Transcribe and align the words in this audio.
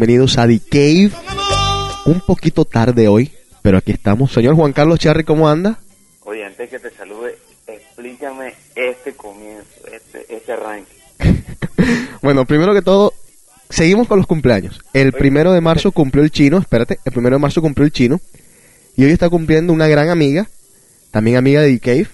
bienvenidos 0.00 0.38
a 0.38 0.46
The 0.46 0.60
Cave. 0.60 1.10
Un 2.06 2.22
poquito 2.22 2.64
tarde 2.64 3.06
hoy, 3.06 3.32
pero 3.60 3.76
aquí 3.76 3.92
estamos. 3.92 4.32
Señor 4.32 4.54
Juan 4.54 4.72
Carlos 4.72 4.98
Charri, 4.98 5.24
¿cómo 5.24 5.46
anda? 5.46 5.78
Oye, 6.24 6.42
antes 6.42 6.70
que 6.70 6.78
te 6.78 6.90
salude, 6.90 7.36
explícame 7.66 8.54
este 8.74 9.12
comienzo, 9.12 9.68
este, 9.92 10.24
este 10.34 10.52
arranque. 10.52 10.92
Bueno, 12.22 12.46
primero 12.46 12.72
que 12.72 12.80
todo, 12.80 13.12
seguimos 13.68 14.08
con 14.08 14.16
los 14.16 14.26
cumpleaños. 14.26 14.80
El 14.94 15.12
primero 15.12 15.52
de 15.52 15.60
marzo 15.60 15.92
cumplió 15.92 16.24
el 16.24 16.30
chino, 16.30 16.56
espérate, 16.56 16.98
el 17.04 17.12
primero 17.12 17.36
de 17.36 17.40
marzo 17.40 17.60
cumplió 17.60 17.84
el 17.84 17.92
chino. 17.92 18.20
Y 18.96 19.04
hoy 19.04 19.10
está 19.10 19.28
cumpliendo 19.28 19.70
una 19.70 19.86
gran 19.86 20.08
amiga, 20.08 20.48
también 21.10 21.36
amiga 21.36 21.60
de 21.60 21.76
The 21.76 21.80
Cave. 21.80 22.08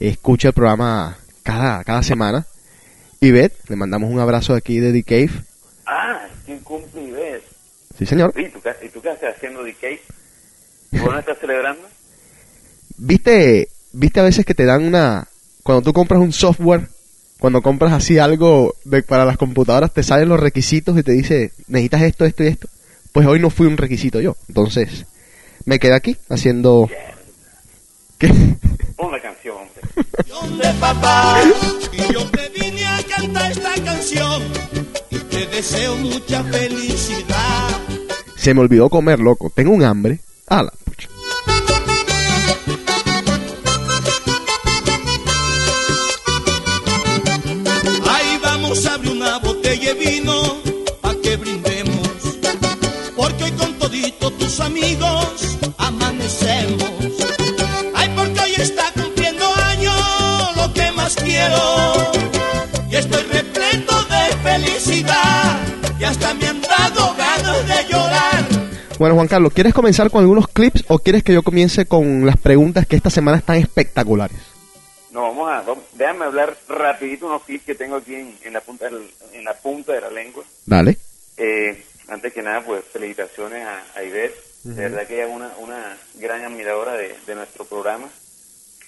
Escucha 0.00 0.48
el 0.48 0.54
programa 0.54 1.16
cada, 1.42 1.82
cada 1.84 2.02
semana. 2.02 2.46
Ivette, 3.20 3.70
le 3.70 3.76
mandamos 3.76 4.10
un 4.10 4.20
abrazo 4.20 4.54
aquí 4.54 4.80
de 4.80 4.92
The 4.92 5.02
Cave. 5.02 5.44
Ah, 5.86 6.26
¿quién 6.52 6.64
cumple 6.64 7.02
y 7.02 7.10
ves? 7.10 7.42
Sí, 7.98 8.06
señor. 8.06 8.32
¿Y 8.36 8.48
tú, 8.48 8.60
qué- 8.60 8.86
¿Y 8.86 8.88
tú 8.88 9.00
qué 9.02 9.10
haces 9.10 9.34
haciendo 9.36 9.62
DK? 9.62 10.00
¿Vos 11.02 11.12
no 11.12 11.18
estás 11.18 11.38
celebrando? 11.38 11.86
¿Viste, 12.96 13.68
viste 13.92 14.20
a 14.20 14.24
veces 14.24 14.44
que 14.44 14.54
te 14.54 14.64
dan 14.64 14.84
una... 14.84 15.26
Cuando 15.62 15.82
tú 15.82 15.92
compras 15.92 16.20
un 16.20 16.32
software, 16.32 16.88
cuando 17.38 17.62
compras 17.62 17.92
así 17.92 18.18
algo 18.18 18.74
de- 18.84 19.02
para 19.02 19.24
las 19.24 19.36
computadoras, 19.36 19.92
te 19.92 20.02
salen 20.02 20.28
los 20.28 20.40
requisitos 20.40 20.98
y 20.98 21.02
te 21.02 21.12
dice, 21.12 21.52
necesitas 21.68 22.02
esto, 22.02 22.24
esto 22.24 22.44
y 22.44 22.48
esto. 22.48 22.68
Pues 23.12 23.26
hoy 23.26 23.38
no 23.40 23.50
fui 23.50 23.66
un 23.66 23.76
requisito 23.76 24.20
yo. 24.20 24.36
Entonces, 24.48 25.06
me 25.64 25.78
quedé 25.78 25.94
aquí 25.94 26.16
haciendo... 26.28 26.88
¿Qué? 28.18 28.28
Pon 28.96 29.10
la 29.12 29.20
canción, 29.20 29.56
hombre. 29.56 30.68
de 30.68 30.74
papá. 30.80 31.40
Y 31.92 32.12
yo 32.12 32.24
te 32.30 32.48
vine 32.50 32.86
a 32.86 33.02
cantar 33.04 33.50
esta 33.52 33.74
canción 33.84 34.42
te 35.32 35.46
deseo 35.46 35.96
mucha 35.96 36.44
felicidad. 36.44 37.68
Se 38.36 38.52
me 38.52 38.60
olvidó 38.60 38.88
comer, 38.90 39.18
loco. 39.18 39.50
Tengo 39.54 39.72
un 39.72 39.82
hambre. 39.82 40.20
Ah, 40.46 40.62
la 40.62 40.72
pucha. 40.84 41.08
Ahí 48.10 48.38
vamos 48.42 48.84
a 48.86 48.94
abrir 48.94 49.12
una 49.12 49.38
botella 49.38 49.94
de 49.94 50.04
vino 50.04 50.56
pa' 51.00 51.14
que 51.22 51.36
brindemos. 51.36 52.08
Porque 53.16 53.44
hoy 53.44 53.52
con 53.52 53.72
todito 53.78 54.30
tus 54.32 54.60
amigos 54.60 55.58
amanecemos. 55.78 56.90
Ay, 57.94 58.10
porque 58.14 58.40
hoy 58.40 58.54
está 58.58 58.92
cumpliendo 58.92 59.46
años 59.70 59.96
lo 60.56 60.72
que 60.74 60.92
más 60.92 61.14
quiero. 61.14 62.21
Felicidad. 64.56 65.58
Y 65.98 66.04
hasta 66.04 66.34
me 66.34 66.46
han 66.46 66.60
dado 66.60 67.14
ganas 67.16 67.66
de 67.66 67.84
llorar. 67.92 68.44
Bueno, 68.98 69.14
Juan 69.14 69.28
Carlos, 69.28 69.52
¿quieres 69.52 69.72
comenzar 69.74 70.10
con 70.10 70.20
algunos 70.20 70.48
clips 70.48 70.84
o 70.88 70.98
quieres 70.98 71.22
que 71.24 71.32
yo 71.32 71.42
comience 71.42 71.86
con 71.86 72.26
las 72.26 72.36
preguntas 72.36 72.86
que 72.86 72.96
esta 72.96 73.10
semana 73.10 73.38
están 73.38 73.56
espectaculares? 73.56 74.36
No, 75.10 75.22
vamos 75.22 75.50
a, 75.50 75.62
vamos- 75.62 75.84
déjame 75.94 76.24
hablar 76.26 76.56
rapidito 76.68 77.26
unos 77.26 77.42
clips 77.42 77.64
que 77.64 77.74
tengo 77.74 77.96
aquí 77.96 78.14
en, 78.14 78.36
en 78.44 78.52
la 78.52 78.60
punta 78.60 78.86
del- 78.86 79.10
en 79.32 79.44
la 79.44 79.54
punta 79.54 79.92
de 79.92 80.00
la 80.02 80.10
lengua. 80.10 80.44
Dale. 80.66 80.96
Eh, 81.36 81.84
antes 82.08 82.32
que 82.32 82.42
nada, 82.42 82.62
pues 82.64 82.82
felicitaciones 82.92 83.66
a, 83.66 83.82
a 83.98 84.02
Ivette. 84.04 84.36
De 84.64 84.82
verdad 84.88 85.06
que 85.08 85.14
ella 85.14 85.24
es 85.26 85.34
una, 85.34 85.50
una 85.58 85.96
gran 86.14 86.44
admiradora 86.44 86.92
de, 86.92 87.16
de 87.26 87.34
nuestro 87.34 87.64
programa. 87.64 88.08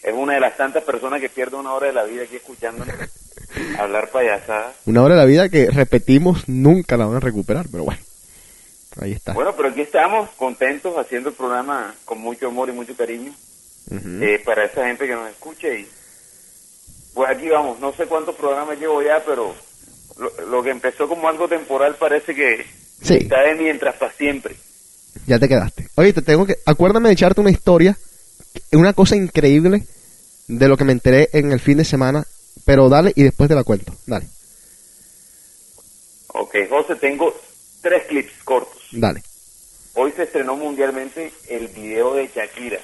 Es 0.05 0.13
una 0.15 0.35
de 0.35 0.41
las 0.41 0.57
tantas 0.57 0.85
personas 0.85 1.21
que 1.21 1.29
pierde 1.31 1.57
una 1.57 1.73
hora 1.73 1.87
de 1.87 1.93
la 1.95 2.05
vida 2.05 2.25
aquí 2.25 2.37
escuchándonos 2.37 2.95
hablar 3.79 4.11
payasadas. 4.11 4.77
Una 4.85 5.03
hora 5.03 5.15
de 5.15 5.21
la 5.21 5.27
vida 5.27 5.49
que 5.49 5.71
repetimos 5.71 6.49
nunca 6.49 6.97
la 6.97 7.07
van 7.07 7.17
a 7.17 7.21
recuperar, 7.21 7.67
pero 7.71 7.85
bueno. 7.85 8.01
Ahí 9.01 9.13
está. 9.13 9.33
Bueno, 9.33 9.55
pero 9.57 9.71
aquí 9.71 9.81
estamos 9.81 10.31
contentos 10.37 10.97
haciendo 10.97 11.31
el 11.31 11.35
programa 11.35 11.95
con 12.05 12.21
mucho 12.21 12.49
amor 12.49 12.69
y 12.69 12.73
mucho 12.73 12.95
cariño 12.97 13.33
eh, 13.91 14.41
para 14.45 14.65
esa 14.67 14.87
gente 14.87 15.07
que 15.07 15.15
nos 15.15 15.29
escuche. 15.31 15.81
Y 15.81 15.89
pues 17.15 17.31
aquí 17.31 17.49
vamos, 17.49 17.81
no 17.81 17.93
sé 17.95 18.07
cuántos 18.07 18.37
programas 18.37 18.79
llevo 18.79 19.03
ya, 19.03 19.23
pero 19.27 19.55
lo, 20.19 20.47
lo 20.49 20.63
que 20.63 20.71
empezó 20.71 21.09
como 21.09 21.29
algo 21.29 21.49
temporal 21.49 21.97
parece 21.97 22.35
que 22.35 22.65
Sí. 23.03 23.15
está 23.23 23.41
de 23.43 23.55
mientras 23.55 23.97
para 23.97 24.13
siempre. 24.13 24.55
Ya 25.27 25.39
te 25.39 25.49
quedaste. 25.49 25.89
Oye, 25.97 26.13
te 26.13 26.23
tengo 26.23 26.47
que... 26.47 26.57
Acuérdame 26.67 27.09
de 27.09 27.15
echarte 27.15 27.41
una 27.41 27.51
historia, 27.51 27.97
una 28.73 28.93
cosa 28.93 29.17
increíble 29.17 29.85
de 30.49 30.69
lo 30.69 30.77
que 30.77 30.85
me 30.85 30.93
enteré 30.93 31.29
en 31.33 31.53
el 31.53 31.61
fin 31.61 31.79
de 31.79 31.85
semana, 31.85 32.27
pero 32.65 32.89
dale 32.89 33.13
y 33.17 33.23
después 33.23 33.49
te 33.49 33.55
la 33.55 33.65
cuento. 33.65 33.95
Dale, 34.07 34.27
Ok, 36.29 36.57
José, 36.69 36.97
tengo 36.97 37.33
tres 37.81 38.05
clips 38.09 38.33
cortos. 38.45 38.83
dale. 38.93 39.23
Hoy 39.95 40.13
se 40.17 40.25
estrenó 40.25 40.57
mundialmente 40.57 41.33
el 41.49 41.69
video 41.69 42.15
de 42.15 42.29
Shakira 42.35 42.81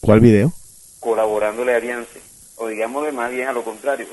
¿Cuál 0.00 0.20
video? 0.20 0.52
colaborándole 1.00 1.74
a 1.74 1.80
Beyoncé, 1.80 2.20
o 2.56 2.68
digámosle 2.68 3.10
más 3.12 3.30
bien 3.32 3.48
a 3.48 3.52
lo 3.52 3.64
contrario. 3.64 4.06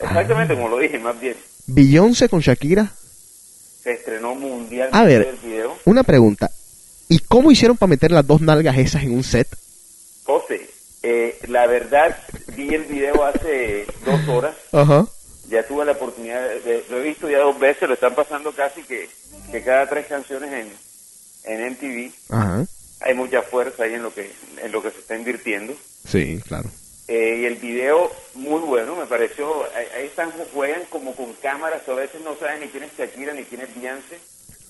Exactamente 0.00 0.54
como 0.54 0.68
lo 0.68 0.78
dije, 0.78 0.98
más 0.98 1.18
bien. 1.20 1.36
Beyoncé 1.66 2.28
con 2.28 2.40
Shakira. 2.40 2.92
Se 3.82 3.92
estrenó 3.92 4.34
mundialmente 4.34 4.96
A 4.98 5.04
ver. 5.04 5.22
el 5.28 5.36
video. 5.36 5.76
Una 5.84 6.02
pregunta. 6.02 6.50
¿Y 7.08 7.18
cómo 7.20 7.50
hicieron 7.52 7.76
para 7.76 7.90
meter 7.90 8.10
las 8.10 8.26
dos 8.26 8.40
nalgas 8.40 8.76
esas 8.78 9.02
en 9.04 9.12
un 9.14 9.22
set? 9.22 9.46
José, 10.24 10.68
eh, 11.02 11.38
la 11.48 11.66
verdad, 11.66 12.16
vi 12.56 12.74
el 12.74 12.84
video 12.84 13.24
hace 13.24 13.86
dos 14.04 14.28
horas. 14.28 14.54
Ajá. 14.72 15.06
Ya 15.48 15.66
tuve 15.66 15.84
la 15.84 15.92
oportunidad, 15.92 16.48
de, 16.64 16.84
lo 16.88 16.98
he 16.98 17.02
visto 17.02 17.28
ya 17.28 17.40
dos 17.40 17.58
veces, 17.58 17.88
lo 17.88 17.94
están 17.94 18.14
pasando 18.14 18.52
casi 18.52 18.82
que, 18.84 19.08
que 19.50 19.62
cada 19.62 19.88
tres 19.88 20.06
canciones 20.06 20.50
en, 20.52 20.72
en 21.44 21.72
MTV. 21.72 22.12
Ajá. 22.30 22.64
Hay 23.00 23.14
mucha 23.14 23.42
fuerza 23.42 23.84
ahí 23.84 23.94
en 23.94 24.02
lo 24.02 24.14
que, 24.14 24.30
en 24.62 24.72
lo 24.72 24.82
que 24.82 24.90
se 24.90 25.00
está 25.00 25.16
invirtiendo. 25.16 25.74
Sí, 26.06 26.40
claro. 26.46 26.70
Eh, 27.08 27.40
y 27.42 27.44
el 27.44 27.56
video 27.56 28.10
muy 28.34 28.60
bueno, 28.60 28.94
me 28.94 29.06
pareció, 29.06 29.64
ahí, 29.74 30.06
están, 30.06 30.30
juegan 30.54 30.82
como 30.88 31.14
con 31.14 31.32
cámaras, 31.42 31.86
a 31.88 31.94
veces 31.94 32.20
no 32.22 32.36
saben 32.36 32.60
ni 32.60 32.68
quién 32.68 32.84
es 32.84 32.96
Shakira 32.96 33.34
ni 33.34 33.42
quién 33.42 33.60
es 33.60 33.74
Beyoncé. 33.74 34.18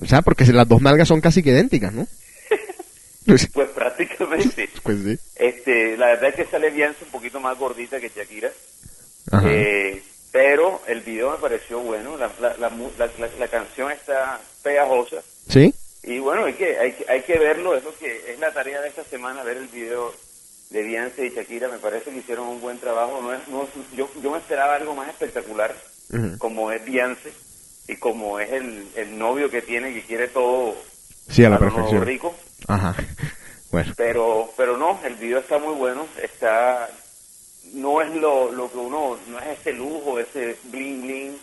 O 0.00 0.06
sea, 0.06 0.22
porque 0.22 0.46
las 0.46 0.66
dos 0.66 0.80
nalgas 0.80 1.08
son 1.08 1.20
casi 1.20 1.42
que 1.42 1.50
idénticas, 1.50 1.92
¿no? 1.92 2.08
Pues 3.26 3.48
Pues 3.52 3.68
prácticamente. 3.70 4.68
sí. 4.86 5.18
Este, 5.36 5.96
la 5.96 6.06
verdad 6.08 6.30
es 6.30 6.34
que 6.36 6.44
sale 6.46 6.70
Beyoncé 6.70 7.04
un 7.04 7.10
poquito 7.10 7.40
más 7.40 7.58
gordita 7.58 8.00
que 8.00 8.08
Shakira. 8.10 8.50
Eh, 9.44 10.02
pero 10.30 10.82
el 10.86 11.00
video 11.00 11.30
me 11.32 11.38
pareció 11.38 11.80
bueno, 11.80 12.16
la, 12.16 12.30
la, 12.40 12.56
la, 12.58 12.70
la- 13.38 13.48
canción 13.48 13.90
está 13.92 14.40
pegajosa. 14.62 15.22
¿Sí? 15.48 15.72
Y 16.02 16.18
bueno, 16.18 16.44
hay 16.46 16.54
que, 16.54 16.78
hay, 16.78 16.92
que- 16.92 17.04
hay 17.10 17.22
que 17.22 17.38
verlo, 17.38 17.76
es 17.76 17.84
lo 17.84 17.96
que 17.96 18.32
es 18.32 18.38
la 18.38 18.52
tarea 18.52 18.80
de 18.80 18.88
esta 18.88 19.04
semana, 19.04 19.42
ver 19.42 19.56
el 19.58 19.68
video 19.68 20.12
de 20.70 20.82
Beyoncé 20.82 21.26
y 21.26 21.30
Shakira. 21.30 21.68
Me 21.68 21.78
parece 21.78 22.10
que 22.10 22.18
hicieron 22.18 22.48
un 22.48 22.60
buen 22.60 22.78
trabajo. 22.78 23.20
No 23.22 23.32
es, 23.34 23.46
no 23.48 23.68
yo, 23.96 24.10
yo 24.22 24.30
me 24.32 24.38
esperaba 24.38 24.74
algo 24.76 24.94
más 24.94 25.08
espectacular, 25.08 25.74
como 26.38 26.72
es 26.72 26.84
Beyoncé 26.84 27.32
y 27.88 27.96
como 27.96 28.38
es 28.40 28.50
el, 28.52 28.86
el 28.96 29.18
novio 29.18 29.50
que 29.50 29.62
tiene, 29.62 29.92
que 29.94 30.02
quiere 30.02 30.28
todo 30.28 30.74
Sí, 31.28 31.44
a 31.44 31.50
la 31.50 31.58
perfección. 31.58 32.04
rico. 32.04 32.34
Ajá. 32.68 32.94
Bueno. 33.70 33.94
Pero, 33.96 34.52
pero 34.54 34.76
no, 34.76 35.00
el 35.02 35.14
video 35.14 35.38
está 35.38 35.58
muy 35.58 35.74
bueno, 35.74 36.06
está, 36.22 36.90
no 37.72 38.02
es 38.02 38.14
lo, 38.14 38.52
lo 38.52 38.70
que 38.70 38.76
uno, 38.76 39.18
no 39.28 39.38
es 39.38 39.58
ese 39.60 39.72
lujo, 39.72 40.18
ese 40.18 40.58
bling 40.64 41.00
bling, 41.00 41.38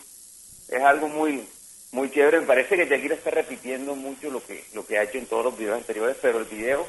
es 0.67 0.81
algo 0.83 1.07
muy, 1.09 1.49
muy 1.91 2.11
chévere. 2.11 2.41
Me 2.41 2.45
parece 2.45 2.75
que 2.77 2.85
Shakira 2.85 3.15
está 3.15 3.31
repitiendo 3.31 3.95
mucho 3.95 4.29
lo 4.29 4.45
que, 4.45 4.63
lo 4.75 4.85
que 4.85 4.99
ha 4.99 5.03
hecho 5.05 5.17
en 5.17 5.25
todos 5.25 5.43
los 5.45 5.57
videos 5.57 5.77
anteriores, 5.79 6.17
pero 6.21 6.37
el 6.37 6.45
video, 6.45 6.85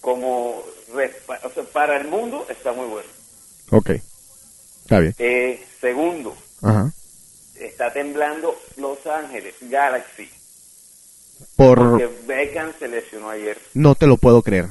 como, 0.00 0.64
respa- 0.94 1.40
o 1.44 1.50
sea, 1.52 1.64
para 1.64 1.98
el 1.98 2.08
mundo 2.08 2.46
está 2.48 2.72
muy 2.72 2.86
bueno. 2.86 3.08
Ok. 3.70 3.90
Está 4.82 5.00
bien. 5.00 5.14
Eh, 5.18 5.62
segundo, 5.80 6.34
Ajá. 6.62 6.90
está 7.56 7.92
temblando 7.92 8.58
Los 8.76 9.04
Ángeles, 9.06 9.54
Galaxy, 9.60 10.30
Por... 11.56 11.78
porque 11.78 12.08
Beckham 12.26 12.72
se 12.78 12.88
lesionó 12.88 13.30
ayer. 13.30 13.58
No 13.74 13.94
te 13.94 14.06
lo 14.06 14.16
puedo 14.16 14.42
creer. 14.42 14.66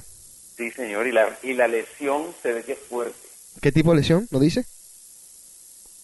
Sí, 0.58 0.72
señor, 0.72 1.08
y 1.08 1.12
la, 1.12 1.38
y 1.44 1.54
la 1.54 1.68
lesión 1.68 2.34
se 2.42 2.54
ve 2.54 2.64
que 2.64 2.74
es 2.74 2.80
fuerte. 2.90 3.16
¿Qué 3.62 3.72
tipo 3.72 3.92
de 3.92 3.98
lesión? 3.98 4.28
¿No 4.32 4.40
dice? 4.40 4.66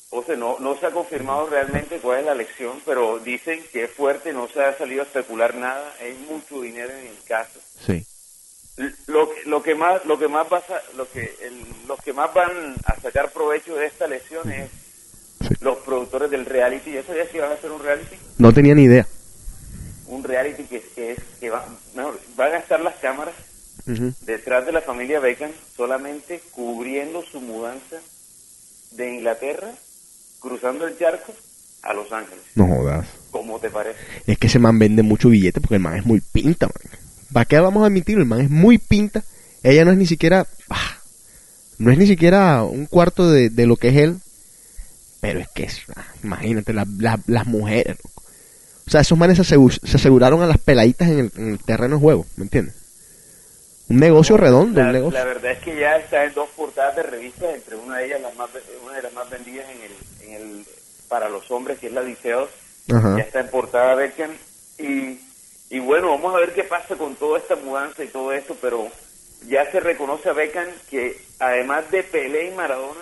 O 0.10 0.24
sea, 0.24 0.36
no, 0.36 0.58
no 0.60 0.78
se 0.78 0.86
ha 0.88 0.92
confirmado 0.92 1.48
realmente 1.48 1.98
cuál 2.00 2.19
es 2.19 2.25
la 2.25 2.36
lección, 2.36 2.81
pero 2.86 3.19
dicen 3.19 3.62
que 3.72 3.86
es 3.86 3.92
fuerte, 3.92 4.34
no 4.34 4.50
se 4.50 4.62
ha 4.62 4.78
salido 4.78 5.02
a 5.04 5.06
especular 5.06 5.56
nada, 5.56 5.94
hay 6.02 6.13
mucho 6.30 6.62
dinero 6.62 6.92
en 6.92 7.07
el 7.07 7.18
caso. 7.25 7.60
Sí. 7.86 8.06
Lo, 9.07 9.30
que- 9.30 9.44
lo 9.46 9.64
que 9.64 9.74
más, 9.75 10.04
lo 10.06 10.19
que 10.19 10.28
más 10.28 10.48
pasa, 10.48 10.81
lo 10.98 11.10
que, 11.10 11.34
el- 11.42 11.88
los 11.88 12.00
que 12.04 12.12
más 12.14 12.34
van 12.34 12.75
a 12.86 13.00
sacar 13.00 13.31
provecho 13.31 13.75
de 13.75 13.86
esta 13.86 14.07
lesión 14.07 14.52
es 14.52 14.69
Sí. 15.48 15.56
los 15.62 15.78
productores 15.80 16.30
del 16.30 16.46
reality. 16.46 16.98
¿Eso 16.98 17.16
ya 17.16 17.25
si 17.31 17.40
van 17.40 17.52
a 17.52 17.56
hacer 17.56 17.72
un 17.72 17.81
reality? 17.81 18.16
No 18.38 18.54
tenía 18.54 18.75
ni 18.75 18.84
idea. 18.84 19.07
Un 20.12 20.24
reality 20.24 20.63
que, 20.63 20.81
que 20.94 21.12
es, 21.13 21.19
que 21.40 21.50
va, 21.50 21.66
mejor, 21.96 22.19
van 22.36 22.54
a 22.54 22.58
estar 22.58 22.80
las 22.81 22.96
cámaras 22.96 23.34
detrás 24.25 24.66
de 24.66 24.72
la 24.72 24.81
familia 24.81 25.19
Beckham 25.19 25.52
solamente 25.75 26.40
cubriendo 26.52 27.24
su 27.24 27.42
mudanza 27.42 27.98
de 28.92 29.13
Inglaterra 29.16 29.72
cruzando 30.40 30.86
el 30.88 30.98
charco 30.98 31.34
a 31.81 31.94
Los 31.94 32.12
Ángeles. 32.12 32.44
No 32.56 32.68
jodas. 32.68 33.08
¿Cómo 33.31 33.60
te 33.60 33.69
parece? 33.69 33.98
Es 34.28 34.38
que 34.38 34.48
ese 34.48 34.60
man 34.60 34.78
vende 34.80 35.02
mucho 35.04 35.30
billete 35.30 35.60
porque 35.62 35.75
el 35.75 35.81
man 35.81 35.96
es 35.98 36.06
muy 36.06 36.22
pinta, 36.22 36.68
man. 36.68 37.00
¿Para 37.34 37.46
qué 37.46 37.60
vamos 37.60 37.84
a 37.84 37.88
admitirlo? 37.88 38.22
El 38.24 38.30
man 38.30 38.42
es 38.42 38.50
muy 38.50 38.78
pinta. 38.78 39.24
Ella 39.64 39.86
no 39.86 39.92
es 39.92 39.98
ni 39.98 40.06
siquiera... 40.06 40.46
ah, 40.69 40.98
no 41.78 41.92
es 41.92 41.98
ni 41.98 42.06
siquiera 42.07 42.64
un 42.64 42.86
cuarto 42.86 43.31
de, 43.31 43.50
de 43.50 43.66
lo 43.66 43.78
que 43.78 43.88
es 43.90 43.96
él. 43.96 44.18
Pero 45.22 45.40
es 45.40 45.48
que 45.50 45.64
es... 45.64 45.81
ah, 45.96 46.06
imagínate, 46.24 46.74
la- 46.74 46.86
la- 47.00 47.19
las 47.28 47.48
mujeres. 47.48 47.98
O 48.92 48.94
sea, 48.94 49.00
esos 49.02 49.18
manes 49.18 49.38
se, 49.38 49.44
asegu- 49.56 49.80
se 49.88 49.96
aseguraron 49.96 50.42
a 50.42 50.48
las 50.48 50.58
peladitas 50.58 51.08
en 51.08 51.20
el, 51.20 51.32
en 51.38 51.52
el 51.54 51.60
terreno 51.64 51.96
de 51.96 52.02
juego, 52.02 52.26
¿me 52.36 52.44
entiendes? 52.44 52.76
Un 53.88 54.00
negocio 54.02 54.36
redondo, 54.36 54.82
La, 54.82 54.88
un 54.88 54.92
negocio. 54.92 55.18
la 55.18 55.24
verdad 55.24 55.52
es 55.54 55.60
que 55.60 55.80
ya 55.80 55.96
está 55.96 56.26
en 56.26 56.34
dos 56.34 56.50
portadas 56.58 56.98
de 56.98 57.04
revistas, 57.04 57.56
entre 57.56 57.78
una 57.78 58.00
de 58.00 58.08
ellas 58.08 58.20
las 58.22 58.36
más, 58.36 58.50
una 58.86 58.96
de 58.98 59.02
las 59.04 59.14
más 59.14 59.30
vendidas 59.30 59.66
en 59.70 59.82
el, 59.82 60.28
en 60.28 60.42
el 60.42 60.66
para 61.08 61.30
los 61.30 61.50
hombres, 61.52 61.80
que 61.80 61.88
es 61.88 61.94
la 61.94 62.02
Diceos, 62.04 62.50
ya 63.18 63.24
está 63.24 63.40
en 63.40 63.48
portada 63.50 63.96
Beckham 63.96 64.32
y, 64.78 65.20
y 65.70 65.80
bueno, 65.80 66.10
vamos 66.10 66.36
a 66.36 66.40
ver 66.40 66.54
qué 66.54 66.66
pasa 66.66 66.98
con 66.98 67.16
toda 67.16 67.40
esta 67.40 67.56
mudanza 67.56 68.04
y 68.04 68.08
todo 68.10 68.34
esto, 68.34 68.58
pero 68.62 68.90
ya 69.48 69.72
se 69.72 69.80
reconoce 69.80 70.28
a 70.28 70.34
Beckham 70.34 70.68
que 70.90 71.18
además 71.40 71.90
de 71.92 72.04
Pelé 72.04 72.48
y 72.50 72.56
Maradona, 72.56 73.00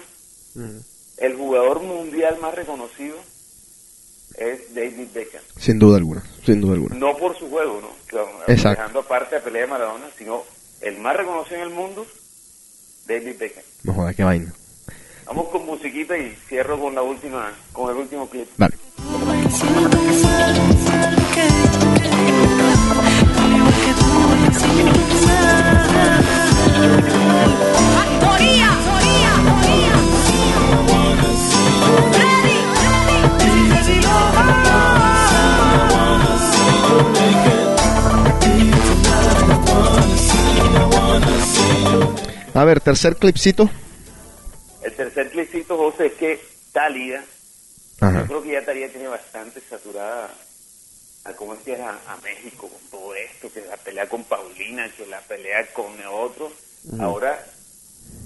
el 1.18 1.36
jugador 1.36 1.82
mundial 1.82 2.38
más 2.40 2.54
reconocido 2.54 3.16
es 4.40 4.74
David 4.74 5.08
Beckham. 5.14 5.42
Sin 5.58 5.78
duda 5.78 5.98
alguna, 5.98 6.24
sin 6.46 6.62
duda 6.62 6.74
alguna. 6.74 6.96
No 6.96 7.16
por 7.18 7.38
su 7.38 7.50
juego, 7.50 7.82
¿no? 7.82 7.90
Exacto. 8.48 8.82
Dejando 8.82 9.00
aparte 9.00 9.36
a 9.36 9.44
Pelé 9.44 9.66
y 9.66 9.68
Maradona, 9.68 10.08
sino 10.18 10.44
el 10.82 10.98
más 11.00 11.16
reconocido 11.16 11.58
en 11.58 11.64
el 11.64 11.70
mundo, 11.70 12.06
David 13.06 13.36
Beckham. 13.38 13.64
No 13.84 13.94
joda, 13.94 14.14
qué 14.14 14.24
vaina. 14.24 14.54
Vamos 15.26 15.50
con 15.50 15.66
musiquita 15.66 16.18
y 16.18 16.36
cierro 16.48 16.80
con 16.80 16.96
la 16.96 17.04
última, 17.04 17.54
con 17.72 17.92
el 17.92 17.98
último 17.98 18.28
clip. 18.30 18.48
Vale. 18.58 18.76
A 42.54 42.64
ver, 42.66 42.80
tercer 42.82 43.16
clipcito. 43.16 43.70
El 44.82 44.94
tercer 44.94 45.30
clipcito, 45.30 45.78
José, 45.78 46.08
es 46.08 46.14
que 46.14 46.42
Talía, 46.72 47.24
Ajá. 48.00 48.22
yo 48.22 48.28
creo 48.28 48.44
que 48.44 48.52
ya 48.54 48.66
Talía 48.66 48.90
tiene 48.90 49.08
bastante 49.08 49.62
saturada 49.62 50.30
a 51.26 51.34
cómo 51.34 51.54
es 51.54 51.60
que 51.62 51.74
es 51.74 51.80
a, 51.80 51.90
a 52.08 52.18
México 52.24 52.70
con 52.70 52.80
todo 52.90 53.14
esto, 53.16 53.52
que 53.52 53.62
la 53.68 53.78
pelea 53.78 54.08
con 54.08 54.24
Paulina, 54.24 54.90
que 54.96 55.06
la 55.06 55.20
pelea 55.22 55.68
con 55.74 55.94
otro. 56.12 56.52
Ahora, 57.00 57.44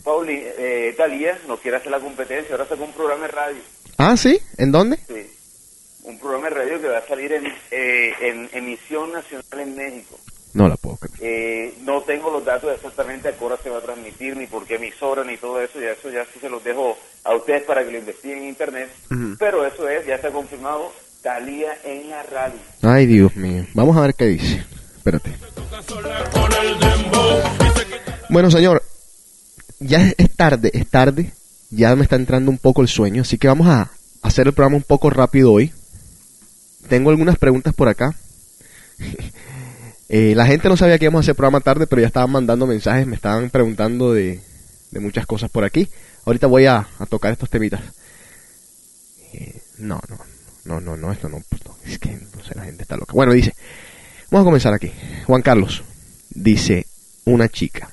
Pauli, 0.04 0.42
eh, 0.44 0.94
Talía 0.96 1.40
no 1.48 1.58
quiere 1.58 1.78
hacer 1.78 1.92
la 1.92 2.00
competencia, 2.00 2.52
ahora 2.56 2.68
sacó 2.68 2.84
un 2.84 2.94
programa 2.94 3.26
de 3.26 3.32
radio. 3.32 3.62
Ah, 3.98 4.16
¿sí? 4.16 4.40
¿En 4.58 4.72
dónde? 4.72 4.98
Sí. 5.08 5.32
Un 6.04 6.20
programa 6.20 6.50
de 6.50 6.56
radio 6.56 6.82
que 6.82 6.88
va 6.88 6.98
a 7.00 7.08
salir 7.08 7.32
en, 7.34 7.46
eh, 7.72 8.14
en 8.22 8.50
emisión 8.54 9.12
nacional 9.12 9.60
en 9.60 9.76
México. 9.76 10.20
No 10.54 10.68
la 10.70 10.76
puedo 10.78 10.98
creer. 10.98 11.18
Eh, 11.22 11.74
no 11.82 12.02
tengo 12.02 12.30
los 12.32 12.46
datos 12.46 12.72
exactamente 12.76 13.28
a 13.30 13.32
qué 13.38 13.44
hora 13.44 13.58
se 13.62 13.70
va 13.70 13.80
a 13.80 13.82
transmitir, 13.82 14.38
ni 14.38 14.46
por 14.48 14.66
qué 14.66 14.76
emisora, 14.76 15.24
ni 15.24 15.38
todo 15.38 15.60
eso, 15.62 15.82
y 15.82 15.86
eso 15.86 16.10
ya 16.12 16.24
sí 16.32 16.40
se 16.40 16.50
los 16.50 16.64
dejo 16.64 16.96
a 17.24 17.34
ustedes 17.36 17.64
para 17.64 17.84
que 17.84 17.92
lo 17.92 17.98
investiguen 17.98 18.40
en 18.40 18.50
internet. 18.50 18.90
Pero 19.40 19.66
eso 19.66 19.88
es, 19.90 20.06
ya 20.06 20.16
está 20.16 20.30
confirmado, 20.32 20.92
Talía 21.24 21.70
en 21.86 22.10
la 22.10 22.22
radio. 22.24 22.60
Ay, 22.82 23.06
Dios 23.06 23.34
mío. 23.38 23.66
Vamos 23.74 23.96
a 23.96 24.02
ver 24.02 24.14
qué 24.14 24.26
dice. 24.26 24.62
Espérate. 24.98 25.34
Bueno, 28.30 28.52
señor. 28.52 28.84
Ya 29.80 30.02
es- 30.02 30.16
es 30.18 30.36
tarde, 30.36 30.70
es 30.74 30.88
tarde. 30.90 31.32
Ya 31.70 31.96
me 31.96 32.04
está 32.04 32.16
entrando 32.18 32.52
un 32.52 32.58
poco 32.58 32.82
el 32.82 32.88
sueño. 32.88 33.22
Así 33.22 33.38
que 33.38 33.48
vamos 33.48 33.68
a 33.68 33.90
hacer 34.22 34.48
el 34.48 34.54
programa 34.54 34.78
un 34.78 34.84
poco 34.84 35.10
rápido 35.10 35.52
hoy. 35.54 35.72
Tengo 36.90 37.10
algunas 37.10 37.38
preguntas 37.38 37.74
por 37.74 37.88
acá. 37.88 38.14
Eh, 40.16 40.36
la 40.36 40.46
gente 40.46 40.70
no 40.70 40.78
sabía 40.78 41.00
que 41.00 41.06
íbamos 41.06 41.22
a 41.22 41.24
hacer 41.24 41.36
programa 41.36 41.60
tarde, 41.60 41.88
pero 41.88 42.00
ya 42.00 42.06
estaban 42.06 42.30
mandando 42.30 42.68
mensajes, 42.68 43.08
me 43.08 43.16
estaban 43.16 43.50
preguntando 43.50 44.14
de, 44.14 44.42
muchas 44.92 45.26
cosas 45.26 45.50
por 45.50 45.64
aquí. 45.64 45.90
Ahorita 46.26 46.46
voy 46.46 46.68
a, 46.68 46.88
tocar 47.10 47.32
estos 47.32 47.50
temitas. 47.50 47.82
Eh, 49.34 49.60
no, 49.80 50.00
no, 50.08 50.20
no, 50.66 50.82
no, 50.82 50.98
no, 50.98 51.12
esto 51.12 51.30
no, 51.30 51.42
pues 51.50 51.66
no, 51.66 51.76
es 51.84 51.98
que 51.98 52.12
no 52.12 52.44
sé, 52.44 52.54
la 52.54 52.64
gente 52.64 52.84
está 52.84 52.96
loca. 52.96 53.14
Bueno, 53.14 53.34
dice, 53.34 53.56
vamos 54.30 54.44
a 54.44 54.50
comenzar 54.50 54.72
aquí. 54.72 54.92
Juan 55.26 55.42
Carlos, 55.42 55.84
dice 56.30 56.86
una 57.26 57.50
chica. 57.50 57.90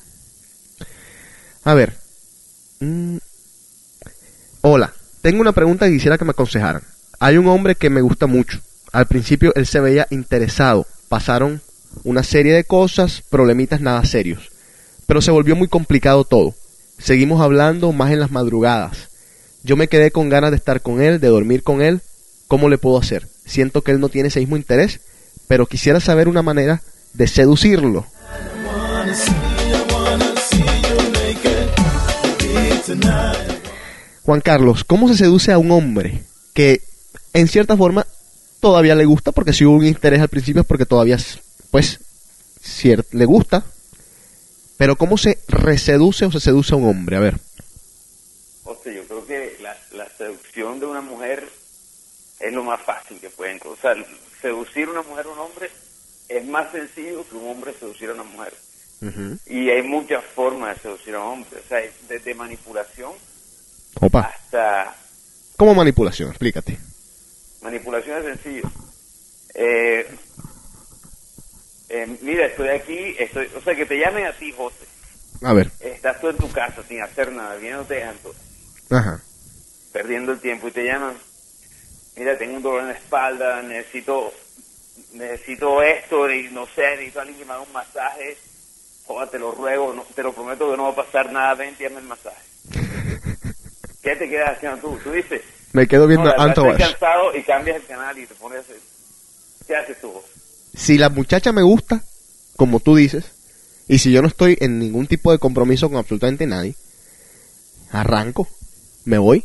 A 1.65 1.73
ver, 1.73 1.97
mm, 2.81 3.17
hola, 4.61 4.93
tengo 5.23 5.41
una 5.41 5.53
pregunta 5.53 5.87
que 5.87 5.93
quisiera 5.93 6.19
que 6.19 6.27
me 6.27 6.33
aconsejaran. 6.33 6.83
Hay 7.19 7.39
un 7.39 7.49
hombre 7.49 7.77
que 7.77 7.89
me 7.89 8.03
gusta 8.03 8.27
mucho. 8.27 8.61
Al 8.93 9.07
principio 9.07 9.55
él 9.55 9.67
se 9.67 9.81
veía 9.81 10.07
interesado. 10.11 10.87
Pasaron 11.09 11.63
una 12.05 12.23
serie 12.23 12.53
de 12.53 12.65
cosas, 12.65 13.23
problemitas 13.29 13.81
nada 13.81 14.05
serios. 14.05 14.51
Pero 15.07 15.21
se 15.21 15.31
volvió 15.31 15.57
muy 15.57 15.69
complicado 15.69 16.25
todo. 16.25 16.55
Seguimos 16.99 17.41
hablando 17.41 17.93
más 17.93 18.13
en 18.13 18.21
las 18.21 18.31
madrugadas. 18.31 19.09
Yo 19.63 19.77
me 19.77 19.89
quedé 19.89 20.11
con 20.11 20.29
ganas 20.29 20.51
de 20.51 20.57
estar 20.57 20.81
con 20.81 21.03
él, 21.03 21.21
de 21.21 21.29
dormir 21.29 21.63
con 21.63 21.83
él. 21.83 22.01
¿Cómo 22.49 22.69
le 22.69 22.79
puedo 22.79 22.99
hacer? 22.99 23.29
Siento 23.45 23.83
que 23.83 23.93
él 23.93 24.01
no 24.01 24.09
tiene 24.09 24.29
ese 24.29 24.41
mismo 24.41 24.57
interés, 24.57 25.01
pero 25.49 25.67
quisiera 25.67 26.01
saber 26.01 26.29
una 26.29 26.43
manera 26.43 26.83
de 27.13 27.27
seducirlo. 27.27 28.07
Juan 34.23 34.41
Carlos, 34.41 34.85
¿cómo 34.85 35.09
se 35.09 35.17
seduce 35.17 35.53
a 35.53 35.59
un 35.59 35.71
hombre 35.73 36.23
que 36.55 36.83
en 37.33 37.49
cierta 37.49 37.77
forma 37.77 38.07
todavía 38.61 38.95
le 38.95 39.05
gusta? 39.05 39.33
Porque 39.33 39.53
si 39.53 39.65
hubo 39.65 39.77
un 39.77 39.87
interés 39.87 40.21
al 40.21 40.29
principio 40.29 40.63
es 40.63 40.67
porque 40.67 40.87
todavía, 40.87 41.19
pues, 41.71 41.99
le 43.13 43.25
gusta. 43.25 43.65
Pero 44.77 44.97
¿cómo 44.97 45.19
se 45.19 45.39
reseduce 45.49 46.25
o 46.25 46.33
se 46.33 46.41
seduce 46.41 46.75
a 46.75 46.79
un 46.79 46.89
hombre? 46.89 47.17
A 47.17 47.21
ver. 47.21 47.39
O 48.65 48.77
sea, 48.83 48.93
yo 48.93 49.05
creo 49.07 49.27
que 49.27 49.59
la, 49.61 49.77
la 49.93 50.09
seducción 50.17 50.81
de 50.81 50.87
una 50.87 51.01
mujer 51.03 51.47
es 52.41 52.53
lo 52.53 52.65
más 52.65 52.81
fácil 52.81 53.19
que 53.21 53.29
pueden. 53.29 53.61
O 53.65 53.77
sea, 53.77 53.95
seducir 54.41 54.89
una 54.89 55.03
mujer 55.03 55.27
a 55.27 55.31
un 55.31 55.39
hombre 55.39 55.71
es 56.29 56.47
más 56.47 56.73
sencillo 56.73 57.29
que 57.29 57.37
un 57.37 57.51
hombre 57.51 57.75
seducir 57.79 58.09
a 58.11 58.15
una 58.15 58.25
mujer. 58.25 58.55
Y 59.47 59.71
hay 59.71 59.83
muchas 59.83 60.23
formas 60.35 60.77
de 60.77 60.83
seducir 60.83 61.15
a 61.15 61.21
un 61.21 61.33
hombre. 61.33 61.61
O 61.65 61.69
sea, 61.69 61.81
desde 62.09 62.35
manipulación 62.35 63.13
Opa. 64.01 64.21
hasta 64.21 64.95
¿Cómo 65.57 65.75
manipulación? 65.75 66.31
Explícate. 66.31 66.79
Manipulación 67.61 68.19
es 68.19 68.25
sencillo. 68.25 68.71
Eh, 69.55 70.07
eh, 71.91 72.07
mira, 72.23 72.47
estoy 72.47 72.69
aquí, 72.69 73.17
estoy, 73.19 73.51
o 73.57 73.61
sea, 73.61 73.75
que 73.75 73.85
te 73.87 73.99
llamen 73.99 74.25
a 74.27 74.33
ti, 74.33 74.53
José. 74.57 74.77
A 75.43 75.53
ver. 75.53 75.71
Estás 75.81 76.21
tú 76.21 76.29
en 76.29 76.37
tu 76.39 76.51
casa 76.53 76.83
sin 76.89 77.03
hacer 77.03 77.33
nada, 77.33 77.57
viéndote 77.57 77.95
dejando, 77.95 78.35
Ajá. 78.91 79.21
perdiendo 79.93 80.33
el 80.33 80.41
tiempo 80.41 80.69
y 80.69 80.73
te 80.73 80.85
llaman. 80.85 81.17
Mira, 82.17 82.37
tengo 82.39 82.57
un 82.57 82.63
dolor 82.63 82.81
en 82.83 82.89
la 82.89 82.95
espalda, 82.95 83.63
necesito, 83.63 84.33
necesito 85.13 85.83
esto 85.83 86.31
y 86.31 86.49
no 86.51 86.67
sé, 86.75 86.83
necesito 86.91 87.21
alguien 87.21 87.39
que 87.39 87.45
me 87.45 87.53
haga 87.53 87.63
un 87.63 87.73
masaje. 87.73 88.37
Joder, 89.07 89.31
te 89.31 89.39
lo 89.39 89.53
ruego, 89.53 89.93
no- 89.95 90.05
te 90.15 90.23
lo 90.23 90.33
prometo 90.33 90.71
que 90.71 90.77
no 90.77 90.85
va 90.85 90.91
a 90.91 91.05
pasar 91.07 91.33
nada, 91.33 91.55
ven, 91.55 91.75
y 91.79 91.85
hazme 91.85 91.99
el 91.99 92.05
masaje. 92.05 92.37
¿Qué 94.03 94.17
te 94.17 94.29
quedas 94.29 94.57
haciendo 94.57 94.79
tú? 94.79 94.99
Tú 95.03 95.13
dices, 95.13 95.43
Me 95.73 95.87
quedo 95.87 96.07
viendo 96.07 96.31
no, 96.33 96.47
Entourage. 96.47 96.83
estoy 96.85 96.91
cansado 96.91 97.35
y 97.37 97.43
cambias 97.43 97.77
el 97.77 97.87
canal 97.87 98.19
y 98.19 98.27
te 98.27 98.35
pones. 98.35 98.65
¿Qué 99.67 99.77
haces 99.77 100.01
tú? 100.01 100.23
Si 100.75 100.99
la 100.99 101.09
muchacha 101.09 101.53
me 101.53 101.63
gusta, 101.63 102.05
como 102.57 102.81
tú 102.81 102.97
dices, 102.97 103.25
y 103.89 103.99
si 103.99 104.13
yo 104.13 104.23
no 104.23 104.29
estoy 104.29 104.57
en 104.61 104.79
ningún 104.79 105.07
tipo 105.07 105.33
de 105.33 105.39
compromiso 105.39 105.89
con 105.89 105.99
absolutamente 105.99 106.47
nadie, 106.47 106.77
arranco, 107.91 108.49
me 109.05 109.19
voy. 109.19 109.45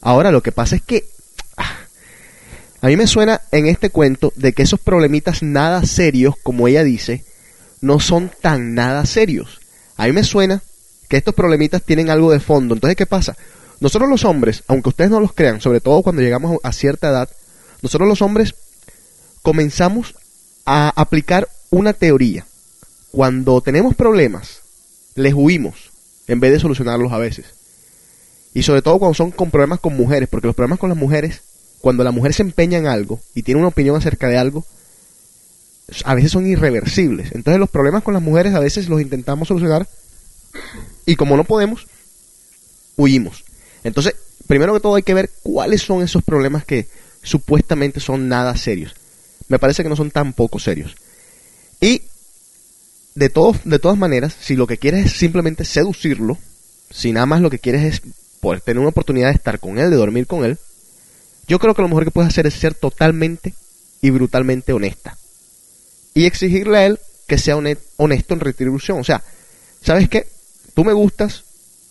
Ahora 0.00 0.30
lo 0.30 0.42
que 0.42 0.52
pasa 0.52 0.76
es 0.76 0.82
que 0.82 1.06
ah, 1.56 1.78
a 2.82 2.86
mí 2.88 2.96
me 2.96 3.06
suena 3.06 3.40
en 3.52 3.66
este 3.66 3.88
cuento 3.88 4.32
de 4.36 4.52
que 4.52 4.62
esos 4.62 4.80
problemitas 4.80 5.42
nada 5.42 5.84
serios, 5.86 6.34
como 6.42 6.68
ella 6.68 6.84
dice, 6.84 7.24
no 7.80 8.00
son 8.00 8.30
tan 8.40 8.74
nada 8.74 9.06
serios. 9.06 9.60
A 9.96 10.06
mí 10.06 10.12
me 10.12 10.24
suena 10.24 10.62
que 11.08 11.16
estos 11.16 11.34
problemitas 11.34 11.82
tienen 11.82 12.10
algo 12.10 12.32
de 12.32 12.40
fondo. 12.40 12.74
Entonces, 12.74 12.96
¿qué 12.96 13.06
pasa? 13.06 13.36
Nosotros 13.80 14.10
los 14.10 14.24
hombres, 14.24 14.62
aunque 14.66 14.88
ustedes 14.90 15.10
no 15.10 15.20
los 15.20 15.32
crean, 15.32 15.60
sobre 15.60 15.80
todo 15.80 16.02
cuando 16.02 16.22
llegamos 16.22 16.58
a 16.62 16.72
cierta 16.72 17.08
edad, 17.08 17.28
nosotros 17.82 18.08
los 18.08 18.22
hombres 18.22 18.54
comenzamos 19.44 20.14
a 20.64 20.90
aplicar 20.96 21.48
una 21.68 21.92
teoría. 21.92 22.46
Cuando 23.12 23.60
tenemos 23.60 23.94
problemas, 23.94 24.62
les 25.16 25.34
huimos 25.34 25.90
en 26.26 26.40
vez 26.40 26.50
de 26.50 26.60
solucionarlos 26.60 27.12
a 27.12 27.18
veces. 27.18 27.44
Y 28.54 28.62
sobre 28.62 28.80
todo 28.80 28.98
cuando 28.98 29.14
son 29.14 29.30
con 29.30 29.50
problemas 29.50 29.80
con 29.80 29.96
mujeres, 29.96 30.30
porque 30.30 30.46
los 30.46 30.56
problemas 30.56 30.78
con 30.78 30.88
las 30.88 30.96
mujeres, 30.96 31.42
cuando 31.82 32.02
la 32.04 32.10
mujer 32.10 32.32
se 32.32 32.40
empeña 32.40 32.78
en 32.78 32.86
algo 32.86 33.20
y 33.34 33.42
tiene 33.42 33.60
una 33.60 33.68
opinión 33.68 33.94
acerca 33.94 34.28
de 34.28 34.38
algo, 34.38 34.64
a 36.04 36.14
veces 36.14 36.32
son 36.32 36.46
irreversibles. 36.46 37.32
Entonces 37.32 37.60
los 37.60 37.68
problemas 37.68 38.02
con 38.02 38.14
las 38.14 38.22
mujeres 38.22 38.54
a 38.54 38.60
veces 38.60 38.88
los 38.88 39.02
intentamos 39.02 39.48
solucionar 39.48 39.86
y 41.04 41.16
como 41.16 41.36
no 41.36 41.44
podemos, 41.44 41.86
huimos. 42.96 43.44
Entonces, 43.82 44.14
primero 44.46 44.72
que 44.72 44.80
todo 44.80 44.94
hay 44.94 45.02
que 45.02 45.12
ver 45.12 45.30
cuáles 45.42 45.82
son 45.82 46.02
esos 46.02 46.22
problemas 46.22 46.64
que 46.64 46.88
supuestamente 47.22 48.00
son 48.00 48.26
nada 48.26 48.56
serios. 48.56 48.94
Me 49.48 49.58
parece 49.58 49.82
que 49.82 49.88
no 49.88 49.96
son 49.96 50.10
tan 50.10 50.32
poco 50.32 50.58
serios. 50.58 50.94
Y 51.80 52.02
de, 53.14 53.28
todo, 53.28 53.54
de 53.64 53.78
todas 53.78 53.98
maneras, 53.98 54.34
si 54.40 54.56
lo 54.56 54.66
que 54.66 54.78
quieres 54.78 55.06
es 55.06 55.12
simplemente 55.12 55.64
seducirlo, 55.64 56.38
si 56.90 57.12
nada 57.12 57.26
más 57.26 57.40
lo 57.40 57.50
que 57.50 57.58
quieres 57.58 57.84
es 57.94 58.02
poder 58.40 58.60
tener 58.60 58.80
una 58.80 58.88
oportunidad 58.90 59.28
de 59.28 59.34
estar 59.34 59.58
con 59.60 59.78
él, 59.78 59.90
de 59.90 59.96
dormir 59.96 60.26
con 60.26 60.44
él, 60.44 60.58
yo 61.46 61.58
creo 61.58 61.74
que 61.74 61.82
lo 61.82 61.88
mejor 61.88 62.04
que 62.04 62.10
puedes 62.10 62.30
hacer 62.30 62.46
es 62.46 62.54
ser 62.54 62.74
totalmente 62.74 63.54
y 64.00 64.10
brutalmente 64.10 64.72
honesta. 64.72 65.16
Y 66.14 66.24
exigirle 66.26 66.78
a 66.78 66.86
él 66.86 66.98
que 67.26 67.38
sea 67.38 67.56
hone- 67.56 67.78
honesto 67.96 68.34
en 68.34 68.40
retribución. 68.40 68.98
O 69.00 69.04
sea, 69.04 69.22
¿sabes 69.82 70.08
qué? 70.08 70.26
Tú 70.74 70.84
me 70.84 70.92
gustas, 70.92 71.44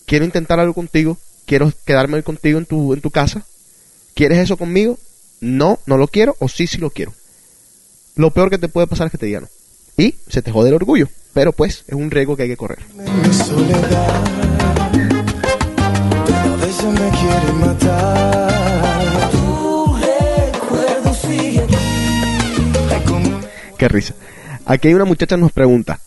quiero 0.05 0.25
intentar 0.25 0.59
algo 0.59 0.73
contigo, 0.73 1.17
quiero 1.45 1.71
quedarme 1.85 2.21
contigo 2.23 2.57
en 2.59 2.65
tu, 2.65 2.93
en 2.93 3.01
tu 3.01 3.11
casa. 3.11 3.45
¿Quieres 4.15 4.39
eso 4.39 4.57
conmigo? 4.57 4.97
No, 5.41 5.79
no 5.85 5.97
lo 5.97 6.07
quiero, 6.07 6.35
o 6.39 6.47
sí, 6.47 6.67
sí 6.67 6.77
lo 6.77 6.89
quiero. 6.89 7.13
Lo 8.15 8.29
peor 8.29 8.51
que 8.51 8.59
te 8.59 8.67
puede 8.67 8.85
pasar 8.85 9.07
es 9.07 9.11
que 9.11 9.17
te 9.17 9.25
digan 9.25 9.43
no. 9.43 9.49
Y 9.97 10.15
se 10.27 10.41
te 10.41 10.51
jode 10.51 10.69
el 10.69 10.75
orgullo. 10.75 11.07
Pero 11.33 11.51
pues, 11.51 11.83
es 11.87 11.95
un 11.95 12.11
riesgo 12.11 12.35
que 12.37 12.43
hay 12.43 12.49
que 12.49 12.57
correr. 12.57 12.79
Qué 23.77 23.87
risa. 23.87 24.13
Aquí 24.65 24.87
hay 24.87 24.93
una 24.93 25.05
muchacha 25.05 25.35
que 25.35 25.41
nos 25.41 25.51
pregunta. 25.51 25.99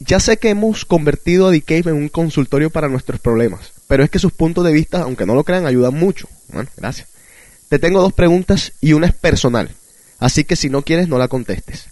Ya 0.00 0.20
sé 0.20 0.38
que 0.38 0.48
hemos 0.48 0.86
convertido 0.86 1.48
a 1.48 1.52
The 1.52 1.60
Cave 1.60 1.90
en 1.90 1.96
un 1.96 2.08
consultorio 2.08 2.70
para 2.70 2.88
nuestros 2.88 3.20
problemas, 3.20 3.72
pero 3.88 4.04
es 4.04 4.10
que 4.10 4.18
sus 4.18 4.32
puntos 4.32 4.64
de 4.64 4.72
vista, 4.72 5.02
aunque 5.02 5.26
no 5.26 5.34
lo 5.34 5.44
crean, 5.44 5.66
ayudan 5.66 5.94
mucho. 5.94 6.28
Bueno, 6.48 6.70
gracias. 6.76 7.08
Te 7.68 7.78
tengo 7.78 8.00
dos 8.00 8.12
preguntas 8.12 8.72
y 8.80 8.94
una 8.94 9.08
es 9.08 9.12
personal, 9.12 9.70
así 10.18 10.44
que 10.44 10.56
si 10.56 10.68
no 10.70 10.82
quieres 10.82 11.08
no 11.08 11.18
la 11.18 11.28
contestes. 11.28 11.86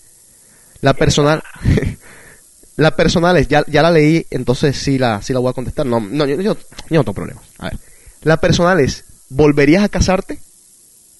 La 0.81 0.95
personal, 0.95 1.43
la 2.77 2.95
personal 2.97 3.37
es, 3.37 3.49
ya, 3.49 3.65
ya 3.67 3.83
la 3.83 3.91
leí, 3.91 4.27
entonces 4.31 4.77
sí 4.77 4.99
la, 4.99 5.23
sí 5.23 5.33
la 5.33 5.39
voy 5.41 5.51
a 5.51 5.55
contestar. 5.55 5.87
No, 5.87 6.01
no 6.01 6.27
yo, 6.27 6.41
yo- 6.41 6.55
no 6.91 7.03
tengo 7.03 7.15
problemas. 7.15 7.45
A 7.59 7.71
ver, 7.71 7.79
la 8.23 8.39
personal 8.41 8.81
es, 8.81 9.05
¿volverías 9.29 9.83
a 9.85 9.89
casarte? 9.89 10.39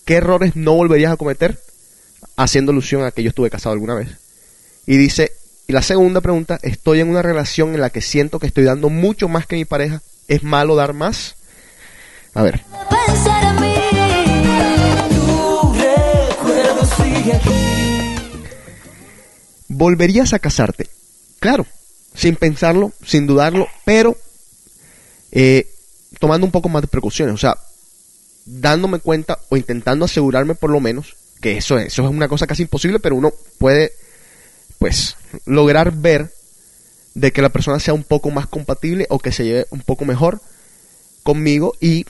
¿Qué 0.05 0.15
errores 0.17 0.55
no 0.57 0.75
volverías 0.75 1.13
a 1.13 1.17
cometer? 1.17 1.61
haciendo 2.39 2.71
alusión 2.73 3.03
a 3.05 3.13
que 3.13 3.23
yo 3.23 3.31
estuve 3.31 3.49
casado 3.49 3.73
alguna 3.73 3.95
vez. 3.95 4.09
Y 4.87 4.99
dice, 4.99 5.33
y 5.69 5.73
la 5.73 5.81
segunda 5.81 6.21
pregunta, 6.21 6.59
estoy 6.63 7.01
en 7.01 7.09
una 7.09 7.23
relación 7.23 7.75
en 7.75 7.81
la 7.81 7.89
que 7.89 8.03
siento 8.03 8.39
que 8.39 8.47
estoy 8.47 8.65
dando 8.65 8.91
mucho 8.91 9.27
más 9.29 9.47
que 9.47 9.57
mi 9.57 9.65
pareja. 9.65 10.03
¿Es 10.29 10.43
malo 10.43 10.77
dar 10.77 10.93
más? 10.93 11.35
A 12.35 12.43
ver, 12.43 12.63
¿volverías 19.69 20.33
a 20.33 20.39
casarte? 20.39 20.89
Claro, 21.39 21.67
sin 22.15 22.37
pensarlo, 22.37 22.93
sin 23.05 23.27
dudarlo, 23.27 23.69
pero 23.85 24.17
eh, 25.33 25.69
tomando 26.19 26.47
un 26.47 26.53
poco 26.53 26.69
más 26.69 26.83
de 26.83 26.89
precauciones. 26.89 27.35
O 27.35 27.39
sea, 27.39 27.57
dándome 28.45 29.01
cuenta 29.01 29.39
o 29.49 29.57
intentando 29.57 30.05
asegurarme 30.05 30.55
por 30.55 30.71
lo 30.71 30.81
menos 30.81 31.17
que 31.41 31.59
eso 31.59 31.79
es, 31.79 31.89
eso 31.89 32.05
es 32.05 32.11
una 32.11 32.29
cosa 32.29 32.47
casi 32.47 32.63
imposible, 32.63 32.99
pero 33.01 33.17
uno 33.17 33.33
puede, 33.59 33.93
pues, 34.79 35.17
lograr 35.45 35.93
ver 35.93 36.33
de 37.15 37.33
que 37.33 37.43
la 37.43 37.51
persona 37.51 37.81
sea 37.81 37.95
un 37.95 38.05
poco 38.05 38.31
más 38.31 38.47
compatible 38.47 39.07
o 39.11 39.19
que 39.19 39.33
se 39.33 39.45
lleve 39.45 39.67
un 39.71 39.81
poco 39.81 40.05
mejor 40.05 40.41
conmigo 41.23 41.75
y 41.81 42.07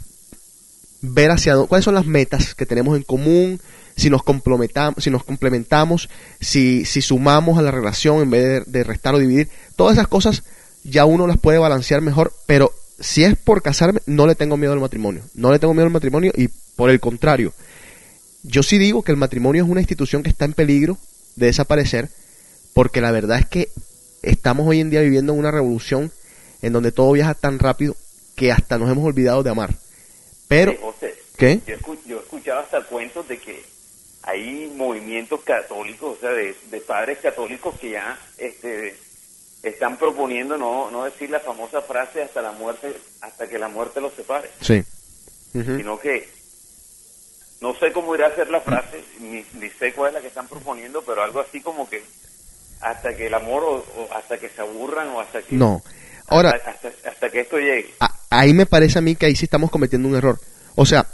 ver 1.00 1.30
hacia 1.30 1.54
dónde, 1.54 1.68
cuáles 1.68 1.85
son 1.85 1.94
las 1.94 2.06
metas 2.06 2.54
que 2.54 2.66
tenemos 2.66 2.96
en 2.96 3.02
común, 3.02 3.61
si 3.96 4.10
nos 4.10 4.22
complementamos, 4.22 5.02
si 5.02 5.10
nos 5.10 5.24
complementamos, 5.24 6.08
si, 6.40 6.84
si 6.84 7.00
sumamos 7.00 7.58
a 7.58 7.62
la 7.62 7.70
relación 7.70 8.20
en 8.20 8.30
vez 8.30 8.44
de, 8.44 8.60
de 8.66 8.84
restar 8.84 9.14
o 9.14 9.18
dividir, 9.18 9.48
todas 9.74 9.94
esas 9.94 10.08
cosas 10.08 10.42
ya 10.84 11.04
uno 11.04 11.26
las 11.26 11.38
puede 11.38 11.58
balancear 11.58 12.02
mejor, 12.02 12.32
pero 12.46 12.72
si 13.00 13.24
es 13.24 13.36
por 13.36 13.62
casarme, 13.62 14.00
no 14.06 14.26
le 14.26 14.34
tengo 14.34 14.56
miedo 14.56 14.72
al 14.72 14.80
matrimonio, 14.80 15.22
no 15.34 15.50
le 15.50 15.58
tengo 15.58 15.74
miedo 15.74 15.86
al 15.86 15.92
matrimonio 15.92 16.32
y 16.36 16.48
por 16.76 16.90
el 16.90 17.00
contrario, 17.00 17.52
yo 18.42 18.62
sí 18.62 18.78
digo 18.78 19.02
que 19.02 19.12
el 19.12 19.18
matrimonio 19.18 19.64
es 19.64 19.68
una 19.68 19.80
institución 19.80 20.22
que 20.22 20.30
está 20.30 20.44
en 20.44 20.52
peligro 20.52 20.98
de 21.34 21.46
desaparecer, 21.46 22.08
porque 22.74 23.00
la 23.00 23.10
verdad 23.10 23.38
es 23.38 23.46
que 23.46 23.70
estamos 24.22 24.66
hoy 24.68 24.80
en 24.80 24.90
día 24.90 25.00
viviendo 25.00 25.32
en 25.32 25.38
una 25.38 25.50
revolución 25.50 26.12
en 26.62 26.72
donde 26.72 26.92
todo 26.92 27.12
viaja 27.12 27.34
tan 27.34 27.58
rápido 27.58 27.96
que 28.34 28.52
hasta 28.52 28.78
nos 28.78 28.90
hemos 28.90 29.04
olvidado 29.04 29.42
de 29.42 29.50
amar. 29.50 29.74
Pero, 30.48 30.72
Sí, 30.72 30.78
José, 30.80 31.14
¿qué? 31.36 31.60
Yo 32.06 32.20
escuchaba 32.20 32.60
hasta 32.60 32.82
cuentos 32.84 33.26
de 33.28 33.38
que 33.38 33.64
hay 34.26 34.73
movimientos 34.76 35.40
católicos, 35.42 36.18
o 36.18 36.21
sea, 36.21 36.30
de, 36.30 36.54
de 36.71 36.80
padres 36.80 37.18
católicos 37.18 37.75
que 37.80 37.90
ya 37.90 38.18
este, 38.38 38.97
están 39.62 39.97
proponiendo 39.97 40.59
no, 40.59 40.90
no 40.90 41.04
decir 41.04 41.30
la 41.30 41.40
famosa 41.40 41.80
frase 41.83 42.23
hasta 42.23 42.42
la 42.42 42.52
muerte, 42.52 42.95
hasta 43.21 43.49
que 43.49 43.59
la 43.59 43.68
muerte 43.68 44.00
los 44.00 44.12
separe, 44.14 44.50
Sí. 44.61 44.83
Sino 45.52 45.99
que 45.99 46.28
no 47.62 47.75
sé 47.78 47.90
cómo 47.92 48.14
irá 48.14 48.26
a 48.26 48.35
ser 48.35 48.50
la 48.50 48.61
frase, 48.61 49.02
ni, 49.21 49.42
ni 49.54 49.71
sé 49.71 49.95
cuál 49.95 50.09
es 50.09 50.14
la 50.14 50.21
que 50.21 50.26
están 50.28 50.49
proponiendo, 50.49 51.02
pero 51.02 51.23
algo 51.23 51.40
así 51.40 51.61
como 51.62 51.88
que 51.88 52.02
hasta 52.83 53.16
que 53.16 53.28
el 53.28 53.35
amor 53.35 53.62
o, 53.64 53.75
o 53.97 54.09
hasta 54.14 54.37
que 54.38 54.50
se 54.50 54.61
aburran 54.61 55.09
o 55.09 55.21
hasta 55.21 55.40
que 55.40 55.54
No. 55.56 55.83
Ahora, 56.26 56.50
hasta, 56.50 56.71
hasta- 56.73 57.09
hasta 57.09 57.30
que 57.30 57.40
esto 57.40 57.56
llegue. 57.59 57.95
a- 58.00 58.14
ahí 58.30 58.52
me 58.52 58.66
parece 58.66 58.99
a 58.99 59.02
mí 59.02 59.14
que 59.16 59.26
ahí 59.26 59.37
sí 59.37 59.45
estamos 59.47 59.71
cometiendo 59.71 60.09
un 60.09 60.16
error. 60.16 60.38
O 60.75 60.85
sea, 60.85 61.06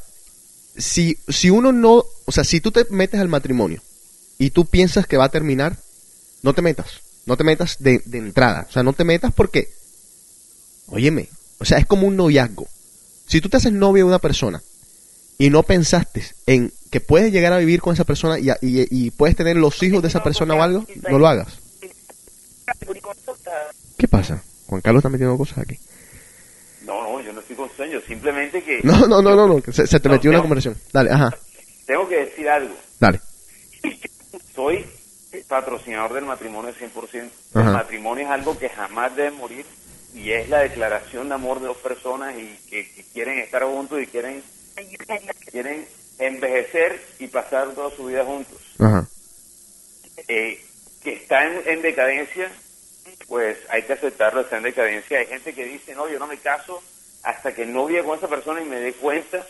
si, 0.76 1.19
si 1.29 1.50
uno 1.50 1.73
no, 1.73 2.05
o 2.25 2.33
sea, 2.33 2.45
si 2.45 2.61
tú 2.61 2.71
te 2.73 2.87
metes 2.91 3.21
al 3.21 3.29
matrimonio 3.29 3.83
y 4.38 4.50
tú 4.50 4.67
piensas 4.67 5.07
que 5.07 5.17
va 5.17 5.25
a 5.26 5.31
terminar, 5.31 5.76
no 6.43 6.55
te 6.55 6.62
metas. 6.62 7.00
No 7.26 7.37
te 7.37 7.45
metas 7.45 7.76
de, 7.79 8.02
de 8.05 8.19
entrada. 8.19 8.67
O 8.69 8.73
sea, 8.73 8.83
no 8.83 8.93
te 8.95 9.05
metas 9.05 9.33
porque, 9.33 9.69
óyeme, 10.88 11.29
o 11.59 11.64
sea, 11.64 11.79
es 11.79 11.87
como 11.87 12.07
un 12.09 12.17
noviazgo. 12.17 12.67
Si 13.26 13.41
tú 13.41 13.49
te 13.49 13.57
haces 13.59 13.73
novio 13.73 14.05
de 14.05 14.09
una 14.09 14.19
persona 14.19 14.62
y 15.38 15.49
no 15.50 15.62
pensaste 15.62 16.25
en 16.47 16.73
que 16.91 17.00
puedes 17.00 17.33
llegar 17.33 17.52
a 17.52 17.59
vivir 17.59 17.81
con 17.81 17.95
esa 17.95 18.05
persona 18.05 18.38
y, 18.38 18.49
y- 18.61 18.87
y 18.91 19.11
puedes 19.12 19.37
tener 19.37 19.57
los 19.57 19.83
hijos 19.83 20.02
de 20.02 20.09
esa 20.09 20.23
persona 20.25 20.55
o 20.55 20.62
algo, 20.62 20.85
no 21.11 21.19
lo 21.19 21.29
hagas. 21.29 21.49
¿Qué 23.97 24.09
pasa? 24.09 24.43
Juan 24.67 24.81
Carlos 24.81 25.00
está 25.00 25.09
metiendo 25.09 25.37
cosas 25.38 25.59
aquí. 25.59 25.79
No, 26.84 27.02
no, 27.02 27.20
yo 27.20 27.32
no 27.32 27.40
estoy 27.40 27.56
con 27.56 27.70
sueño, 27.76 28.00
simplemente 28.06 28.62
que 28.62 28.80
No, 28.82 29.06
no, 29.06 29.22
no, 29.22 29.34
no, 29.36 29.46
no, 29.46 29.60
se, 29.72 29.86
se 29.86 30.00
te 30.00 30.08
No, 30.08 30.14
metió 30.14 30.30
una 30.30 30.38
no. 30.38 30.42
conversación. 30.44 30.76
Dale, 30.92 31.10
ajá, 31.10 31.30
tengo 31.86 32.08
que 32.08 32.16
decir 32.16 32.48
algo. 32.48 32.74
dale. 32.98 33.20
Soy 34.54 34.84
patrocinador 35.48 36.12
del 36.14 36.24
matrimonio 36.24 36.72
100%. 36.74 37.30
Ajá. 37.54 37.66
El 37.68 37.72
matrimonio 37.72 38.24
es 38.24 38.30
algo 38.30 38.58
que 38.58 38.68
jamás 38.68 39.14
debe 39.16 39.30
morir 39.32 39.64
y 40.14 40.30
es 40.32 40.48
la 40.48 40.58
declaración 40.60 41.28
de 41.28 41.34
amor 41.34 41.60
de 41.60 41.66
dos 41.68 41.76
personas 41.78 42.34
y 42.36 42.58
que, 42.68 42.90
que 42.92 43.02
quieren 43.12 43.38
estar 43.38 43.62
juntos 43.64 44.00
y 44.02 44.06
quieren 44.06 44.42
quieren 45.50 45.86
envejecer 46.18 47.00
y 47.18 47.26
pasar 47.28 47.70
toda 47.72 47.94
su 47.96 48.06
vida 48.06 48.24
juntos. 48.24 48.58
Ajá. 48.78 49.06
Eh, 50.28 50.62
que 51.02 51.14
está 51.14 51.44
en, 51.46 51.62
en 51.66 51.82
decadencia, 51.82 52.50
pues 53.32 53.56
hay 53.70 53.82
que 53.84 53.94
aceptarlo, 53.94 54.42
está 54.42 54.58
en 54.58 54.64
decadencia. 54.64 55.18
Hay 55.18 55.24
gente 55.26 55.54
que 55.54 55.64
dice, 55.64 55.94
no, 55.94 56.06
yo 56.06 56.18
no 56.18 56.26
me 56.26 56.36
caso 56.36 56.82
hasta 57.22 57.54
que 57.54 57.64
no 57.64 57.86
viva 57.86 58.04
con 58.04 58.18
esa 58.18 58.28
persona 58.28 58.60
y 58.60 58.66
me 58.66 58.76
dé 58.78 58.92
cuenta 58.92 59.42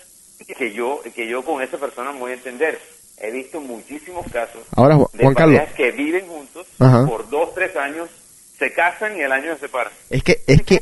que 0.56 0.72
yo, 0.72 1.02
que 1.12 1.26
yo 1.26 1.44
con 1.44 1.60
esa 1.60 1.78
persona 1.78 2.12
me 2.12 2.20
voy 2.20 2.30
a 2.30 2.34
entender. 2.34 2.78
He 3.18 3.32
visto 3.32 3.60
muchísimos 3.60 4.24
casos 4.30 4.62
Ahora, 4.76 4.94
Ju- 4.94 5.10
de 5.12 5.24
Juan 5.24 5.34
Carlos, 5.34 5.56
parejas 5.58 5.76
que 5.76 5.90
viven 5.90 6.28
juntos 6.28 6.64
Ajá. 6.78 7.04
por 7.06 7.28
dos, 7.28 7.52
tres 7.56 7.74
años, 7.74 8.08
se 8.56 8.72
casan 8.72 9.16
y 9.16 9.20
el 9.22 9.32
año 9.32 9.52
se 9.54 9.62
separan. 9.62 9.92
es 10.10 10.22
que, 10.22 10.42
es 10.46 10.62
que, 10.62 10.80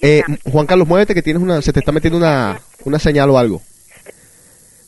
eh, 0.00 0.22
Juan 0.52 0.66
Carlos, 0.68 0.86
muévete 0.86 1.14
que 1.14 1.22
tienes 1.22 1.42
una, 1.42 1.60
se 1.62 1.72
te 1.72 1.80
está 1.80 1.90
metiendo 1.90 2.16
una, 2.18 2.60
una 2.84 3.00
señal 3.00 3.28
o 3.30 3.38
algo. 3.38 3.60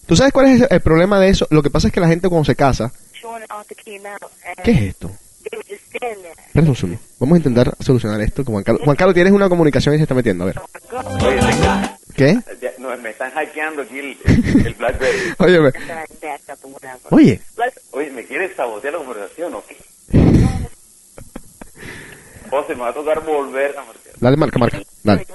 ¿Tú 0.07 0.15
sabes 0.15 0.33
cuál 0.33 0.47
es 0.47 0.71
el 0.71 0.81
problema 0.81 1.19
de 1.19 1.31
eso? 1.31 1.49
Lo 1.51 1.61
que 1.61 1.71
pasa 1.71 1.89
es 1.89 1.93
que 1.93 1.99
la 1.99 2.07
gente 2.07 2.29
cuando 2.29 2.45
se 2.45 2.55
casa, 2.55 2.93
¿qué 4.63 4.71
es 4.71 4.81
esto? 4.83 5.11
Vamos 7.19 7.35
a 7.35 7.39
intentar 7.39 7.75
solucionar 7.81 8.21
esto 8.21 8.45
con 8.45 8.55
Juan 8.55 8.65
Carlos. 8.65 8.83
Juan 8.85 8.97
Carlos, 8.97 9.15
tienes 9.15 9.33
una 9.33 9.49
comunicación 9.49 9.95
y 9.95 9.99
se 9.99 10.03
está 10.05 10.15
metiendo, 10.15 10.45
a 10.45 10.47
ver. 10.49 10.61
Oye, 11.23 11.41
¿Qué? 12.15 12.39
no, 12.79 12.97
me 12.99 13.11
están 13.11 13.31
hackeando 13.33 13.83
aquí 13.83 13.99
el, 13.99 14.17
el, 14.25 14.67
el 14.67 14.75
BlackBerry. 14.79 15.35
Oye, 15.39 15.61
me- 15.61 15.73
oye, 17.11 17.41
Oye, 17.93 18.11
¿me 18.11 18.25
quieres 18.25 18.55
sabotear 18.57 18.95
la 18.95 18.99
conversación 19.01 19.55
o 19.55 19.63
qué? 19.67 19.77
José, 22.51 22.75
me 22.75 22.81
va 22.83 22.89
a 22.91 22.95
tocar 22.95 23.25
volver 23.25 23.77
a 23.77 23.85
marcar. 23.85 24.13
dale 24.21 24.37
marca, 24.37 24.59
marca, 24.59 24.81
dale. 25.03 25.27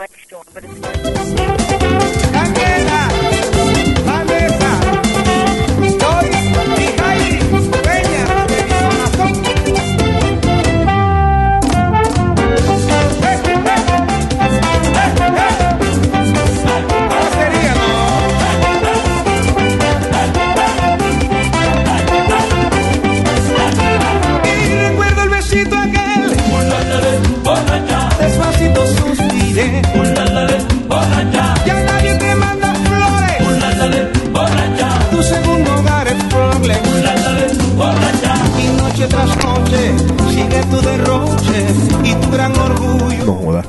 Sigue 40.29 40.61
tu 40.69 40.81
derroche 40.81 41.65
y 42.03 42.13
tu 42.15 42.31
gran 42.31 42.55
orgullo. 42.57 43.25
No 43.25 43.33
jodas. 43.35 43.65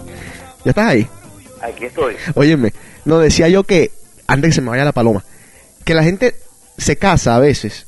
¿Ya 0.64 0.70
estás 0.70 0.86
ahí? 0.88 1.06
Aquí 1.60 1.84
estoy. 1.86 2.16
Óyeme, 2.34 2.72
no 3.04 3.18
decía 3.18 3.48
yo 3.48 3.64
que, 3.64 3.90
antes 4.26 4.50
que 4.50 4.54
se 4.54 4.60
me 4.60 4.70
vaya 4.70 4.84
la 4.84 4.92
paloma, 4.92 5.24
que 5.84 5.94
la 5.94 6.02
gente 6.04 6.34
se 6.78 6.96
casa 6.96 7.36
a 7.36 7.40
veces 7.40 7.86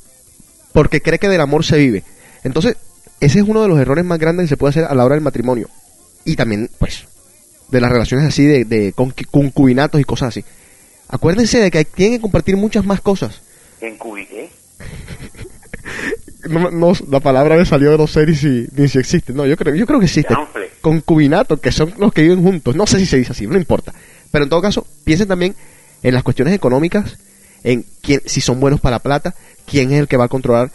porque 0.73 1.01
cree 1.01 1.19
que 1.19 1.29
del 1.29 1.41
amor 1.41 1.63
se 1.65 1.77
vive. 1.77 2.03
Entonces, 2.43 2.75
ese 3.21 3.39
es 3.39 3.45
uno 3.47 3.61
de 3.61 3.67
los 3.69 3.79
errores 3.79 4.03
más 4.05 4.19
grandes 4.19 4.45
que 4.45 4.49
se 4.49 4.57
puede 4.57 4.71
hacer 4.71 4.83
a 4.85 4.93
la 4.93 5.05
hora 5.05 5.15
del 5.15 5.23
matrimonio. 5.23 5.69
Y 6.25 6.35
también, 6.35 6.69
pues, 6.79 7.05
de 7.69 7.79
las 7.81 7.91
relaciones 7.91 8.27
así, 8.27 8.45
de, 8.45 8.65
de 8.65 8.93
concubinatos 8.93 10.01
y 10.01 10.03
cosas 10.03 10.29
así. 10.29 10.43
Acuérdense 11.07 11.59
de 11.59 11.71
que 11.71 11.77
hay- 11.79 11.85
tienen 11.85 12.17
que 12.17 12.21
compartir 12.21 12.57
muchas 12.57 12.85
más 12.85 12.99
cosas. 12.99 13.41
En 13.79 13.95
Cubi, 13.97 14.27
¿eh? 14.31 14.49
No, 16.49 16.71
no, 16.71 16.93
la 17.09 17.19
palabra 17.19 17.55
me 17.55 17.65
salió 17.65 17.91
de 17.91 17.97
no 17.97 18.07
sé 18.07 18.25
ni 18.25 18.35
si, 18.35 18.67
ni 18.75 18.87
si 18.87 18.99
existe. 18.99 19.33
No, 19.33 19.45
yo 19.45 19.57
creo, 19.57 19.75
yo 19.75 19.85
creo 19.85 19.99
que 19.99 20.05
existe. 20.05 20.33
Chanfle. 20.33 20.69
Concubinato, 20.81 21.57
que 21.57 21.71
son 21.71 21.93
los 21.97 22.13
que 22.13 22.21
viven 22.21 22.43
juntos. 22.43 22.75
No 22.75 22.85
sé 22.85 22.99
si 22.99 23.05
se 23.05 23.17
dice 23.17 23.31
así, 23.31 23.47
no 23.47 23.57
importa. 23.57 23.93
Pero 24.31 24.43
en 24.43 24.49
todo 24.49 24.61
caso, 24.61 24.85
piensen 25.03 25.27
también 25.27 25.55
en 26.03 26.13
las 26.13 26.23
cuestiones 26.23 26.53
económicas, 26.53 27.17
en 27.63 27.85
quién, 28.01 28.21
si 28.25 28.41
son 28.41 28.59
buenos 28.59 28.79
para 28.79 28.97
la 28.97 28.99
plata, 28.99 29.33
quién 29.65 29.91
es 29.91 29.99
el 29.99 30.07
que 30.07 30.17
va 30.17 30.25
a 30.25 30.29
controlar, 30.29 30.71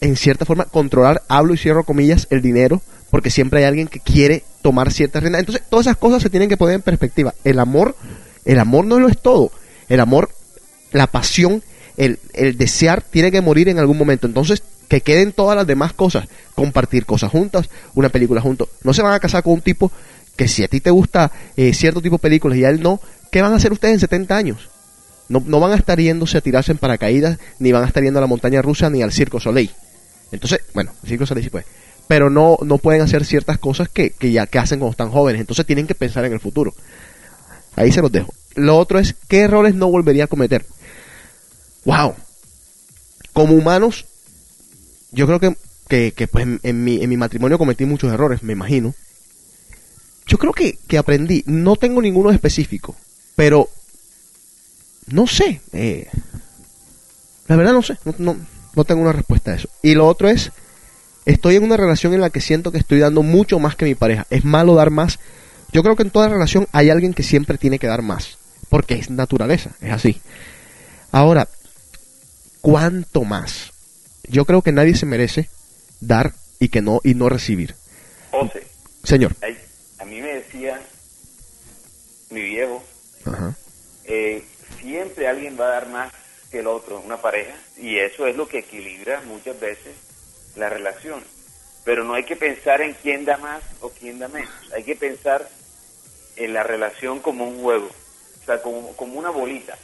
en 0.00 0.16
cierta 0.16 0.44
forma, 0.44 0.64
controlar, 0.64 1.22
hablo 1.28 1.52
y 1.52 1.58
cierro 1.58 1.84
comillas, 1.84 2.26
el 2.30 2.40
dinero, 2.40 2.80
porque 3.10 3.30
siempre 3.30 3.60
hay 3.60 3.66
alguien 3.66 3.88
que 3.88 4.00
quiere 4.00 4.44
tomar 4.62 4.92
ciertas 4.92 5.22
riendas. 5.22 5.40
Entonces, 5.40 5.64
todas 5.68 5.86
esas 5.86 5.96
cosas 5.98 6.22
se 6.22 6.30
tienen 6.30 6.48
que 6.48 6.56
poner 6.56 6.76
en 6.76 6.82
perspectiva. 6.82 7.34
El 7.44 7.58
amor, 7.58 7.96
el 8.44 8.58
amor 8.58 8.86
no 8.86 8.98
lo 8.98 9.08
es 9.08 9.18
todo. 9.18 9.52
El 9.88 10.00
amor, 10.00 10.30
la 10.92 11.06
pasión, 11.08 11.62
el, 11.96 12.18
el 12.32 12.56
desear 12.56 13.02
tiene 13.02 13.30
que 13.30 13.40
morir 13.40 13.68
en 13.68 13.78
algún 13.78 13.98
momento. 13.98 14.26
Entonces, 14.26 14.62
que 14.90 15.02
queden 15.02 15.32
todas 15.32 15.56
las 15.56 15.68
demás 15.68 15.92
cosas. 15.92 16.26
Compartir 16.56 17.06
cosas 17.06 17.30
juntas, 17.30 17.70
una 17.94 18.08
película 18.08 18.40
juntos. 18.40 18.68
No 18.82 18.92
se 18.92 19.02
van 19.02 19.14
a 19.14 19.20
casar 19.20 19.44
con 19.44 19.54
un 19.54 19.60
tipo 19.62 19.92
que 20.34 20.48
si 20.48 20.64
a 20.64 20.68
ti 20.68 20.80
te 20.80 20.90
gusta 20.90 21.30
eh, 21.56 21.72
cierto 21.72 22.02
tipo 22.02 22.16
de 22.16 22.22
películas 22.22 22.58
y 22.58 22.64
a 22.64 22.70
él 22.70 22.82
no, 22.82 23.00
¿qué 23.30 23.40
van 23.40 23.52
a 23.52 23.56
hacer 23.56 23.70
ustedes 23.72 23.94
en 23.94 24.00
70 24.00 24.36
años? 24.36 24.68
No, 25.28 25.44
no 25.46 25.60
van 25.60 25.70
a 25.70 25.76
estar 25.76 26.00
yéndose 26.00 26.38
a 26.38 26.40
tirarse 26.40 26.72
en 26.72 26.78
paracaídas, 26.78 27.38
ni 27.60 27.70
van 27.70 27.84
a 27.84 27.86
estar 27.86 28.02
yendo 28.02 28.18
a 28.18 28.20
la 28.20 28.26
montaña 28.26 28.62
rusa, 28.62 28.90
ni 28.90 29.00
al 29.00 29.12
Circo 29.12 29.38
Soleil. 29.38 29.70
Entonces, 30.32 30.60
bueno, 30.74 30.90
el 31.04 31.08
Circo 31.08 31.24
Soleil 31.24 31.44
sí 31.44 31.50
puede. 31.50 31.66
Pero 32.08 32.28
no, 32.28 32.58
no 32.62 32.78
pueden 32.78 33.00
hacer 33.00 33.24
ciertas 33.24 33.58
cosas 33.58 33.88
que, 33.88 34.10
que 34.10 34.32
ya 34.32 34.48
que 34.48 34.58
hacen 34.58 34.80
cuando 34.80 34.90
están 34.90 35.10
jóvenes. 35.10 35.40
Entonces 35.40 35.64
tienen 35.66 35.86
que 35.86 35.94
pensar 35.94 36.24
en 36.24 36.32
el 36.32 36.40
futuro. 36.40 36.74
Ahí 37.76 37.92
se 37.92 38.02
los 38.02 38.10
dejo. 38.10 38.34
Lo 38.56 38.76
otro 38.76 38.98
es, 38.98 39.14
¿qué 39.28 39.42
errores 39.42 39.76
no 39.76 39.88
volvería 39.88 40.24
a 40.24 40.26
cometer? 40.26 40.66
Wow. 41.84 42.16
Como 43.32 43.54
humanos, 43.54 44.06
yo 45.12 45.26
creo 45.26 45.40
que, 45.40 46.12
que, 46.12 46.28
pues 46.28 46.44
en, 46.44 46.60
en 46.62 46.84
mi, 46.84 47.02
en 47.02 47.08
mi 47.08 47.16
matrimonio 47.16 47.58
cometí 47.58 47.84
muchos 47.84 48.12
errores, 48.12 48.42
me 48.42 48.52
imagino. 48.52 48.94
Yo 50.26 50.38
creo 50.38 50.52
que, 50.52 50.78
que 50.86 50.98
aprendí, 50.98 51.42
no 51.46 51.76
tengo 51.76 52.00
ninguno 52.00 52.30
específico, 52.30 52.94
pero 53.34 53.68
no 55.06 55.26
sé. 55.26 55.60
eh, 55.72 56.08
la 57.48 57.56
verdad 57.56 57.72
no 57.72 57.82
sé, 57.82 57.98
no, 58.04 58.14
no, 58.18 58.36
no 58.76 58.84
tengo 58.84 59.02
una 59.02 59.12
respuesta 59.12 59.50
a 59.50 59.54
eso. 59.56 59.68
Y 59.82 59.94
lo 59.94 60.06
otro 60.06 60.28
es, 60.28 60.52
estoy 61.26 61.56
en 61.56 61.64
una 61.64 61.76
relación 61.76 62.14
en 62.14 62.20
la 62.20 62.30
que 62.30 62.40
siento 62.40 62.70
que 62.70 62.78
estoy 62.78 63.00
dando 63.00 63.22
mucho 63.22 63.58
más 63.58 63.74
que 63.74 63.86
mi 63.86 63.96
pareja. 63.96 64.26
Es 64.30 64.44
malo 64.44 64.76
dar 64.76 64.90
más. 64.90 65.18
Yo 65.72 65.82
creo 65.82 65.96
que 65.96 66.04
en 66.04 66.10
toda 66.10 66.28
relación 66.28 66.68
hay 66.70 66.90
alguien 66.90 67.14
que 67.14 67.24
siempre 67.24 67.58
tiene 67.58 67.78
que 67.78 67.88
dar 67.88 68.02
más, 68.02 68.38
porque 68.68 68.94
es 68.94 69.10
naturaleza, 69.10 69.70
es 69.80 69.92
así. 69.92 70.20
Ahora, 71.10 71.48
¿cuánto 72.60 73.24
más? 73.24 73.72
Yo 74.30 74.44
creo 74.44 74.62
que 74.62 74.70
nadie 74.72 74.94
se 74.94 75.06
merece 75.06 75.48
dar 76.00 76.32
y 76.60 76.68
que 76.68 76.82
no 76.82 77.00
y 77.02 77.14
no 77.14 77.28
recibir. 77.28 77.74
José, 78.30 78.62
Señor. 79.02 79.34
ay, 79.42 79.58
a 79.98 80.04
mí 80.04 80.20
me 80.20 80.34
decía 80.34 80.80
mi 82.30 82.42
viejo, 82.42 82.82
Ajá. 83.24 83.56
eh, 84.04 84.44
siempre 84.80 85.26
alguien 85.26 85.58
va 85.58 85.66
a 85.66 85.70
dar 85.70 85.88
más 85.88 86.12
que 86.50 86.60
el 86.60 86.68
otro, 86.68 87.00
una 87.00 87.20
pareja, 87.20 87.54
y 87.76 87.98
eso 87.98 88.26
es 88.26 88.36
lo 88.36 88.46
que 88.46 88.58
equilibra 88.60 89.20
muchas 89.22 89.58
veces 89.58 89.94
la 90.56 90.68
relación. 90.68 91.22
Pero 91.84 92.04
no 92.04 92.14
hay 92.14 92.24
que 92.24 92.36
pensar 92.36 92.82
en 92.82 92.94
quién 93.02 93.24
da 93.24 93.36
más 93.38 93.62
o 93.80 93.90
quién 93.90 94.18
da 94.20 94.28
menos, 94.28 94.50
hay 94.74 94.84
que 94.84 94.94
pensar 94.94 95.48
en 96.36 96.52
la 96.52 96.62
relación 96.62 97.18
como 97.18 97.48
un 97.48 97.60
juego, 97.62 97.88
o 98.42 98.44
sea, 98.46 98.62
como, 98.62 98.94
como 98.96 99.18
una 99.18 99.30
bolita. 99.30 99.76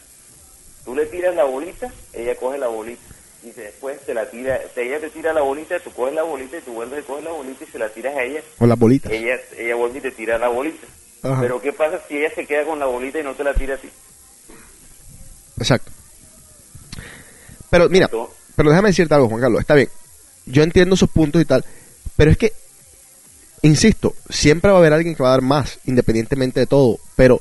Tú 0.85 0.95
le 0.95 1.07
tiras 1.07 1.35
la 1.35 1.45
bolita, 1.45 1.93
ella 2.13 2.37
coge 2.37 2.59
la 2.59 2.69
bolita, 2.69 3.03
y 3.43 3.51
después 3.53 4.01
te 4.05 4.15
la 4.15 4.29
tira, 4.31 4.61
ella 4.77 5.01
te 5.01 5.11
tira 5.11 5.33
la 5.33 5.41
bolita, 5.43 5.79
tú 5.81 5.91
coges 5.93 6.15
la 6.15 6.23
bolita 6.23 6.59
y 6.59 6.61
tú 6.63 6.73
vuelves 6.73 7.05
a 7.05 7.07
coger 7.07 7.25
la 7.25 7.31
bolita 7.31 7.65
y 7.65 7.67
se 7.67 7.79
la 7.79 7.89
tiras 7.89 8.17
a 8.17 8.23
ella, 8.23 8.41
Con 8.59 8.69
las 8.69 8.79
bolitas. 8.79 9.13
ella, 9.13 9.37
ella 9.57 9.75
vuelve 9.77 9.99
y 9.99 10.03
te 10.03 10.11
tira 10.11 10.39
la 10.39 10.49
bolita. 10.49 10.87
Ajá. 11.23 11.41
Pero 11.41 11.61
¿qué 11.61 11.73
pasa 11.73 12.01
si 12.09 12.17
ella 12.17 12.31
se 12.35 12.47
queda 12.47 12.65
con 12.65 12.79
la 12.79 12.87
bolita 12.87 13.19
y 13.21 13.23
no 13.23 13.35
te 13.35 13.45
la 13.45 13.55
tira 13.55 13.75
a 13.75 13.79
ti? 13.79 13.89
Exacto. 15.59 15.91
Pero 17.71 17.89
mira, 17.89 18.09
pero 18.55 18.71
déjame 18.71 18.89
decirte 18.91 19.15
algo, 19.15 19.29
Juan 19.29 19.41
Carlos. 19.41 19.61
Está 19.61 19.75
bien. 19.75 19.89
Yo 20.47 20.63
entiendo 20.63 20.95
esos 20.95 21.11
puntos 21.11 21.41
y 21.43 21.45
tal. 21.45 21.65
Pero 22.17 22.31
es 22.31 22.37
que, 22.39 22.53
insisto, 23.63 24.15
siempre 24.31 24.71
va 24.71 24.77
a 24.77 24.81
haber 24.81 24.93
alguien 24.93 25.15
que 25.15 25.23
va 25.23 25.31
a 25.31 25.33
dar 25.33 25.43
más, 25.43 25.79
independientemente 25.85 26.61
de 26.61 26.67
todo. 26.67 26.99
Pero, 27.17 27.41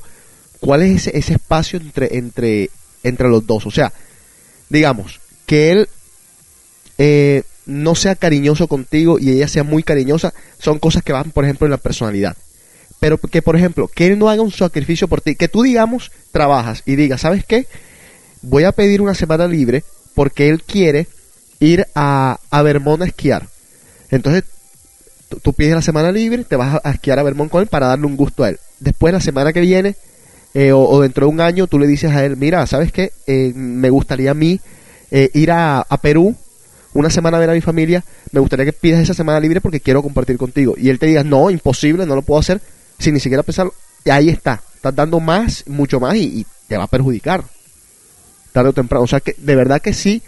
¿cuál 0.60 0.82
es 0.82 1.06
ese, 1.06 1.16
ese 1.18 1.34
espacio 1.34 1.78
entre, 1.78 2.16
entre, 2.18 2.70
entre 3.02 3.28
los 3.28 3.46
dos? 3.46 3.66
O 3.66 3.70
sea, 3.70 3.92
digamos, 4.68 5.20
que 5.46 5.70
él 5.70 5.88
eh, 6.98 7.42
no 7.66 7.94
sea 7.94 8.14
cariñoso 8.14 8.68
contigo 8.68 9.18
y 9.18 9.30
ella 9.30 9.48
sea 9.48 9.64
muy 9.64 9.82
cariñosa, 9.82 10.32
son 10.58 10.78
cosas 10.78 11.02
que 11.02 11.12
van, 11.12 11.30
por 11.30 11.44
ejemplo, 11.44 11.66
en 11.66 11.72
la 11.72 11.76
personalidad. 11.78 12.36
Pero 13.00 13.18
que, 13.18 13.42
por 13.42 13.56
ejemplo, 13.56 13.88
que 13.88 14.06
él 14.06 14.18
no 14.18 14.28
haga 14.28 14.42
un 14.42 14.52
sacrificio 14.52 15.08
por 15.08 15.20
ti, 15.20 15.34
que 15.34 15.48
tú, 15.48 15.62
digamos, 15.62 16.10
trabajas 16.32 16.82
y 16.86 16.96
digas, 16.96 17.20
¿sabes 17.20 17.44
qué? 17.44 17.66
Voy 18.42 18.64
a 18.64 18.72
pedir 18.72 19.02
una 19.02 19.14
semana 19.14 19.46
libre 19.46 19.84
porque 20.14 20.48
él 20.48 20.62
quiere 20.62 21.08
ir 21.60 21.86
a, 21.94 22.38
a 22.50 22.62
Vermont 22.62 23.02
a 23.02 23.06
esquiar. 23.06 23.48
Entonces, 24.10 24.44
tú, 25.42 25.52
pides 25.52 25.74
la 25.74 25.82
semana 25.82 26.12
libre, 26.12 26.44
te 26.44 26.56
vas 26.56 26.80
a, 26.82 26.90
esquiar 26.90 27.18
a 27.18 27.22
Vermont 27.22 27.50
con 27.50 27.60
él 27.60 27.68
para 27.68 27.88
darle 27.88 28.06
un 28.06 28.16
gusto 28.16 28.44
a 28.44 28.48
él. 28.48 28.58
Después, 28.80 29.12
la 29.12 29.20
semana 29.20 29.52
que 29.52 29.60
viene, 29.60 29.96
eh, 30.54 30.72
o, 30.72 30.80
o 30.80 31.02
dentro 31.02 31.26
de 31.26 31.32
un 31.32 31.40
año, 31.40 31.66
tú 31.66 31.78
le 31.78 31.86
dices 31.86 32.12
a 32.12 32.24
él, 32.24 32.36
mira, 32.36 32.66
¿sabes 32.66 32.92
qué? 32.92 33.12
Eh, 33.26 33.52
me 33.54 33.90
gustaría 33.90 34.30
a 34.30 34.34
mí 34.34 34.60
eh, 35.10 35.30
ir 35.34 35.50
a, 35.50 35.80
a 35.80 35.96
Perú 35.98 36.34
una 36.94 37.10
semana 37.10 37.36
a 37.36 37.40
ver 37.40 37.50
a 37.50 37.52
mi 37.52 37.60
familia, 37.60 38.02
me 38.32 38.40
gustaría 38.40 38.64
que 38.64 38.72
pidas 38.72 39.00
esa 39.02 39.12
semana 39.12 39.38
libre 39.38 39.60
porque 39.60 39.80
quiero 39.80 40.02
compartir 40.02 40.38
contigo. 40.38 40.74
Y 40.78 40.88
él 40.88 40.98
te 40.98 41.06
diga, 41.06 41.22
no, 41.24 41.50
imposible, 41.50 42.06
no 42.06 42.14
lo 42.14 42.22
puedo 42.22 42.40
hacer, 42.40 42.60
sin 42.98 43.12
ni 43.12 43.20
siquiera 43.20 43.42
pensarlo. 43.42 43.74
Y 44.04 44.10
ahí 44.10 44.30
está, 44.30 44.62
estás 44.74 44.94
dando 44.94 45.20
más, 45.20 45.64
mucho 45.66 46.00
más 46.00 46.16
y, 46.16 46.46
te 46.68 46.76
va 46.76 46.84
a 46.84 46.88
perjudicar. 46.88 47.44
Tarde 48.52 48.70
o 48.70 48.72
temprano. 48.72 49.04
O 49.04 49.06
sea 49.06 49.20
que 49.20 49.34
de 49.38 49.54
verdad 49.54 49.80
que 49.82 49.92
sí, 49.92 50.22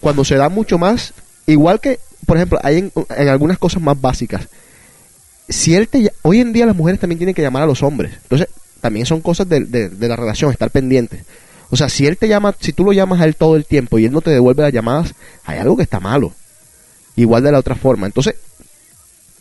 cuando 0.00 0.24
se 0.24 0.36
da 0.36 0.48
mucho 0.48 0.78
más, 0.78 1.12
igual 1.46 1.80
que, 1.80 1.98
por 2.24 2.36
ejemplo, 2.36 2.58
hay 2.62 2.78
en, 2.78 2.92
en 3.16 3.28
algunas 3.28 3.58
cosas 3.58 3.82
más 3.82 4.00
básicas. 4.00 4.48
Si 5.48 5.74
él 5.74 5.88
te, 5.88 6.12
hoy 6.22 6.40
en 6.40 6.52
día 6.52 6.66
las 6.66 6.76
mujeres 6.76 7.00
también 7.00 7.18
tienen 7.18 7.34
que 7.34 7.42
llamar 7.42 7.64
a 7.64 7.66
los 7.66 7.82
hombres. 7.82 8.12
Entonces, 8.22 8.46
también 8.80 9.06
son 9.06 9.20
cosas 9.20 9.48
de, 9.48 9.60
de- 9.60 9.88
de 9.88 10.08
la 10.08 10.16
relación, 10.16 10.50
estar 10.52 10.70
pendientes. 10.70 11.24
O 11.72 11.76
sea, 11.76 11.88
si 11.88 12.06
él 12.06 12.18
te 12.18 12.28
llama, 12.28 12.54
si 12.60 12.72
tú 12.74 12.84
lo 12.84 12.92
llamas 12.92 13.20
a 13.20 13.24
él 13.24 13.34
todo 13.34 13.56
el 13.56 13.64
tiempo 13.64 13.98
y 13.98 14.04
él 14.04 14.12
no 14.12 14.20
te 14.20 14.30
devuelve 14.30 14.62
las 14.62 14.72
llamadas, 14.74 15.14
hay 15.44 15.58
algo 15.58 15.74
que 15.76 15.82
está 15.82 16.00
malo. 16.00 16.32
Igual 17.16 17.42
de 17.42 17.50
la 17.50 17.58
otra 17.58 17.74
forma. 17.74 18.06
Entonces, 18.06 18.34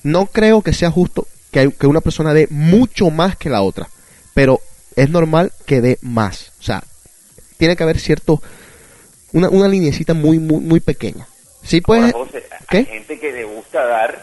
no 0.03 0.25
creo 0.27 0.61
que 0.61 0.73
sea 0.73 0.89
justo 0.91 1.27
que, 1.51 1.59
hay- 1.59 1.71
que 1.71 1.87
una 1.87 2.01
persona 2.01 2.33
dé 2.33 2.47
mucho 2.49 3.09
más 3.09 3.35
que 3.35 3.49
la 3.49 3.61
otra. 3.61 3.89
Pero 4.33 4.61
es 4.95 5.09
normal 5.09 5.51
que 5.65 5.81
dé 5.81 5.99
más. 6.01 6.53
O 6.59 6.63
sea, 6.63 6.83
tiene 7.57 7.75
que 7.75 7.83
haber 7.83 7.99
cierto, 7.99 8.41
una, 9.33 9.49
una 9.49 9.67
linecita 9.67 10.13
muy, 10.13 10.39
muy, 10.39 10.61
muy 10.61 10.79
pequeña. 10.79 11.27
Sí, 11.63 11.81
pues, 11.81 12.13
José, 12.13 12.43
hay 12.69 12.85
¿qué? 12.85 12.91
gente 12.91 13.19
que 13.19 13.31
le 13.33 13.43
gusta 13.43 13.85
dar 13.85 14.19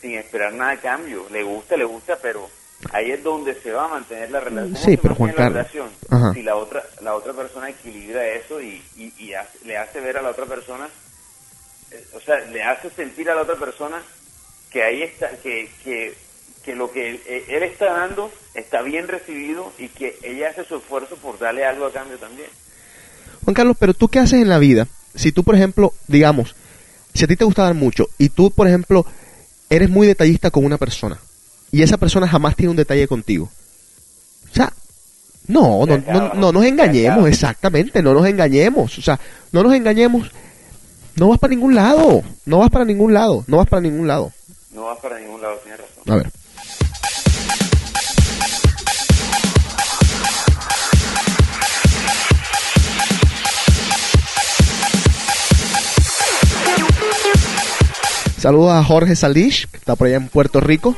sin 0.00 0.14
esperar 0.14 0.54
nada 0.54 0.72
a 0.72 0.76
cambio. 0.80 1.26
Le 1.30 1.42
gusta, 1.42 1.76
le 1.76 1.84
gusta, 1.84 2.18
pero 2.20 2.48
ahí 2.92 3.10
es 3.10 3.22
donde 3.22 3.54
se 3.60 3.72
va 3.72 3.86
a 3.86 3.88
mantener 3.88 4.30
la 4.30 4.40
relación. 4.40 4.72
¿Cómo 4.74 4.84
Sí, 4.84 4.90
se 4.92 4.98
pero 4.98 5.14
Juan 5.14 5.30
la 5.30 5.36
Carlos, 5.36 5.52
relación? 5.54 5.88
ajá. 6.10 6.32
Si 6.34 6.42
la 6.42 6.56
otra, 6.56 6.84
la 7.02 7.14
otra 7.14 7.32
persona 7.32 7.68
equilibra 7.70 8.26
eso 8.28 8.60
y, 8.60 8.82
y, 8.96 9.12
y 9.18 9.34
hace- 9.34 9.58
le 9.64 9.76
hace 9.76 10.00
ver 10.00 10.16
a 10.18 10.22
la 10.22 10.30
otra 10.30 10.46
persona, 10.46 10.88
eh, 11.90 12.04
o 12.14 12.20
sea, 12.20 12.38
le 12.40 12.62
hace 12.62 12.90
sentir 12.90 13.28
a 13.30 13.34
la 13.34 13.42
otra 13.42 13.56
persona 13.56 14.02
que 14.70 14.82
ahí 14.82 15.02
está, 15.02 15.30
que, 15.42 15.70
que, 15.82 16.14
que 16.64 16.74
lo 16.76 16.90
que 16.92 17.10
él, 17.10 17.20
eh, 17.26 17.44
él 17.48 17.62
está 17.62 17.86
dando 17.92 18.30
está 18.54 18.82
bien 18.82 19.08
recibido 19.08 19.72
y 19.78 19.88
que 19.88 20.18
ella 20.22 20.50
hace 20.50 20.64
su 20.64 20.76
esfuerzo 20.76 21.16
por 21.16 21.38
darle 21.38 21.64
algo 21.64 21.86
a 21.86 21.92
cambio 21.92 22.18
también. 22.18 22.48
Juan 23.44 23.54
Carlos, 23.54 23.76
pero 23.78 23.94
tú 23.94 24.08
qué 24.08 24.18
haces 24.18 24.42
en 24.42 24.48
la 24.48 24.58
vida? 24.58 24.86
Si 25.14 25.32
tú, 25.32 25.42
por 25.42 25.54
ejemplo, 25.54 25.94
digamos, 26.06 26.54
si 27.14 27.24
a 27.24 27.26
ti 27.28 27.36
te 27.36 27.44
gusta 27.44 27.62
dar 27.64 27.74
mucho 27.74 28.08
y 28.18 28.28
tú, 28.28 28.50
por 28.50 28.66
ejemplo, 28.68 29.06
eres 29.70 29.88
muy 29.88 30.06
detallista 30.06 30.50
con 30.50 30.64
una 30.64 30.76
persona 30.78 31.18
y 31.70 31.82
esa 31.82 31.96
persona 31.96 32.28
jamás 32.28 32.56
tiene 32.56 32.70
un 32.70 32.76
detalle 32.76 33.06
contigo. 33.06 33.50
O 34.50 34.54
sea, 34.54 34.72
no, 35.46 35.86
no, 35.86 35.98
no, 35.98 36.34
no 36.34 36.52
nos 36.52 36.64
engañemos, 36.64 37.28
exactamente, 37.28 38.02
no 38.02 38.14
nos 38.14 38.26
engañemos. 38.26 38.98
O 38.98 39.02
sea, 39.02 39.18
no 39.52 39.62
nos 39.62 39.74
engañemos. 39.74 40.30
No 41.16 41.28
vas 41.28 41.38
para 41.38 41.50
ningún 41.50 41.74
lado, 41.74 42.22
no 42.46 42.58
vas 42.58 42.70
para 42.70 42.84
ningún 42.84 43.12
lado, 43.12 43.44
no 43.46 43.56
vas 43.56 43.66
para 43.66 43.82
ningún 43.82 44.06
lado. 44.06 44.32
No 44.72 44.84
vas 44.84 44.98
para 45.00 45.18
ningún 45.18 45.42
lado, 45.42 45.56
tienes 45.64 45.80
razón. 45.80 46.12
A 46.12 46.16
ver. 46.16 46.30
Saludos 58.38 58.72
a 58.72 58.84
Jorge 58.84 59.16
Salish, 59.16 59.66
que 59.66 59.78
está 59.78 59.96
por 59.96 60.06
allá 60.06 60.16
en 60.16 60.28
Puerto 60.28 60.60
Rico. 60.60 60.94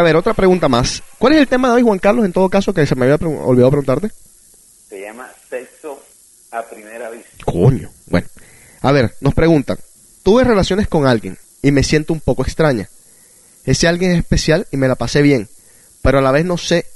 A 0.00 0.02
ver, 0.02 0.16
otra 0.16 0.32
pregunta 0.32 0.66
más. 0.66 1.02
¿Cuál 1.18 1.34
es 1.34 1.40
el 1.40 1.46
tema 1.48 1.68
de 1.68 1.74
hoy, 1.74 1.82
Juan 1.82 1.98
Carlos, 1.98 2.24
en 2.24 2.32
todo 2.32 2.48
caso, 2.48 2.72
que 2.72 2.86
se 2.86 2.94
me 2.94 3.04
había 3.04 3.18
pre- 3.18 3.28
olvidado 3.28 3.70
preguntarte? 3.70 4.10
Se 4.88 4.98
llama 4.98 5.28
sexo 5.50 6.02
a 6.52 6.62
primera 6.62 7.10
vista. 7.10 7.28
Coño. 7.44 7.90
Bueno, 8.06 8.26
a 8.80 8.92
ver, 8.92 9.14
nos 9.20 9.34
preguntan. 9.34 9.76
Tuve 10.22 10.42
relaciones 10.44 10.88
con 10.88 11.06
alguien 11.06 11.36
y 11.60 11.70
me 11.70 11.82
siento 11.82 12.14
un 12.14 12.20
poco 12.20 12.42
extraña. 12.42 12.88
Ese 13.66 13.88
alguien 13.88 14.12
es 14.12 14.18
especial 14.18 14.66
y 14.70 14.78
me 14.78 14.88
la 14.88 14.94
pasé 14.94 15.20
bien, 15.20 15.48
pero 16.00 16.18
a 16.18 16.22
la 16.22 16.32
vez 16.32 16.46
no 16.46 16.56
sé, 16.56 16.86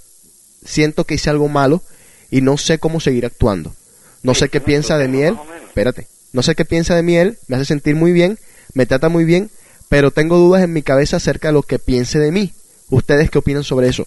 siento 0.65 1.05
que 1.05 1.15
hice 1.17 1.29
algo 1.29 1.49
malo 1.49 1.83
y 2.31 2.41
no 2.41 2.57
sé 2.57 2.79
cómo 2.79 3.01
seguir 3.01 3.27
actuando. 3.27 3.75
No 4.23 4.33
Sí, 4.33 4.41
sé 4.41 4.49
qué 4.49 4.63
piensa 4.63 4.97
de 4.97 5.09
mí 5.09 5.21
él. 5.21 5.37
Espérate. 5.67 6.07
No 6.33 6.43
sé 6.43 6.55
qué 6.55 6.65
piensa 6.65 6.95
de 6.97 7.03
mí 7.03 7.17
él, 7.19 7.39
me 7.49 7.57
hace 7.57 7.67
sentir 7.67 7.97
muy 7.97 8.13
bien, 8.13 8.39
me 8.73 8.87
trata 8.87 9.11
muy 9.11 9.25
bien, 9.27 9.51
pero 9.91 10.11
tengo 10.11 10.39
dudas 10.39 10.63
en 10.65 10.73
mi 10.73 10.83
cabeza 10.83 11.19
acerca 11.19 11.49
de 11.49 11.53
lo 11.53 11.63
que 11.63 11.79
piense 11.79 12.19
de 12.19 12.33
mí. 12.33 12.55
¿Ustedes 12.91 13.31
qué 13.31 13.39
opinan 13.39 13.65
sobre 13.65 13.89
eso? 13.89 14.07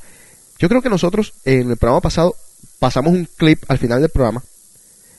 Yo 0.60 0.70
creo 0.70 0.82
que 0.82 0.90
nosotros 0.90 1.34
en 1.46 1.70
el 1.72 1.78
programa 1.78 2.02
pasado 2.02 2.36
pasamos 2.80 3.14
un 3.14 3.28
clip 3.38 3.64
al 3.68 3.78
final 3.78 4.02
del 4.02 4.10
programa 4.10 4.44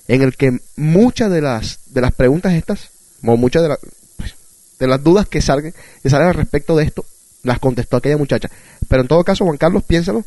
en 0.06 0.22
el 0.22 0.36
que 0.36 0.58
muchas 0.76 1.30
de 1.30 1.40
las 1.40 1.80
de 1.92 2.00
las 2.00 2.12
preguntas 2.14 2.54
estas 2.54 2.90
o 3.24 3.36
muchas 3.36 3.62
de, 3.62 3.68
la- 3.68 3.78
pues, 4.16 4.34
de 4.78 4.86
las 4.86 5.02
dudas 5.02 5.26
que 5.28 5.40
salgan 5.42 5.74
que 6.02 6.10
salen 6.10 6.28
al 6.28 6.34
respecto 6.34 6.76
de 6.76 6.84
esto 6.84 7.04
las 7.42 7.58
contestó 7.60 7.96
aquella 7.96 8.16
muchacha. 8.16 8.50
Pero 8.88 9.02
en 9.02 9.08
todo 9.08 9.22
caso, 9.24 9.44
Juan 9.44 9.56
Carlos, 9.58 9.84
piénsalo. 9.84 10.24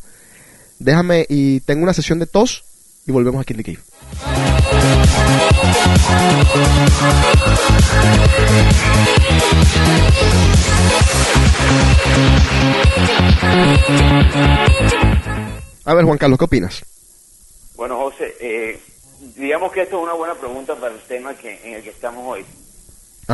Déjame 0.78 1.26
y 1.28 1.60
tengo 1.60 1.82
una 1.84 1.92
sesión 1.94 2.18
de 2.18 2.26
tos 2.26 2.64
y 3.06 3.12
volvemos 3.12 3.40
aquí 3.40 3.52
en 3.52 3.58
The 3.62 3.64
Cave. 3.74 3.84
A 15.84 15.94
ver, 15.94 16.04
Juan 16.04 16.18
Carlos, 16.18 16.38
¿qué 16.38 16.44
opinas? 16.44 16.84
Bueno, 17.74 17.98
José, 17.98 18.34
eh, 18.40 18.80
digamos 19.36 19.72
que 19.72 19.82
esto 19.82 19.98
es 19.98 20.02
una 20.04 20.14
buena 20.14 20.34
pregunta 20.34 20.74
para 20.76 20.94
el 20.94 21.00
tema 21.00 21.34
que 21.34 21.60
en 21.64 21.74
el 21.74 21.82
que 21.82 21.90
estamos 21.90 22.24
hoy. 22.26 22.44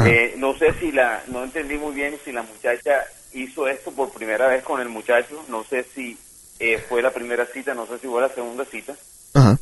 Eh, 0.07 0.35
no 0.37 0.57
sé 0.57 0.75
si 0.81 0.93
la, 0.93 1.23
no 1.29 1.45
entendí 1.45 1.77
muy 1.77 1.95
bien 1.95 2.17
si 2.25 2.31
la 2.31 2.43
muchacha 2.43 3.05
hizo 3.33 3.67
esto 3.69 3.91
por 3.91 4.11
primera 4.11 4.47
vez 4.47 4.63
con 4.63 4.81
el 4.81 4.89
muchacho, 4.89 5.45
no 5.49 5.65
sé 5.65 5.85
si 5.95 6.17
eh, 6.61 6.79
fue 6.89 7.03
la 7.03 7.13
primera 7.13 7.47
cita, 7.47 7.75
no 7.75 7.87
sé 7.87 7.99
si 7.99 8.07
fue 8.07 8.21
la 8.21 8.29
segunda 8.29 8.65
cita, 8.65 8.95
Ajá. 9.35 9.59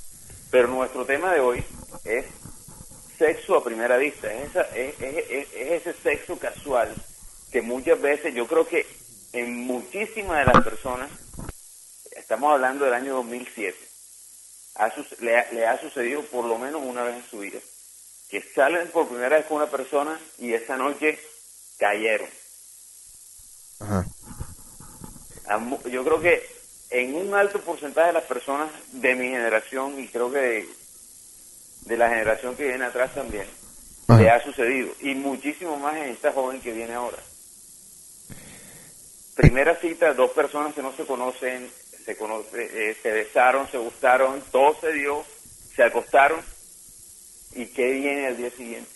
Pero 0.57 0.69
nuestro 0.69 1.05
tema 1.05 1.35
de 1.35 1.41
hoy 1.41 1.63
es 2.07 2.25
sexo 3.19 3.57
a 3.57 3.63
primera 3.63 3.99
vista, 3.99 4.33
es, 4.33 4.49
esa- 4.49 4.75
es, 4.75 4.99
es- 5.03 5.31
es- 5.31 5.49
es 5.55 5.87
ese 5.87 5.93
sexo 6.03 6.39
casual 6.39 6.95
que 7.53 7.61
muchas 7.61 8.01
veces 8.01 8.35
yo 8.35 8.47
creo 8.47 8.67
que 8.67 8.87
en 9.35 9.55
muchísimas 9.55 10.39
de 10.39 10.45
las 10.55 10.65
personas, 10.65 11.11
estamos 12.13 12.55
hablando 12.55 12.87
del 12.87 12.95
año 12.95 13.17
2007, 13.17 13.77
ha 14.77 14.91
le, 15.21 15.37
ha- 15.39 15.53
le 15.53 15.67
ha 15.67 15.79
sucedido 15.79 16.23
por 16.23 16.47
lo 16.47 16.57
menos 16.57 16.81
una 16.83 17.03
vez 17.05 17.17
en 17.17 17.31
su 17.31 17.41
vida, 17.41 17.59
que 18.31 18.41
salen 18.55 18.89
por 18.93 19.09
primera 19.09 19.37
vez 19.37 19.45
con 19.45 19.59
una 19.59 19.71
persona 19.71 20.19
y 20.39 20.55
esa 20.55 20.79
noche 20.79 21.19
cayeron. 21.79 22.31
Ajá. 23.81 24.07
Yo 25.91 26.03
creo 26.03 26.19
que 26.23 26.56
en 26.91 27.15
un 27.15 27.35
alto 27.35 27.61
porcentaje 27.61 28.09
de 28.09 28.13
las 28.15 28.25
personas 28.25 28.69
de 28.93 29.15
mi 29.15 29.29
generación 29.29 29.99
y 29.99 30.09
creo 30.09 30.31
que 30.31 30.39
de, 30.39 30.69
de 31.83 31.97
la 31.97 32.09
generación 32.09 32.57
que 32.57 32.69
viene 32.69 32.85
atrás 32.85 33.15
también, 33.15 33.47
Ajá. 34.09 34.21
le 34.21 34.31
ha 34.31 34.43
sucedido. 34.43 34.89
Y 35.01 35.15
muchísimo 35.15 35.77
más 35.77 35.97
en 35.97 36.11
esta 36.11 36.33
joven 36.33 36.61
que 36.61 36.73
viene 36.73 36.95
ahora. 36.95 37.19
Primera 39.35 39.77
cita, 39.77 40.15
dos 40.15 40.31
personas 40.31 40.75
que 40.75 40.83
no 40.83 40.93
se 40.97 41.05
conocen, 41.05 41.69
se, 42.05 42.17
conoce, 42.17 42.91
eh, 42.91 42.97
se 43.03 43.11
besaron, 43.11 43.69
se 43.71 43.77
gustaron, 43.79 44.43
todo 44.51 44.75
se 44.81 44.93
dio, 44.93 45.25
se 45.75 45.83
acostaron. 45.83 46.41
¿Y 47.55 47.67
qué 47.67 47.91
viene 47.93 48.27
al 48.29 48.37
día 48.37 48.51
siguiente? 48.51 48.91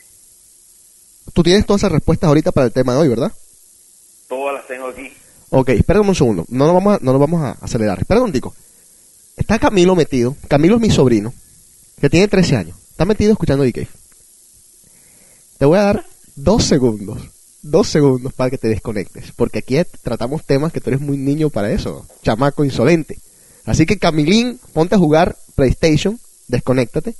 Tú 1.34 1.42
tienes 1.42 1.66
todas 1.66 1.82
esas 1.82 1.92
respuestas 1.92 2.28
ahorita 2.28 2.52
para 2.52 2.66
el 2.66 2.72
tema 2.72 2.94
de 2.94 3.00
hoy, 3.00 3.08
¿verdad? 3.08 3.32
Todas 4.28 4.54
las 4.54 4.66
tengo 4.66 4.88
aquí. 4.88 5.12
Ok, 5.50 5.70
espérame 5.70 6.08
un 6.08 6.14
segundo. 6.14 6.44
No 6.48 6.66
nos 6.66 6.74
vamos 6.74 6.96
a, 6.96 6.98
no 7.02 7.12
nos 7.12 7.20
vamos 7.20 7.42
a 7.42 7.52
acelerar. 7.60 7.98
Espera 7.98 8.22
un 8.22 8.32
tico. 8.32 8.54
Está 9.36 9.58
Camilo 9.58 9.96
metido. 9.96 10.36
Camilo 10.48 10.76
es 10.76 10.80
mi 10.80 10.90
sobrino, 10.90 11.32
que 12.00 12.08
tiene 12.08 12.28
13 12.28 12.56
años. 12.56 12.76
Está 12.90 13.04
metido 13.04 13.32
escuchando 13.32 13.64
DK. 13.64 13.86
Te 15.58 15.64
voy 15.64 15.78
a 15.78 15.82
dar 15.82 16.06
dos 16.36 16.64
segundos. 16.64 17.18
Dos 17.62 17.88
segundos 17.88 18.32
para 18.32 18.50
que 18.50 18.58
te 18.58 18.68
desconectes. 18.68 19.32
Porque 19.36 19.58
aquí 19.58 19.76
tratamos 20.02 20.44
temas 20.46 20.72
que 20.72 20.80
tú 20.80 20.90
eres 20.90 21.00
muy 21.00 21.16
niño 21.16 21.50
para 21.50 21.70
eso. 21.70 22.06
Chamaco 22.22 22.64
insolente. 22.64 23.18
Así 23.66 23.86
que 23.86 23.98
Camilín, 23.98 24.58
ponte 24.72 24.94
a 24.94 24.98
jugar 24.98 25.36
PlayStation. 25.56 26.18
Desconéctate. 26.48 27.14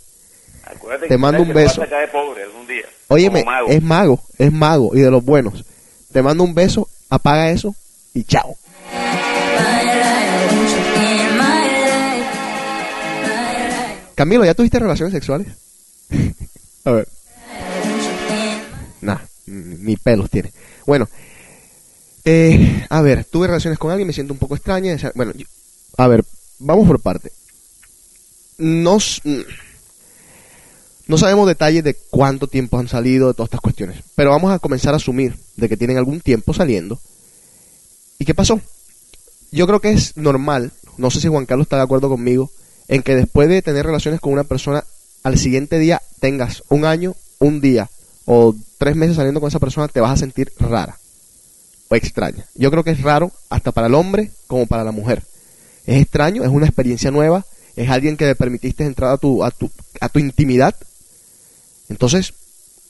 Acuérdate 0.64 1.09
Te 1.09 1.19
mando 1.19 1.43
un 1.43 1.49
vas 1.49 1.57
a 1.57 1.61
beso. 1.61 1.81
sacar 1.83 2.01
de 2.01 2.09
pobre 2.09 2.43
algún 2.45 2.66
día. 2.66 2.85
Óyeme, 3.09 3.40
como 3.45 3.53
mago. 3.57 3.69
es 3.69 3.83
mago, 3.83 4.23
es 4.38 4.53
mago 4.53 4.90
y 4.95 5.01
de 5.01 5.11
los 5.11 5.25
buenos. 5.25 5.64
Te 6.12 6.23
mando 6.23 6.45
un 6.45 6.55
beso, 6.55 6.88
apaga 7.09 7.51
eso 7.51 7.75
y 8.14 8.25
chao. 8.25 8.57
Camilo, 14.14 14.44
¿ya 14.44 14.55
tuviste 14.55 14.79
relaciones 14.79 15.14
sexuales? 15.14 15.49
a 16.85 16.90
ver. 16.90 17.09
Nah, 19.01 19.18
ni 19.46 19.96
pelos 19.96 20.29
tiene. 20.29 20.53
Bueno, 20.87 21.09
eh, 22.25 22.87
a 22.90 23.01
ver, 23.01 23.25
tuve 23.25 23.46
relaciones 23.46 23.79
con 23.79 23.90
alguien, 23.90 24.07
me 24.07 24.12
siento 24.12 24.33
un 24.33 24.38
poco 24.38 24.55
extraña. 24.57 24.96
Bueno, 25.14 25.33
a 25.96 26.07
ver, 26.07 26.25
vamos 26.59 26.87
por 26.87 27.01
parte. 27.01 27.33
Nos, 28.59 29.23
no 31.07 31.16
sabemos 31.16 31.46
detalles 31.49 31.83
de 31.83 31.94
cuánto 32.11 32.46
tiempo 32.46 32.79
han 32.79 32.88
salido, 32.88 33.29
de 33.29 33.35
todas 33.35 33.49
estas 33.49 33.61
cuestiones. 33.61 34.03
Pero 34.14 34.31
vamos 34.31 34.53
a 34.53 34.59
comenzar 34.59 34.92
a 34.92 34.99
asumir 34.99 35.35
de 35.57 35.68
que 35.68 35.77
tienen 35.77 35.96
algún 35.96 36.20
tiempo 36.20 36.53
saliendo. 36.53 37.01
¿Y 38.21 38.27
qué 38.27 38.35
pasó? 38.35 38.61
Yo 39.51 39.67
creo 39.67 39.81
que 39.81 39.93
es 39.93 40.17
normal, 40.19 40.73
no 40.99 41.11
sé 41.11 41.23
si 41.23 41.29
Juan 41.29 41.47
Carlos 41.47 41.65
está 41.65 41.77
de 41.77 41.83
acuerdo 41.83 42.11
conmigo, 42.11 42.51
en 42.87 43.03
que 43.03 43.17
después 43.17 43.49
de 43.49 43.63
tener 43.63 43.87
relaciones 43.87 44.21
con 44.21 44.35
una 44.35 44.45
persona, 44.45 44.85
al 45.23 45.39
siguiente 45.39 45.79
día 45.79 46.03
tengas 46.21 46.63
un 46.69 46.85
año, 46.85 47.17
un 47.39 47.63
día 47.63 47.89
o 48.27 48.55
tres 48.77 48.95
meses 48.95 49.17
saliendo 49.17 49.41
con 49.41 49.49
esa 49.49 49.59
persona, 49.59 49.89
te 49.89 50.03
vas 50.03 50.13
a 50.13 50.17
sentir 50.19 50.53
rara 50.59 50.99
o 51.89 51.97
extraña. 51.97 52.45
Yo 52.55 52.71
creo 52.71 52.85
que 52.85 52.91
es 52.91 53.01
raro 53.01 53.33
hasta 53.49 53.73
para 53.73 53.87
el 53.87 53.95
hombre 53.95 54.31
como 54.47 54.67
para 54.67 54.85
la 54.85 54.93
mujer. 54.93 55.23
Es 55.87 56.03
extraño, 56.03 56.45
es 56.45 56.51
una 56.51 56.67
experiencia 56.67 57.11
nueva, 57.11 57.47
es 57.75 57.89
alguien 57.89 58.19
que 58.19 58.27
le 58.27 58.35
permitiste 58.35 58.85
entrar 58.85 59.13
a 59.13 59.17
tu, 59.17 59.43
a 59.43 59.51
tu, 59.51 59.71
a 59.99 60.11
tu 60.11 60.19
intimidad, 60.19 60.77
entonces 61.89 62.35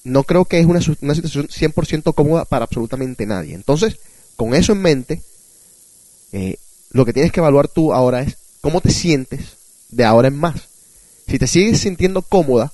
no 0.02 0.24
creo 0.24 0.44
que 0.44 0.58
es 0.58 0.66
una, 0.66 0.80
una 1.02 1.14
situación 1.14 1.46
100% 1.46 2.14
cómoda 2.14 2.44
para 2.46 2.64
absolutamente 2.64 3.26
nadie. 3.26 3.54
Entonces, 3.54 3.96
con 4.40 4.54
eso 4.54 4.72
en 4.72 4.80
mente, 4.80 5.22
eh, 6.32 6.56
lo 6.92 7.04
que 7.04 7.12
tienes 7.12 7.30
que 7.30 7.40
evaluar 7.40 7.68
tú 7.68 7.92
ahora 7.92 8.22
es 8.22 8.38
cómo 8.62 8.80
te 8.80 8.90
sientes 8.90 9.58
de 9.90 10.06
ahora 10.06 10.28
en 10.28 10.36
más. 10.36 10.62
Si 11.28 11.38
te 11.38 11.46
sigues 11.46 11.80
sintiendo 11.80 12.22
cómoda, 12.22 12.72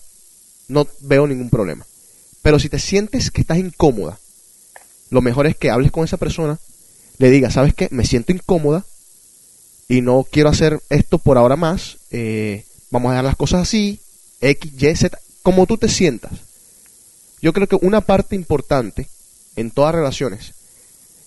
no 0.68 0.86
veo 1.00 1.26
ningún 1.26 1.50
problema. 1.50 1.84
Pero 2.40 2.60
si 2.60 2.68
te 2.68 2.78
sientes 2.78 3.32
que 3.32 3.40
estás 3.40 3.58
incómoda, 3.58 4.16
lo 5.10 5.20
mejor 5.22 5.48
es 5.48 5.56
que 5.56 5.70
hables 5.70 5.90
con 5.90 6.04
esa 6.04 6.18
persona, 6.18 6.60
le 7.18 7.30
digas, 7.32 7.54
¿sabes 7.54 7.74
qué? 7.74 7.88
Me 7.90 8.06
siento 8.06 8.30
incómoda 8.30 8.84
y 9.88 10.02
no 10.02 10.24
quiero 10.30 10.50
hacer 10.50 10.80
esto 10.88 11.18
por 11.18 11.36
ahora 11.36 11.56
más. 11.56 11.96
eh, 12.12 12.64
vamos 12.92 13.08
a 13.08 13.14
dejar 13.14 13.24
las 13.24 13.36
cosas 13.36 13.62
así, 13.62 13.98
X, 14.40 14.70
Y, 14.80 14.94
Z, 14.94 15.18
como 15.42 15.66
tú 15.66 15.78
te 15.78 15.88
sientas. 15.88 16.30
Yo 17.42 17.52
creo 17.52 17.66
que 17.66 17.78
una 17.82 18.02
parte 18.02 18.36
importante 18.36 19.08
en 19.56 19.72
todas 19.72 19.96
relaciones, 19.96 20.52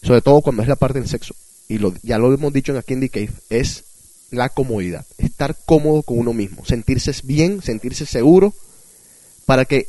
sobre 0.02 0.22
todo 0.22 0.42
cuando 0.42 0.62
es 0.62 0.68
la 0.68 0.76
parte 0.76 1.00
del 1.00 1.10
sexo, 1.10 1.36
y 1.68 1.78
lo, 1.78 1.94
ya 2.02 2.18
lo 2.18 2.34
hemos 2.34 2.52
dicho 2.52 2.72
en 2.72 2.78
aquí 2.78 2.94
en 2.94 3.02
The 3.02 3.10
Cave, 3.10 3.32
es 3.50 3.84
la 4.32 4.50
comodidad. 4.50 5.06
Estar 5.18 5.56
cómodo 5.66 6.04
con 6.04 6.20
uno 6.20 6.34
mismo, 6.34 6.66
sentirse 6.66 7.14
bien, 7.24 7.62
sentirse 7.62 8.06
seguro, 8.06 8.54
para 9.46 9.66
que, 9.66 9.88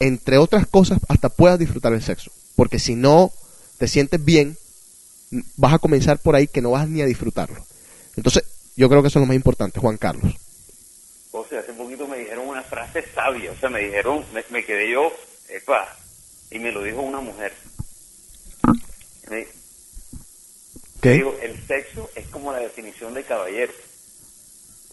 entre 0.00 0.38
otras 0.38 0.66
cosas, 0.66 0.98
hasta 1.08 1.28
puedas 1.28 1.58
disfrutar 1.58 1.92
el 1.92 2.02
sexo. 2.02 2.30
Porque 2.56 2.78
si 2.78 2.94
no 2.94 3.32
te 3.78 3.86
sientes 3.86 4.24
bien, 4.24 4.56
vas 5.56 5.74
a 5.74 5.78
comenzar 5.78 6.18
por 6.18 6.34
ahí 6.34 6.46
que 6.46 6.62
no 6.62 6.72
vas 6.72 6.88
ni 6.88 7.00
a 7.02 7.06
disfrutarlo. 7.06 7.64
Entonces, 8.16 8.44
yo 8.76 8.88
creo 8.88 9.02
que 9.02 9.08
eso 9.08 9.18
es 9.18 9.22
lo 9.22 9.26
más 9.26 9.36
importante, 9.36 9.80
Juan 9.80 9.96
Carlos. 9.96 10.34
O 11.32 11.44
sea, 11.48 11.60
hace 11.60 11.72
poquito 11.72 12.06
me 12.08 12.18
dijeron 12.18 12.48
una 12.48 12.62
frase 12.62 13.04
sabia, 13.14 13.52
o 13.52 13.56
sea, 13.56 13.68
me 13.68 13.80
dijeron, 13.80 14.24
me 14.50 14.64
quedé 14.64 14.90
yo, 14.90 15.12
epa, 15.48 15.96
y 16.50 16.58
me 16.58 16.72
lo 16.72 16.82
dijo 16.82 17.00
una 17.00 17.20
mujer. 17.20 17.52
¿Qué? 19.28 21.10
dijo, 21.10 21.36
el 21.42 21.66
sexo 21.66 22.10
es 22.14 22.26
como 22.28 22.52
la 22.52 22.58
definición 22.58 23.14
de 23.14 23.22
caballero. 23.22 23.72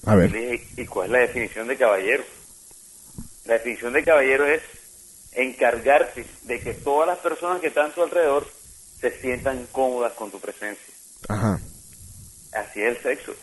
A 0.06 0.16
ver. 0.16 0.36
¿y 0.78 0.86
cuál 0.86 1.08
es 1.08 1.12
la 1.12 1.20
definición 1.20 1.68
de 1.68 1.78
caballero? 1.78 2.24
La 3.46 3.54
definición 3.56 3.94
de 3.94 4.04
caballero 4.04 4.46
es 4.48 4.62
encargarte 5.34 6.26
de 6.44 6.60
que 6.60 6.74
todas 6.74 7.08
las 7.08 7.20
personas 7.20 7.60
que 7.60 7.68
están 7.68 7.92
a 7.92 7.94
tu 7.94 8.04
alrededor 8.04 8.48
se 9.00 9.20
sientan 9.20 9.68
cómodas 9.72 10.14
con 10.14 10.32
tu 10.32 10.40
presencia. 10.40 10.94
Ajá. 11.28 11.60
Así 12.54 12.82
es 12.82 12.96
el 12.96 13.04
sexo. 13.04 13.34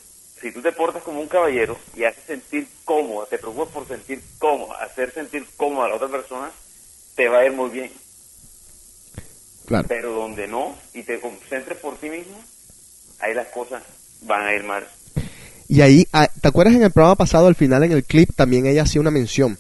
Si 0.40 0.50
tú 0.50 0.60
te 0.60 0.72
portas 0.72 1.02
como 1.02 1.20
un 1.20 1.28
caballero 1.28 1.78
y 1.94 2.04
haces 2.04 2.24
sentir 2.24 2.66
cómoda, 2.84 3.26
te 3.26 3.38
preocupas 3.38 3.68
por 3.68 3.86
sentir 3.86 4.20
cómoda, 4.38 4.82
hacer 4.82 5.12
sentir 5.12 5.46
cómoda 5.56 5.86
a 5.86 5.88
la 5.90 5.94
otra 5.96 6.08
persona, 6.08 6.50
te 7.14 7.28
va 7.28 7.40
a 7.40 7.44
ir 7.44 7.52
muy 7.52 7.70
bien. 7.70 7.92
Claro. 9.66 9.86
Pero 9.88 10.12
donde 10.12 10.46
no 10.48 10.76
y 10.94 11.02
te 11.02 11.20
concentres 11.20 11.78
por 11.78 11.96
ti 11.98 12.10
mismo, 12.10 12.38
ahí 13.20 13.34
las 13.34 13.48
cosas 13.48 13.82
van 14.22 14.46
a 14.46 14.54
ir 14.54 14.64
mal. 14.64 14.86
Y 15.68 15.80
ahí, 15.80 16.06
ah, 16.12 16.28
¿te 16.40 16.48
acuerdas 16.48 16.74
en 16.74 16.82
el 16.82 16.90
programa 16.90 17.16
pasado, 17.16 17.46
al 17.46 17.54
final 17.54 17.82
en 17.84 17.92
el 17.92 18.04
clip, 18.04 18.30
también 18.36 18.66
ella 18.66 18.82
hacía 18.82 19.00
una 19.00 19.10
mención? 19.10 19.56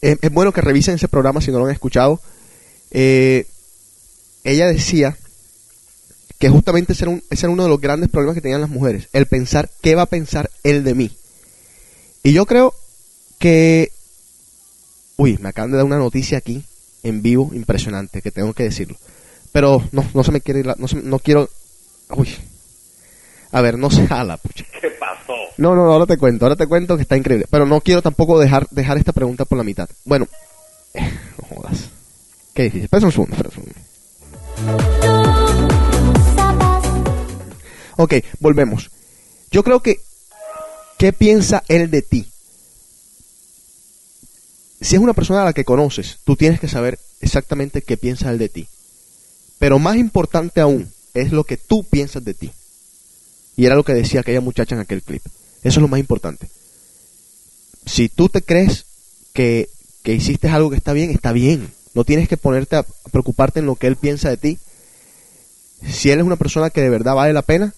Es, 0.00 0.18
es 0.20 0.32
bueno 0.32 0.52
que 0.52 0.60
revisen 0.60 0.94
ese 0.96 1.08
programa 1.08 1.40
si 1.40 1.50
no 1.50 1.58
lo 1.58 1.66
han 1.66 1.72
escuchado. 1.72 2.20
Eh, 2.90 3.46
ella 4.44 4.66
decía 4.66 5.16
que 6.38 6.48
justamente 6.48 6.92
ese 6.92 7.04
era, 7.04 7.10
un- 7.12 7.22
ese 7.30 7.46
era 7.46 7.52
uno 7.52 7.62
de 7.64 7.68
los 7.68 7.80
grandes 7.80 8.10
problemas 8.10 8.34
que 8.34 8.40
tenían 8.40 8.60
las 8.60 8.70
mujeres, 8.70 9.08
el 9.12 9.26
pensar 9.26 9.70
qué 9.82 9.94
va 9.94 10.02
a 10.02 10.06
pensar 10.06 10.50
él 10.64 10.82
de 10.84 10.94
mí. 10.94 11.16
Y 12.22 12.32
yo 12.32 12.46
creo 12.46 12.74
que... 13.38 13.92
Uy, 15.16 15.38
me 15.40 15.48
acaban 15.50 15.70
de 15.70 15.76
dar 15.78 15.86
una 15.86 15.98
noticia 15.98 16.36
aquí, 16.38 16.64
en 17.02 17.22
vivo, 17.22 17.50
impresionante, 17.54 18.22
que 18.22 18.30
tengo 18.30 18.52
que 18.54 18.64
decirlo. 18.64 18.96
Pero 19.52 19.82
no, 19.92 20.04
no 20.14 20.24
se 20.24 20.32
me 20.32 20.40
quiere 20.40 20.60
ir 20.60 20.66
la- 20.66 20.76
no, 20.78 20.88
se- 20.88 20.96
no 21.02 21.18
quiero... 21.18 21.48
Uy. 22.10 22.28
A 23.52 23.60
ver, 23.60 23.78
no 23.78 23.90
se 23.90 24.06
jala, 24.06 24.36
pucha. 24.36 24.64
¿Qué 24.80 24.90
pasó? 24.90 25.32
No, 25.58 25.74
no, 25.74 25.92
ahora 25.92 26.06
te 26.06 26.16
cuento, 26.18 26.44
ahora 26.44 26.56
te 26.56 26.66
cuento 26.66 26.96
que 26.96 27.02
está 27.02 27.16
increíble. 27.16 27.46
Pero 27.50 27.64
no 27.66 27.80
quiero 27.80 28.02
tampoco 28.02 28.38
dejar, 28.38 28.66
dejar 28.70 28.98
esta 28.98 29.12
pregunta 29.12 29.44
por 29.44 29.56
la 29.58 29.64
mitad. 29.64 29.88
Bueno, 30.04 30.26
no 30.94 31.48
jodas. 31.56 31.90
Qué 32.54 32.64
difícil. 32.64 32.84
Espera 32.84 33.06
un 33.06 33.12
segundo, 33.12 33.36
espera 33.36 33.50
un 33.50 33.54
segundo. 33.54 34.86
Ok, 37.96 38.14
volvemos. 38.40 38.90
Yo 39.50 39.62
creo 39.62 39.80
que, 39.80 40.00
¿qué 40.98 41.12
piensa 41.12 41.62
él 41.68 41.90
de 41.90 42.02
ti? 42.02 42.26
Si 44.80 44.94
es 44.94 45.00
una 45.00 45.14
persona 45.14 45.42
a 45.42 45.46
la 45.46 45.52
que 45.52 45.64
conoces, 45.64 46.18
tú 46.24 46.36
tienes 46.36 46.60
que 46.60 46.68
saber 46.68 46.98
exactamente 47.20 47.82
qué 47.82 47.96
piensa 47.96 48.30
él 48.30 48.38
de 48.38 48.48
ti. 48.48 48.68
Pero 49.58 49.78
más 49.78 49.96
importante 49.96 50.60
aún, 50.60 50.90
es 51.14 51.32
lo 51.32 51.44
que 51.44 51.56
tú 51.56 51.84
piensas 51.84 52.24
de 52.24 52.34
ti. 52.34 52.52
Y 53.56 53.64
era 53.64 53.74
lo 53.74 53.84
que 53.84 53.94
decía 53.94 54.20
aquella 54.20 54.42
muchacha 54.42 54.74
en 54.74 54.82
aquel 54.82 55.02
clip. 55.02 55.24
Eso 55.62 55.80
es 55.80 55.82
lo 55.82 55.88
más 55.88 55.98
importante. 55.98 56.48
Si 57.86 58.08
tú 58.08 58.28
te 58.28 58.42
crees 58.42 58.84
que, 59.32 59.70
que 60.02 60.12
hiciste 60.12 60.48
algo 60.48 60.70
que 60.70 60.76
está 60.76 60.92
bien, 60.92 61.10
está 61.10 61.32
bien. 61.32 61.72
No 61.94 62.04
tienes 62.04 62.28
que 62.28 62.36
ponerte 62.36 62.76
a 62.76 62.84
preocuparte 63.10 63.60
en 63.60 63.66
lo 63.66 63.76
que 63.76 63.86
él 63.86 63.96
piensa 63.96 64.28
de 64.28 64.36
ti. 64.36 64.58
Si 65.90 66.10
él 66.10 66.18
es 66.18 66.26
una 66.26 66.36
persona 66.36 66.68
que 66.68 66.82
de 66.82 66.90
verdad 66.90 67.14
vale 67.14 67.32
la 67.32 67.42
pena, 67.42 67.72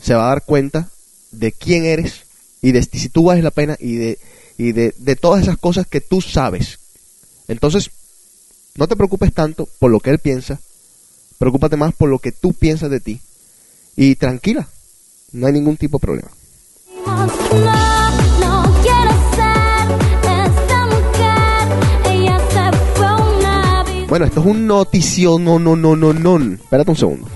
se 0.00 0.14
va 0.14 0.26
a 0.26 0.28
dar 0.28 0.44
cuenta 0.44 0.90
de 1.30 1.52
quién 1.52 1.86
eres 1.86 2.24
y 2.60 2.72
de 2.72 2.82
si 2.82 3.08
tú 3.08 3.24
vales 3.24 3.42
la 3.42 3.50
pena 3.50 3.76
y 3.80 3.94
de, 3.96 4.18
y 4.58 4.72
de, 4.72 4.94
de 4.98 5.16
todas 5.16 5.42
esas 5.42 5.58
cosas 5.58 5.86
que 5.86 6.00
tú 6.00 6.20
sabes. 6.20 6.78
Entonces, 7.48 7.90
no 8.76 8.88
te 8.88 8.96
preocupes 8.96 9.32
tanto 9.32 9.68
por 9.78 9.90
lo 9.90 10.00
que 10.00 10.10
él 10.10 10.18
piensa, 10.18 10.58
preocúpate 11.38 11.76
más 11.76 11.94
por 11.94 12.08
lo 12.08 12.18
que 12.18 12.32
tú 12.32 12.52
piensas 12.52 12.90
de 12.90 13.00
ti. 13.00 13.20
Y 13.96 14.16
tranquila, 14.16 14.66
no 15.32 15.46
hay 15.46 15.52
ningún 15.52 15.76
tipo 15.76 15.98
de 15.98 16.02
problema. 16.02 16.30
No, 17.06 17.26
no 17.26 18.82
quiero 18.82 19.10
ser 19.34 19.90
esa 20.22 20.86
mujer. 20.86 22.12
Ella 22.12 22.38
se 22.50 22.76
fue 22.96 23.06
a 23.06 23.16
una 23.16 23.84
vida 23.84 24.06
Bueno, 24.08 24.26
esto 24.26 24.40
es 24.40 24.46
un 24.46 24.66
notición, 24.66 25.44
no, 25.44 25.58
no, 25.58 25.76
no, 25.76 25.94
no, 25.94 26.12
no. 26.12 26.54
Espérate 26.54 26.90
un 26.90 26.96
segundo. 26.96 27.28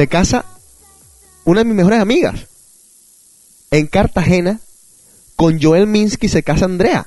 Se 0.00 0.08
casa 0.08 0.46
una 1.44 1.60
de 1.60 1.66
mis 1.66 1.74
mejores 1.74 2.00
amigas. 2.00 2.46
En 3.70 3.86
Cartagena, 3.86 4.58
con 5.36 5.60
Joel 5.60 5.86
Minsky 5.86 6.26
se 6.26 6.42
casa 6.42 6.64
Andrea. 6.64 7.06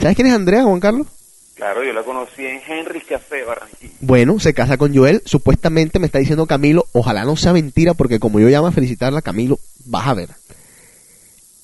¿Sabes 0.00 0.16
quién 0.16 0.26
es 0.26 0.34
Andrea, 0.34 0.64
Juan 0.64 0.80
Carlos? 0.80 1.06
Claro, 1.54 1.84
yo 1.84 1.92
la 1.92 2.02
conocí 2.02 2.44
en 2.44 2.60
Henry's 2.66 3.04
Café, 3.04 3.44
Barranquilla. 3.44 3.94
Bueno, 4.00 4.40
se 4.40 4.52
casa 4.52 4.76
con 4.76 4.92
Joel. 4.92 5.22
Supuestamente 5.24 6.00
me 6.00 6.06
está 6.06 6.18
diciendo 6.18 6.46
Camilo, 6.46 6.84
ojalá 6.94 7.24
no 7.24 7.36
sea 7.36 7.52
mentira, 7.52 7.94
porque 7.94 8.18
como 8.18 8.40
yo 8.40 8.48
llamo 8.48 8.66
a 8.66 8.72
felicitarla, 8.72 9.22
Camilo, 9.22 9.60
vas 9.84 10.08
a 10.08 10.14
ver. 10.14 10.30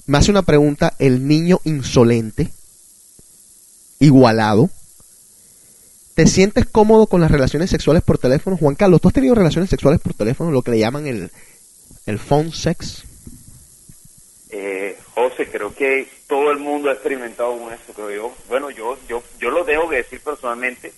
Me 0.06 0.18
hace 0.18 0.30
una 0.30 0.42
pregunta 0.42 0.94
el 1.00 1.26
niño 1.26 1.58
insolente, 1.64 2.52
igualado. 3.98 4.70
¿Te 6.16 6.26
sientes 6.26 6.64
cómodo 6.64 7.08
con 7.08 7.20
las 7.20 7.30
relaciones 7.30 7.68
sexuales 7.68 8.02
por 8.02 8.16
teléfono? 8.16 8.56
Juan 8.56 8.74
Carlos, 8.74 9.02
¿tú 9.02 9.08
has 9.08 9.14
tenido 9.14 9.34
relaciones 9.34 9.68
sexuales 9.68 10.00
por 10.00 10.14
teléfono, 10.14 10.50
lo 10.50 10.62
que 10.62 10.70
le 10.70 10.78
llaman 10.78 11.06
el, 11.06 11.30
el 12.06 12.18
phone 12.18 12.52
sex? 12.52 13.04
Eh, 14.48 14.96
José, 15.14 15.46
creo 15.52 15.74
que 15.74 16.08
todo 16.26 16.50
el 16.52 16.58
mundo 16.58 16.88
ha 16.88 16.94
experimentado 16.94 17.58
con 17.58 17.70
eso, 17.70 17.92
creo 17.94 18.10
yo. 18.10 18.32
Bueno, 18.48 18.70
yo, 18.70 18.96
yo, 19.06 19.22
yo 19.38 19.50
lo 19.50 19.62
dejo 19.62 19.90
que 19.90 19.96
decir 19.96 20.18
personalmente, 20.22 20.90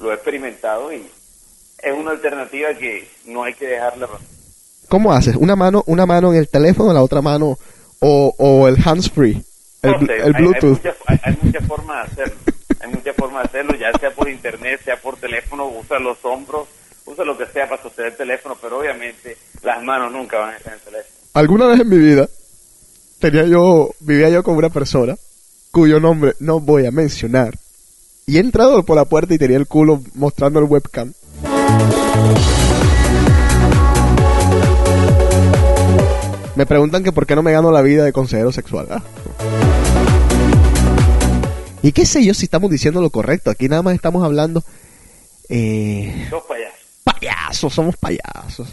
lo 0.00 0.10
he 0.10 0.14
experimentado 0.16 0.92
y 0.92 1.06
es 1.82 1.92
una 1.98 2.10
alternativa 2.10 2.74
que 2.74 3.08
no 3.24 3.44
hay 3.44 3.54
que 3.54 3.68
dejarla. 3.68 4.06
¿Cómo 4.90 5.14
haces? 5.14 5.34
¿Una 5.36 5.56
mano, 5.56 5.82
una 5.86 6.04
mano 6.04 6.34
en 6.34 6.40
el 6.40 6.48
teléfono, 6.48 6.92
la 6.92 7.02
otra 7.02 7.22
mano, 7.22 7.58
o, 8.00 8.34
o 8.36 8.68
el 8.68 8.76
hands 8.84 9.10
free? 9.10 9.42
El, 9.80 9.94
Bluetooth. 10.34 10.78
hay 11.06 11.38
muchas 11.42 11.66
formas 11.66 12.14
de 12.14 12.22
hacerlo. 12.24 12.57
Hay 12.80 12.90
muchas 12.90 13.16
formas 13.16 13.42
de 13.42 13.48
hacerlo, 13.48 13.78
ya 13.78 13.92
sea 13.98 14.10
por 14.10 14.28
internet, 14.28 14.80
sea 14.84 14.96
por 14.96 15.16
teléfono, 15.16 15.66
usa 15.66 15.98
los 15.98 16.18
hombros, 16.24 16.68
usa 17.06 17.24
lo 17.24 17.36
que 17.36 17.46
sea 17.46 17.68
para 17.68 17.82
sostener 17.82 18.12
el 18.12 18.16
teléfono, 18.16 18.56
pero 18.60 18.78
obviamente 18.78 19.36
las 19.62 19.82
manos 19.82 20.12
nunca 20.12 20.38
van 20.38 20.54
a 20.54 20.56
estar 20.56 20.72
en 20.72 20.78
el 20.78 20.84
teléfono. 20.84 21.14
Alguna 21.34 21.66
vez 21.66 21.80
en 21.80 21.88
mi 21.88 21.98
vida 21.98 22.28
tenía 23.18 23.44
yo, 23.44 23.90
vivía 24.00 24.28
yo 24.28 24.42
con 24.42 24.56
una 24.56 24.70
persona 24.70 25.16
cuyo 25.70 26.00
nombre 26.00 26.34
no 26.40 26.60
voy 26.60 26.86
a 26.86 26.90
mencionar. 26.90 27.54
Y 28.26 28.36
he 28.36 28.40
entrado 28.40 28.84
por 28.84 28.96
la 28.96 29.06
puerta 29.06 29.34
y 29.34 29.38
tenía 29.38 29.56
el 29.56 29.66
culo 29.66 30.02
mostrando 30.14 30.60
el 30.60 30.66
webcam. 30.66 31.12
Me 36.54 36.66
preguntan 36.66 37.04
que 37.04 37.12
por 37.12 37.24
qué 37.26 37.36
no 37.36 37.42
me 37.42 37.52
gano 37.52 37.70
la 37.70 37.82
vida 37.82 38.04
de 38.04 38.12
consejero 38.12 38.52
sexual. 38.52 38.88
Ah. 38.90 39.02
Y 41.82 41.92
qué 41.92 42.04
sé 42.06 42.24
yo 42.24 42.34
si 42.34 42.44
estamos 42.44 42.70
diciendo 42.70 43.00
lo 43.00 43.10
correcto. 43.10 43.50
Aquí 43.50 43.68
nada 43.68 43.82
más 43.82 43.94
estamos 43.94 44.24
hablando. 44.24 44.64
Eh, 45.48 46.26
Dos 46.30 46.42
payasos. 46.44 46.78
payasos, 47.04 47.72
somos 47.74 47.96
payasos. 47.96 48.68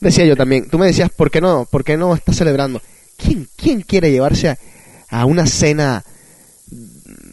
Decía 0.00 0.24
yo 0.26 0.36
también, 0.36 0.68
tú 0.68 0.78
me 0.78 0.86
decías, 0.86 1.10
¿por 1.10 1.30
qué 1.30 1.40
no? 1.40 1.64
¿Por 1.64 1.82
qué 1.84 1.96
no 1.96 2.14
estás 2.14 2.36
celebrando? 2.36 2.82
¿Quién, 3.16 3.48
quién 3.56 3.80
quiere 3.80 4.10
llevarse 4.10 4.48
a, 4.50 4.58
a 5.08 5.24
una 5.24 5.46
cena 5.46 6.04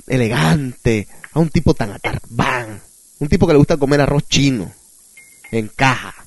elegante, 0.08 1.08
a 1.34 1.40
un 1.40 1.50
tipo 1.50 1.74
tan 1.74 1.92
atarbán, 1.92 2.82
un 3.20 3.28
tipo 3.28 3.48
que 3.48 3.54
le 3.54 3.58
gusta 3.60 3.76
comer 3.78 4.00
arroz 4.02 4.24
chino, 4.30 4.72
en 5.52 5.68
caja? 5.70 6.14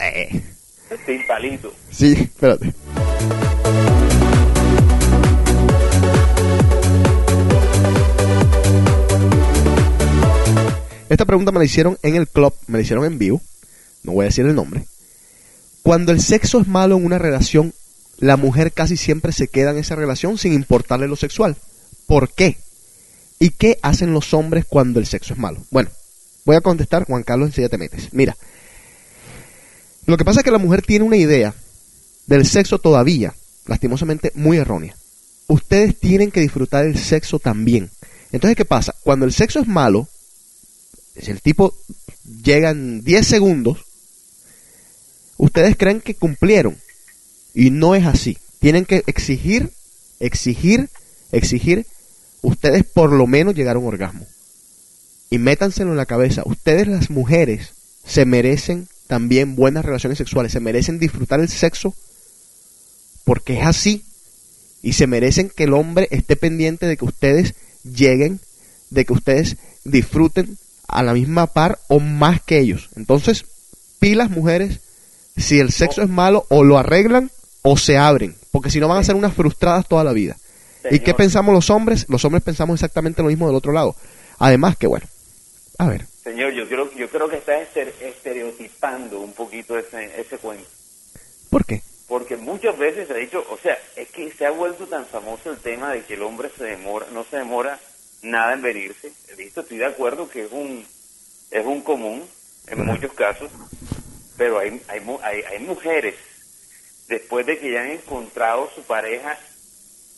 Eh, 0.00 0.40
Sin 1.04 1.26
palito. 1.26 1.74
sí, 1.90 2.12
espérate. 2.12 2.72
Esta 11.10 11.24
pregunta 11.24 11.50
me 11.50 11.58
la 11.58 11.64
hicieron 11.64 11.98
en 12.04 12.14
el 12.14 12.28
club, 12.28 12.54
me 12.68 12.78
la 12.78 12.82
hicieron 12.82 13.04
en 13.04 13.18
vivo, 13.18 13.42
no 14.04 14.12
voy 14.12 14.22
a 14.22 14.28
decir 14.28 14.46
el 14.46 14.54
nombre. 14.54 14.86
Cuando 15.82 16.12
el 16.12 16.22
sexo 16.22 16.60
es 16.60 16.68
malo 16.68 16.96
en 16.96 17.04
una 17.04 17.18
relación, 17.18 17.74
la 18.18 18.36
mujer 18.36 18.70
casi 18.72 18.96
siempre 18.96 19.32
se 19.32 19.48
queda 19.48 19.72
en 19.72 19.78
esa 19.78 19.96
relación 19.96 20.38
sin 20.38 20.52
importarle 20.52 21.08
lo 21.08 21.16
sexual. 21.16 21.56
¿Por 22.06 22.32
qué? 22.32 22.58
¿Y 23.40 23.50
qué 23.50 23.80
hacen 23.82 24.12
los 24.12 24.32
hombres 24.34 24.64
cuando 24.68 25.00
el 25.00 25.06
sexo 25.06 25.32
es 25.34 25.40
malo? 25.40 25.58
Bueno, 25.70 25.90
voy 26.44 26.54
a 26.54 26.60
contestar, 26.60 27.06
Juan 27.06 27.24
Carlos, 27.24 27.56
ya 27.56 27.68
te 27.68 27.76
metes. 27.76 28.12
Mira, 28.12 28.36
lo 30.06 30.16
que 30.16 30.24
pasa 30.24 30.40
es 30.40 30.44
que 30.44 30.52
la 30.52 30.58
mujer 30.58 30.82
tiene 30.82 31.04
una 31.04 31.16
idea 31.16 31.52
del 32.26 32.46
sexo 32.46 32.78
todavía, 32.78 33.34
lastimosamente, 33.66 34.30
muy 34.36 34.58
errónea. 34.58 34.94
Ustedes 35.48 35.98
tienen 35.98 36.30
que 36.30 36.40
disfrutar 36.40 36.84
el 36.84 36.96
sexo 36.96 37.40
también. 37.40 37.90
Entonces, 38.30 38.56
¿qué 38.56 38.64
pasa? 38.64 38.94
Cuando 39.02 39.26
el 39.26 39.32
sexo 39.32 39.58
es 39.58 39.66
malo, 39.66 40.06
el 41.14 41.40
tipo 41.40 41.74
llega 42.42 42.70
en 42.70 43.02
10 43.02 43.26
segundos, 43.26 43.84
ustedes 45.36 45.76
creen 45.76 46.00
que 46.00 46.14
cumplieron. 46.14 46.76
Y 47.54 47.70
no 47.70 47.94
es 47.94 48.06
así. 48.06 48.38
Tienen 48.60 48.84
que 48.84 49.02
exigir, 49.06 49.70
exigir, 50.20 50.88
exigir. 51.32 51.86
Ustedes 52.42 52.84
por 52.84 53.12
lo 53.12 53.26
menos 53.26 53.54
llegar 53.54 53.76
a 53.76 53.78
un 53.78 53.86
orgasmo. 53.86 54.26
Y 55.30 55.38
métanselo 55.38 55.90
en 55.90 55.96
la 55.96 56.06
cabeza. 56.06 56.42
Ustedes 56.44 56.88
las 56.88 57.10
mujeres 57.10 57.72
se 58.04 58.24
merecen 58.24 58.88
también 59.06 59.56
buenas 59.56 59.84
relaciones 59.84 60.18
sexuales. 60.18 60.52
Se 60.52 60.60
merecen 60.60 60.98
disfrutar 60.98 61.40
el 61.40 61.48
sexo 61.48 61.94
porque 63.24 63.58
es 63.58 63.66
así. 63.66 64.04
Y 64.82 64.94
se 64.94 65.06
merecen 65.06 65.50
que 65.50 65.64
el 65.64 65.74
hombre 65.74 66.08
esté 66.10 66.36
pendiente 66.36 66.86
de 66.86 66.96
que 66.96 67.04
ustedes 67.04 67.54
lleguen, 67.84 68.40
de 68.88 69.04
que 69.04 69.12
ustedes 69.12 69.56
disfruten 69.84 70.56
a 70.90 71.02
la 71.02 71.12
misma 71.14 71.46
par 71.46 71.78
o 71.88 72.00
más 72.00 72.40
que 72.42 72.58
ellos. 72.58 72.88
Entonces, 72.96 73.44
pilas 73.98 74.30
mujeres, 74.30 74.80
si 75.36 75.58
el 75.60 75.72
sexo 75.72 76.02
es 76.02 76.08
malo, 76.08 76.46
o 76.48 76.64
lo 76.64 76.78
arreglan 76.78 77.30
o 77.62 77.76
se 77.76 77.96
abren, 77.98 78.34
porque 78.50 78.70
si 78.70 78.80
no 78.80 78.88
van 78.88 78.98
a 78.98 79.04
ser 79.04 79.14
unas 79.14 79.34
frustradas 79.34 79.86
toda 79.88 80.04
la 80.04 80.12
vida. 80.12 80.36
¿Y 80.90 81.00
qué 81.00 81.12
pensamos 81.14 81.54
los 81.54 81.68
hombres? 81.70 82.06
Los 82.08 82.24
hombres 82.24 82.42
pensamos 82.42 82.74
exactamente 82.74 83.22
lo 83.22 83.28
mismo 83.28 83.46
del 83.46 83.56
otro 83.56 83.72
lado. 83.72 83.94
Además 84.38 84.76
que, 84.78 84.86
bueno, 84.86 85.06
a 85.78 85.86
ver, 85.88 86.06
Señor, 86.24 86.52
yo 86.52 86.66
creo, 86.68 86.90
yo 86.94 87.08
creo 87.08 87.28
que 87.28 87.36
está 87.36 87.52
ester- 87.60 87.92
estereotipando 88.00 89.20
un 89.20 89.32
poquito 89.32 89.78
ese, 89.78 90.20
ese 90.20 90.38
cuento. 90.38 90.64
¿por 91.50 91.64
qué? 91.64 91.82
Porque 92.08 92.36
muchas 92.36 92.76
veces 92.78 93.06
se 93.08 93.14
ha 93.14 93.16
dicho, 93.16 93.44
o 93.50 93.58
sea, 93.58 93.76
es 93.96 94.08
que 94.08 94.32
se 94.32 94.46
ha 94.46 94.50
vuelto 94.50 94.86
tan 94.86 95.04
famoso 95.06 95.50
el 95.50 95.58
tema 95.58 95.92
de 95.92 96.02
que 96.02 96.14
el 96.14 96.22
hombre 96.22 96.50
se 96.56 96.64
demora, 96.64 97.06
no 97.12 97.24
se 97.24 97.36
demora 97.36 97.78
nada 98.22 98.54
en 98.54 98.62
venirse. 98.62 99.12
Listo, 99.36 99.60
estoy 99.62 99.78
de 99.78 99.86
acuerdo 99.86 100.28
que 100.28 100.44
es 100.44 100.52
un, 100.52 100.84
es 101.50 101.64
un 101.64 101.82
común 101.82 102.22
en 102.66 102.84
muchos 102.84 103.12
casos, 103.14 103.50
pero 104.36 104.58
hay, 104.58 104.80
hay, 104.88 105.00
mu- 105.00 105.18
hay, 105.22 105.42
hay 105.42 105.58
mujeres, 105.60 106.14
después 107.08 107.46
de 107.46 107.58
que 107.58 107.72
ya 107.72 107.82
han 107.82 107.90
encontrado 107.90 108.70
su 108.74 108.82
pareja 108.82 109.38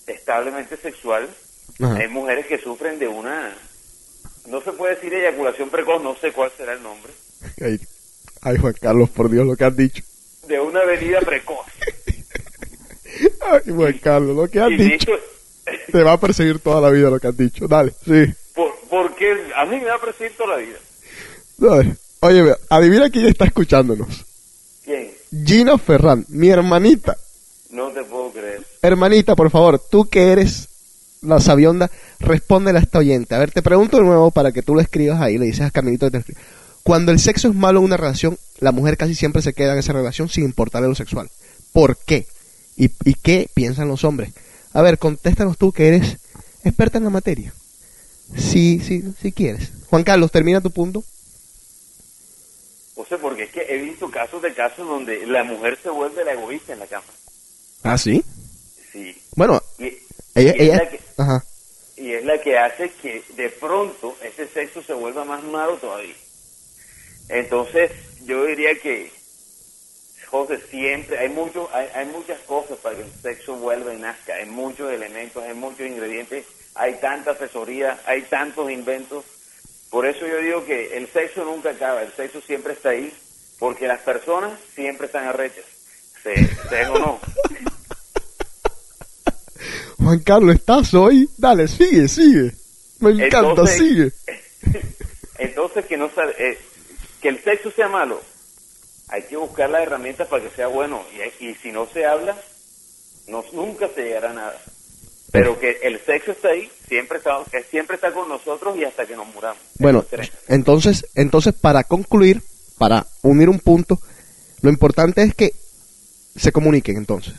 establemente 0.06 0.76
sexual, 0.76 1.28
Ajá. 1.80 1.96
hay 1.96 2.08
mujeres 2.08 2.46
que 2.46 2.58
sufren 2.58 2.98
de 2.98 3.08
una, 3.08 3.56
no 4.46 4.60
se 4.62 4.72
puede 4.72 4.96
decir 4.96 5.14
eyaculación 5.14 5.70
precoz, 5.70 6.02
no 6.02 6.14
sé 6.16 6.32
cuál 6.32 6.50
será 6.56 6.72
el 6.74 6.82
nombre, 6.82 7.12
Ay, 7.60 7.78
ay, 8.42 8.56
Juan 8.58 8.74
Carlos, 8.80 9.10
por 9.10 9.30
Dios, 9.30 9.46
lo 9.46 9.56
que 9.56 9.64
has 9.64 9.76
dicho. 9.76 10.02
de 10.46 10.58
una 10.60 10.84
venida 10.84 11.20
precoz. 11.20 11.66
Ay, 13.40 13.72
Juan 13.74 13.98
Carlos, 13.98 14.36
lo 14.36 14.48
que 14.48 14.60
has 14.60 14.70
Y 14.70 14.76
dicho. 14.76 15.12
listo, 15.12 15.12
Te 15.90 16.02
va 16.02 16.12
a 16.12 16.20
perseguir 16.20 16.58
toda 16.58 16.80
la 16.80 16.90
vida 16.90 17.10
lo 17.10 17.20
que 17.20 17.28
has 17.28 17.36
dicho. 17.36 17.66
Dale, 17.68 17.92
sí. 18.04 18.32
por, 18.54 18.72
porque 18.90 19.32
a 19.56 19.64
mí 19.64 19.78
me 19.78 19.86
va 19.86 19.94
a 19.94 20.00
perseguir 20.00 20.36
toda 20.36 20.56
la 20.56 20.62
vida. 20.62 20.78
Dale. 21.58 21.96
Oye, 22.20 22.54
adivina 22.68 23.10
quién 23.10 23.26
está 23.26 23.44
escuchándonos. 23.44 24.24
¿Quién? 24.84 25.10
Gina 25.44 25.76
Ferran, 25.78 26.24
mi 26.28 26.48
hermanita. 26.48 27.16
No 27.70 27.88
te 27.88 28.04
puedo 28.04 28.30
creer. 28.30 28.64
Hermanita, 28.82 29.34
por 29.34 29.50
favor, 29.50 29.78
tú 29.78 30.08
que 30.08 30.30
eres 30.30 30.68
la 31.22 31.40
sabionda, 31.40 31.90
respóndele 32.20 32.78
a 32.78 32.82
esta 32.82 32.98
oyente. 32.98 33.34
A 33.34 33.38
ver, 33.38 33.50
te 33.50 33.62
pregunto 33.62 33.96
de 33.96 34.02
nuevo 34.02 34.30
para 34.30 34.52
que 34.52 34.62
tú 34.62 34.74
lo 34.74 34.80
escribas 34.80 35.20
ahí, 35.20 35.38
le 35.38 35.46
dices 35.46 35.62
a 35.62 35.70
Caminito 35.70 36.06
que 36.06 36.10
te 36.10 36.18
escriba. 36.18 36.40
Cuando 36.82 37.12
el 37.12 37.20
sexo 37.20 37.48
es 37.48 37.54
malo 37.54 37.78
en 37.78 37.86
una 37.86 37.96
relación, 37.96 38.38
la 38.58 38.72
mujer 38.72 38.96
casi 38.96 39.14
siempre 39.14 39.40
se 39.40 39.52
queda 39.52 39.72
en 39.72 39.78
esa 39.78 39.92
relación 39.92 40.28
sin 40.28 40.44
importarle 40.44 40.88
lo 40.88 40.94
sexual. 40.94 41.30
¿Por 41.72 41.96
qué? 41.96 42.26
¿Y, 42.76 42.90
y 43.04 43.14
qué 43.14 43.48
piensan 43.54 43.88
los 43.88 44.04
hombres? 44.04 44.32
A 44.74 44.82
ver, 44.82 44.98
contéstanos 44.98 45.58
tú 45.58 45.72
que 45.72 45.88
eres 45.88 46.16
experta 46.64 46.98
en 46.98 47.04
la 47.04 47.10
materia. 47.10 47.52
Sí, 48.36 48.80
sí, 48.84 49.02
si 49.20 49.32
quieres. 49.32 49.70
Juan 49.90 50.04
Carlos, 50.04 50.30
termina 50.30 50.60
tu 50.60 50.70
punto. 50.70 51.04
O 52.94 53.04
sea, 53.06 53.18
porque 53.18 53.44
es 53.44 53.50
que 53.50 53.62
he 53.68 53.78
visto 53.78 54.10
casos 54.10 54.40
de 54.42 54.54
casos 54.54 54.86
donde 54.86 55.26
la 55.26 55.44
mujer 55.44 55.78
se 55.82 55.90
vuelve 55.90 56.24
la 56.24 56.32
egoísta 56.32 56.72
en 56.72 56.78
la 56.78 56.86
cama. 56.86 57.06
Ah, 57.82 57.98
sí. 57.98 58.22
Sí. 58.92 59.16
Bueno, 59.36 59.60
Y, 59.78 59.84
ella, 59.84 59.98
y 60.34 60.46
es 60.48 60.54
ella, 60.60 60.76
la 60.76 60.88
que, 60.90 61.00
ajá. 61.16 61.44
y 61.96 62.12
es 62.12 62.24
la 62.24 62.40
que 62.40 62.58
hace 62.58 62.90
que 63.02 63.22
de 63.36 63.48
pronto 63.50 64.16
ese 64.22 64.46
sexo 64.48 64.82
se 64.82 64.92
vuelva 64.92 65.24
más 65.24 65.42
malo 65.44 65.76
todavía. 65.76 66.14
Entonces, 67.28 67.90
yo 68.24 68.44
diría 68.44 68.74
que, 68.80 69.10
José, 70.32 70.58
siempre 70.70 71.18
hay, 71.18 71.28
mucho, 71.28 71.68
hay, 71.74 71.88
hay 71.94 72.06
muchas 72.06 72.40
cosas 72.46 72.78
para 72.78 72.96
que 72.96 73.02
el 73.02 73.12
sexo 73.20 73.54
vuelva 73.56 73.92
y 73.92 73.98
nazca. 73.98 74.32
Hay 74.32 74.46
muchos 74.46 74.90
elementos, 74.90 75.42
hay 75.44 75.52
muchos 75.52 75.86
ingredientes, 75.86 76.46
hay 76.74 76.94
tanta 77.02 77.32
asesoría, 77.32 78.00
hay 78.06 78.22
tantos 78.22 78.70
inventos. 78.70 79.26
Por 79.90 80.06
eso 80.06 80.26
yo 80.26 80.38
digo 80.38 80.64
que 80.64 80.96
el 80.96 81.06
sexo 81.08 81.44
nunca 81.44 81.72
acaba, 81.72 82.02
el 82.02 82.10
sexo 82.14 82.40
siempre 82.40 82.72
está 82.72 82.88
ahí, 82.88 83.12
porque 83.58 83.86
las 83.86 84.00
personas 84.00 84.58
siempre 84.74 85.04
están 85.04 85.26
arrechas. 85.26 85.66
Se, 86.22 86.34
se 86.70 86.86
o 86.86 86.98
no. 86.98 87.20
Juan 90.02 90.18
Carlos, 90.20 90.54
¿estás 90.54 90.94
hoy? 90.94 91.28
Dale, 91.36 91.68
sigue, 91.68 92.08
sigue. 92.08 92.52
Me 93.00 93.10
encanta, 93.10 93.50
Entonces- 93.50 93.76
sigue. 93.76 94.12
Entonces 95.38 95.84
que 95.84 95.98
no 95.98 96.10
eh, 96.38 96.58
que 97.20 97.28
el 97.28 97.44
sexo 97.44 97.70
sea 97.70 97.88
malo, 97.88 98.22
hay 99.12 99.22
que 99.24 99.36
buscar 99.36 99.68
las 99.68 99.82
herramientas 99.82 100.26
para 100.26 100.42
que 100.42 100.56
sea 100.56 100.68
bueno 100.68 101.02
y, 101.40 101.44
y 101.44 101.54
si 101.56 101.70
no 101.70 101.86
se 101.92 102.06
habla, 102.06 102.34
no, 103.28 103.44
nunca 103.52 103.88
se 103.94 104.02
llegará 104.04 104.30
a 104.30 104.34
nada. 104.34 104.58
Pero 105.30 105.58
que 105.58 105.78
el 105.82 105.98
sexo 106.04 106.32
está 106.32 106.48
ahí, 106.48 106.70
siempre 106.88 107.18
está, 107.18 107.42
siempre 107.70 107.96
está 107.96 108.12
con 108.12 108.28
nosotros 108.28 108.76
y 108.76 108.84
hasta 108.84 109.06
que 109.06 109.16
nos 109.16 109.26
muramos. 109.34 109.62
Bueno, 109.78 110.04
entonces, 110.48 111.06
entonces 111.14 111.54
para 111.54 111.84
concluir, 111.84 112.42
para 112.78 113.06
unir 113.22 113.48
un 113.48 113.58
punto, 113.58 113.98
lo 114.62 114.70
importante 114.70 115.22
es 115.22 115.34
que 115.34 115.52
se 116.36 116.52
comuniquen 116.52 116.96
entonces. 116.96 117.34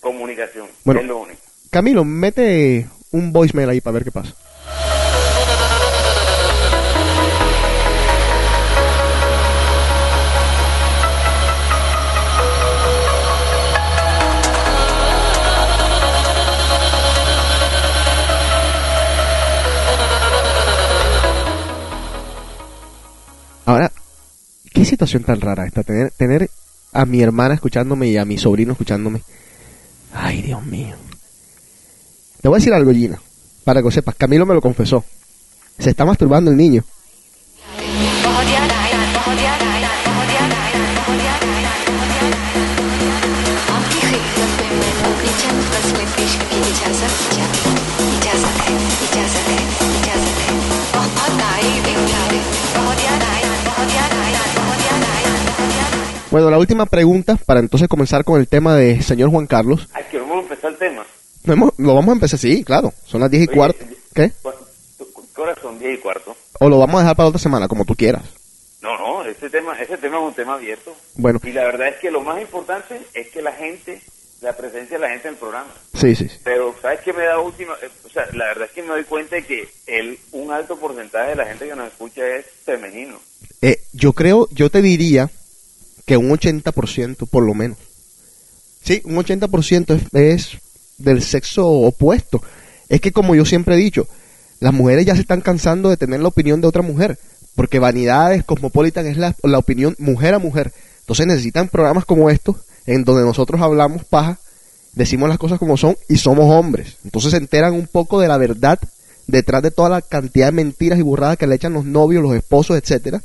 comunicación, 0.00 0.68
Bueno. 0.84 1.00
es 1.00 1.06
lo 1.06 1.18
único. 1.18 1.40
Camilo, 1.70 2.04
mete 2.04 2.86
un 3.10 3.32
voicemail 3.32 3.68
ahí 3.70 3.80
para 3.80 3.94
ver 3.94 4.04
qué 4.04 4.12
pasa. 4.12 4.34
Situación 24.84 25.24
tan 25.24 25.40
rara 25.40 25.66
esta, 25.66 25.82
tener, 25.82 26.10
tener 26.12 26.50
a 26.92 27.04
mi 27.04 27.22
hermana 27.22 27.54
escuchándome 27.54 28.08
y 28.08 28.16
a 28.16 28.24
mi 28.24 28.38
sobrino 28.38 28.72
escuchándome. 28.72 29.22
Ay, 30.12 30.42
Dios 30.42 30.64
mío. 30.64 30.96
Te 32.40 32.48
voy 32.48 32.56
a 32.56 32.58
decir 32.58 32.72
algo, 32.72 32.92
Gina, 32.92 33.20
para 33.64 33.82
que 33.82 33.90
sepas. 33.90 34.14
Camilo 34.14 34.46
me 34.46 34.54
lo 34.54 34.60
confesó. 34.60 35.04
Se 35.78 35.90
está 35.90 36.04
masturbando 36.04 36.50
el 36.50 36.56
niño. 36.56 36.84
Bueno, 56.34 56.50
la 56.50 56.58
última 56.58 56.84
pregunta 56.86 57.36
para 57.46 57.60
entonces 57.60 57.86
comenzar 57.86 58.24
con 58.24 58.40
el 58.40 58.48
tema 58.48 58.74
de 58.74 59.00
señor 59.02 59.30
Juan 59.30 59.46
Carlos. 59.46 59.88
Ay, 59.92 60.02
que 60.10 60.18
vamos 60.18 60.38
a 60.38 60.40
empezar 60.40 60.72
el 60.72 60.78
tema. 60.78 61.06
Lo 61.78 61.94
vamos 61.94 62.08
a 62.08 62.12
empezar, 62.14 62.40
sí, 62.40 62.64
claro. 62.64 62.92
Son 63.06 63.20
las 63.20 63.30
10 63.30 63.44
y 63.44 63.46
Oye, 63.50 63.56
cuarto. 63.56 63.84
¿Qué? 64.12 64.32
¿cu- 64.42 65.28
¿Qué 65.32 65.40
horas 65.40 65.56
son? 65.62 65.78
10 65.78 65.94
y 65.94 65.98
cuarto. 65.98 66.34
O 66.58 66.68
lo 66.68 66.78
vamos 66.80 66.96
a 66.96 67.02
dejar 67.04 67.14
para 67.14 67.28
otra 67.28 67.38
semana, 67.38 67.68
como 67.68 67.84
tú 67.84 67.94
quieras. 67.94 68.24
No, 68.82 68.98
no, 68.98 69.24
ese 69.24 69.48
tema, 69.48 69.78
ese 69.80 69.96
tema 69.96 70.16
es 70.18 70.24
un 70.24 70.34
tema 70.34 70.54
abierto. 70.54 70.92
Bueno, 71.14 71.38
Y 71.44 71.52
la 71.52 71.62
verdad 71.66 71.86
es 71.86 71.96
que 72.00 72.10
lo 72.10 72.20
más 72.20 72.40
importante 72.42 73.00
es 73.14 73.28
que 73.28 73.40
la 73.40 73.52
gente, 73.52 74.02
la 74.40 74.56
presencia 74.56 74.96
de 74.98 75.02
la 75.02 75.10
gente 75.10 75.28
en 75.28 75.34
el 75.34 75.38
programa. 75.38 75.72
sí, 75.94 76.16
sí, 76.16 76.28
sí. 76.28 76.38
Pero, 76.42 76.74
¿sabes 76.82 76.98
qué 77.04 77.12
me 77.12 77.22
da 77.26 77.38
última? 77.38 77.74
eh, 77.80 77.88
O 78.04 78.08
sea, 78.08 78.26
la 78.32 78.46
verdad 78.46 78.64
es 78.64 78.72
que 78.72 78.82
me 78.82 78.88
doy 78.88 79.04
cuenta 79.04 79.36
de 79.36 79.44
que 79.44 79.68
el, 79.86 80.18
un 80.32 80.50
alto 80.50 80.76
porcentaje 80.78 81.30
de 81.30 81.36
la 81.36 81.46
gente 81.46 81.68
que 81.68 81.76
nos 81.76 81.86
escucha 81.86 82.26
es 82.26 82.44
femenino. 82.64 83.20
Eh, 83.62 83.78
yo 83.92 84.12
creo, 84.14 84.48
yo 84.50 84.68
te 84.68 84.82
diría 84.82 85.30
que 86.04 86.16
un 86.16 86.30
80% 86.30 87.28
por 87.28 87.44
lo 87.44 87.54
menos. 87.54 87.78
Sí, 88.82 89.00
un 89.04 89.16
80% 89.16 89.94
es, 89.94 90.02
es 90.12 90.58
del 90.98 91.22
sexo 91.22 91.68
opuesto. 91.68 92.42
Es 92.88 93.00
que 93.00 93.12
como 93.12 93.34
yo 93.34 93.44
siempre 93.44 93.74
he 93.74 93.78
dicho, 93.78 94.06
las 94.60 94.72
mujeres 94.72 95.06
ya 95.06 95.14
se 95.14 95.22
están 95.22 95.40
cansando 95.40 95.88
de 95.90 95.96
tener 95.96 96.20
la 96.20 96.28
opinión 96.28 96.60
de 96.60 96.68
otra 96.68 96.82
mujer, 96.82 97.18
porque 97.54 97.78
Vanidades, 97.78 98.44
Cosmopolitan 98.44 99.06
es 99.06 99.16
la, 99.16 99.34
la 99.42 99.58
opinión 99.58 99.96
mujer 99.98 100.34
a 100.34 100.38
mujer. 100.38 100.72
Entonces 101.00 101.26
necesitan 101.26 101.68
programas 101.68 102.04
como 102.04 102.30
estos, 102.30 102.56
en 102.86 103.04
donde 103.04 103.24
nosotros 103.24 103.60
hablamos 103.60 104.04
paja, 104.04 104.38
decimos 104.92 105.28
las 105.28 105.38
cosas 105.38 105.58
como 105.58 105.76
son 105.76 105.96
y 106.08 106.18
somos 106.18 106.50
hombres. 106.50 106.96
Entonces 107.04 107.32
se 107.32 107.38
enteran 107.38 107.74
un 107.74 107.86
poco 107.86 108.20
de 108.20 108.28
la 108.28 108.38
verdad 108.38 108.78
detrás 109.26 109.62
de 109.62 109.70
toda 109.70 109.88
la 109.88 110.02
cantidad 110.02 110.46
de 110.46 110.52
mentiras 110.52 110.98
y 110.98 111.02
burradas 111.02 111.38
que 111.38 111.46
le 111.46 111.54
echan 111.54 111.72
los 111.72 111.84
novios, 111.84 112.22
los 112.22 112.34
esposos, 112.34 112.76
etcétera, 112.76 113.22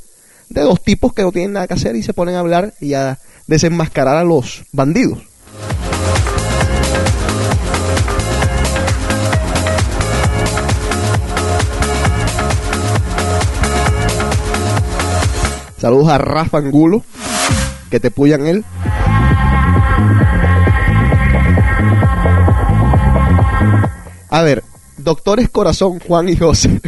de 0.50 0.62
dos 0.62 0.82
tipos 0.82 1.14
que 1.14 1.22
no 1.22 1.32
tienen 1.32 1.52
nada 1.52 1.66
que 1.66 1.74
hacer 1.74 1.96
y 1.96 2.02
se 2.02 2.12
ponen 2.12 2.34
a 2.34 2.40
hablar 2.40 2.74
y 2.80 2.94
a 2.94 3.18
desenmascarar 3.46 4.16
a 4.16 4.24
los 4.24 4.64
bandidos. 4.72 5.18
Saludos 15.78 16.08
a 16.10 16.18
Rafa 16.18 16.58
Angulo, 16.58 17.02
que 17.90 18.00
te 18.00 18.10
puyan 18.10 18.46
él. 18.46 18.64
A 24.28 24.42
ver, 24.42 24.62
doctores 24.98 25.48
corazón, 25.48 25.98
Juan 26.00 26.28
y 26.28 26.36
José. 26.36 26.80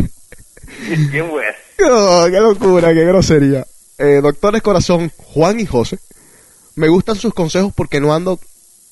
¿Quién 1.10 1.30
fue? 1.30 1.61
Oh, 1.80 2.26
qué 2.30 2.40
locura, 2.40 2.94
qué 2.94 3.04
grosería. 3.04 3.66
Eh, 3.98 4.20
doctores 4.22 4.62
corazón, 4.62 5.10
Juan 5.16 5.60
y 5.60 5.66
José. 5.66 5.98
Me 6.74 6.88
gustan 6.88 7.16
sus 7.16 7.34
consejos 7.34 7.72
porque 7.74 8.00
no 8.00 8.14
ando, 8.14 8.40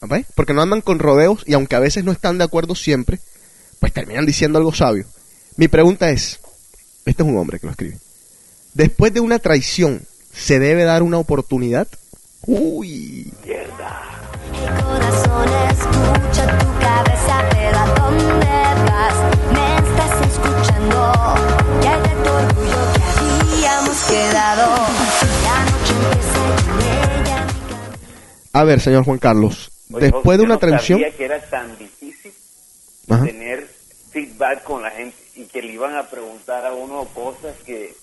¿ve? 0.03 0.25
porque 0.35 0.53
no 0.53 0.63
andan 0.63 0.81
con 0.81 0.99
rodeos 0.99 1.43
y 1.47 1.55
aunque 1.55 1.77
a 1.77 1.81
veces 1.81 2.05
no 2.05 2.13
están 2.13 2.39
de 2.39 2.45
acuerdo 2.45 2.75
siempre, 2.75 3.21
pues 3.79 3.93
terminan 3.93 4.27
diciendo 4.27 4.59
algo 4.59 4.75
sabio. 4.75 5.07
Mi 5.57 5.69
pregunta 5.69 6.11
es, 6.11 6.41
este 7.07 7.23
es 7.23 7.29
un 7.29 7.39
hombre 7.39 7.59
que 7.59 7.67
lo 7.67 7.73
escribe. 7.73 7.99
Después 8.75 9.13
de 9.13 9.21
una 9.21 9.39
traición, 9.39 10.03
¿se 10.33 10.59
debe 10.59 10.85
dar 10.85 11.03
una 11.03 11.19
oportunidad? 11.19 11.89
Uy, 12.47 13.33
Mierda. 13.45 14.01
El 14.53 14.85
corazón 14.85 15.49
escucha 15.71 16.59
tu 16.59 16.79
cabeza, 16.79 17.49
pero 17.51 17.79
¿a 17.79 17.95
dónde 17.95 18.50
a 28.53 28.65
ver, 28.65 28.81
señor 28.81 29.05
Juan 29.05 29.19
Carlos, 29.19 29.71
Oye, 29.93 30.03
después 30.07 30.25
José, 30.25 30.37
de 30.39 30.45
una 30.45 30.55
no 30.55 30.59
traición, 30.61 31.01
sabía 31.01 31.17
que 31.17 31.25
era 31.25 31.41
tan 31.51 31.77
difícil 31.79 32.33
Ajá. 33.09 33.25
tener 33.25 33.69
feedback 34.11 34.63
con 34.65 34.83
la 34.83 34.91
gente 34.91 35.17
y 35.37 35.45
que 35.45 35.63
le 35.63 35.73
iban 35.73 35.95
a 35.97 36.09
preguntar 36.09 36.67
a 36.67 36.73
uno 36.73 37.05
cosas 37.15 37.55
que 37.65 37.95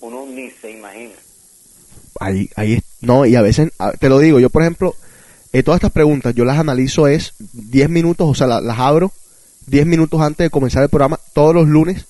uno 0.00 0.26
ni 0.26 0.50
se 0.50 0.70
imagina. 0.70 1.12
ahí, 2.18 2.48
ahí, 2.56 2.80
no, 3.00 3.24
y 3.26 3.36
a 3.36 3.42
veces, 3.42 3.70
te 3.98 4.08
lo 4.08 4.18
digo, 4.18 4.40
yo 4.40 4.50
por 4.50 4.62
ejemplo, 4.62 4.94
eh, 5.52 5.62
todas 5.62 5.78
estas 5.78 5.92
preguntas 5.92 6.34
yo 6.34 6.44
las 6.44 6.58
analizo 6.58 7.06
es 7.08 7.34
10 7.52 7.88
minutos, 7.90 8.28
o 8.28 8.34
sea, 8.34 8.46
la- 8.46 8.60
las 8.60 8.78
abro 8.78 9.12
10 9.66 9.86
minutos 9.86 10.20
antes 10.20 10.44
de 10.46 10.50
comenzar 10.50 10.82
el 10.82 10.88
programa, 10.88 11.18
todos 11.34 11.54
los 11.54 11.68
lunes, 11.68 12.06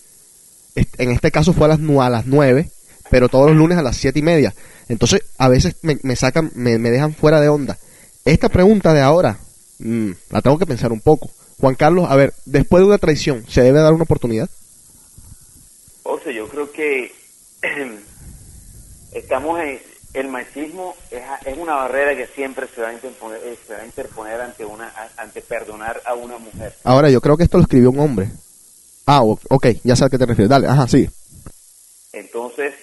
en 0.77 1.11
este 1.11 1.31
caso 1.31 1.53
fue 1.53 1.67
a 1.67 1.69
las, 1.69 1.81
a 1.81 2.11
las 2.11 2.27
9, 2.27 2.71
pero 3.11 3.29
todos 3.29 3.49
los 3.49 3.57
lunes 3.57 3.77
a 3.77 3.83
las 3.83 3.97
7 3.97 4.19
y 4.21 4.23
media. 4.23 4.55
Entonces, 4.91 5.23
a 5.39 5.49
veces 5.49 5.77
me, 5.83 5.99
me 6.03 6.17
sacan, 6.17 6.51
me, 6.57 6.77
me 6.79 6.91
dejan 6.91 7.15
fuera 7.15 7.41
de 7.41 7.49
onda. 7.49 7.79
Esta 8.25 8.49
pregunta 8.49 8.93
de 8.93 9.01
ahora, 9.01 9.39
mm, 9.79 10.11
la 10.31 10.43
tengo 10.43 10.59
que 10.59 10.67
pensar 10.67 10.91
un 10.91 11.01
poco. 11.01 11.31
Juan 11.61 11.77
Carlos, 11.77 12.11
a 12.11 12.17
ver, 12.17 12.35
después 12.45 12.81
de 12.81 12.89
una 12.89 12.99
traición, 12.99 13.45
¿se 13.49 13.63
debe 13.63 13.81
dar 13.81 13.93
una 13.93 14.03
oportunidad? 14.03 14.51
O 16.03 16.19
sea, 16.19 16.33
yo 16.33 16.49
creo 16.49 16.73
que 16.73 17.13
estamos 19.13 19.61
en 19.61 19.81
el 20.13 20.27
machismo 20.27 20.97
es, 21.13 21.23
es 21.47 21.57
una 21.57 21.77
barrera 21.77 22.17
que 22.17 22.27
siempre 22.35 22.67
se 22.75 22.81
va 22.81 22.89
a 22.89 22.93
interponer, 22.93 23.41
eh, 23.45 23.57
se 23.65 23.75
va 23.75 23.83
a 23.83 23.87
interponer 23.87 24.41
ante 24.41 24.65
una 24.65 24.93
ante 25.17 25.41
perdonar 25.41 26.03
a 26.05 26.15
una 26.15 26.37
mujer. 26.39 26.75
Ahora, 26.83 27.11
yo 27.11 27.21
creo 27.21 27.37
que 27.37 27.45
esto 27.45 27.59
lo 27.59 27.63
escribió 27.63 27.91
un 27.91 28.01
hombre. 28.01 28.29
Ah, 29.07 29.23
ok, 29.23 29.67
ya 29.85 29.95
sé 29.95 30.05
a 30.05 30.09
qué 30.09 30.19
te 30.19 30.27
refieres. 30.27 30.51
Dale, 30.51 30.67
ajá, 30.67 30.89
sí. 30.89 31.09
Entonces, 32.13 32.75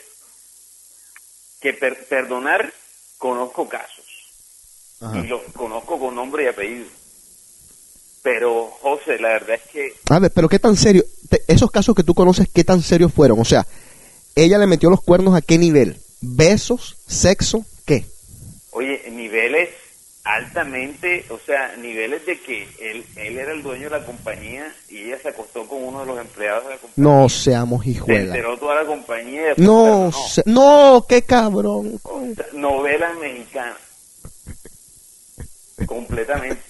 que 1.62 1.74
per- 1.74 2.06
perdonar 2.08 2.72
conozco 3.18 3.68
casos 3.68 4.06
Ajá. 5.02 5.18
y 5.20 5.28
los 5.28 5.42
conozco 5.54 6.00
con 6.00 6.16
nombre 6.16 6.44
y 6.44 6.48
apellido. 6.48 6.88
Pero 8.24 8.66
José, 8.82 9.20
la 9.20 9.30
verdad 9.30 9.56
es 9.64 9.72
que 9.72 9.94
A 10.10 10.20
ver, 10.20 10.32
pero 10.32 10.50
qué 10.50 10.60
tan 10.60 10.76
serio, 10.76 11.06
te- 11.30 11.44
esos 11.48 11.72
casos 11.72 11.96
que 11.96 12.04
tú 12.04 12.14
conoces, 12.14 12.48
qué 12.54 12.64
tan 12.64 12.82
serios 12.82 13.14
fueron. 13.14 13.40
O 13.40 13.46
sea, 13.46 13.66
ella 14.36 14.58
le 14.58 14.68
metió 14.68 14.90
los 14.90 15.02
cuernos 15.02 15.36
a 15.36 15.42
qué 15.42 15.58
nivel? 15.58 15.98
¿Besos? 16.22 16.98
¿Sexo? 17.08 17.66
¿Qué? 17.86 18.06
Oye, 18.72 19.10
niveles 19.12 19.70
altamente, 20.36 21.26
o 21.30 21.40
sea, 21.40 21.76
niveles 21.78 22.26
de 22.26 22.40
que 22.40 22.68
él, 22.82 23.06
él 23.16 23.38
era 23.38 23.54
el 23.54 23.64
dueño 23.64 23.90
de 23.90 24.00
la 24.00 24.06
compañía 24.06 24.74
y 24.90 25.04
ella 25.04 25.18
se 25.22 25.30
acostó 25.30 25.66
con 25.68 25.82
uno 25.84 26.02
de 26.02 26.06
los 26.08 26.20
empleados 26.20 26.64
de 26.66 26.70
la 26.72 26.78
compañía. 26.78 27.12
No 27.22 27.30
seamos 27.30 27.84
Se 27.84 27.90
hijuela. 27.92 28.20
enteró 28.36 28.58
toda 28.58 28.76
la 28.76 28.86
compañía 28.86 29.54
No, 29.58 30.12
se- 30.12 30.44
no, 30.46 31.06
qué 31.08 31.22
cabrón. 31.22 32.00
O 32.04 32.22
sea, 32.36 32.46
Novela 32.54 33.14
mexicana. 33.22 33.78
Completamente. 35.86 36.62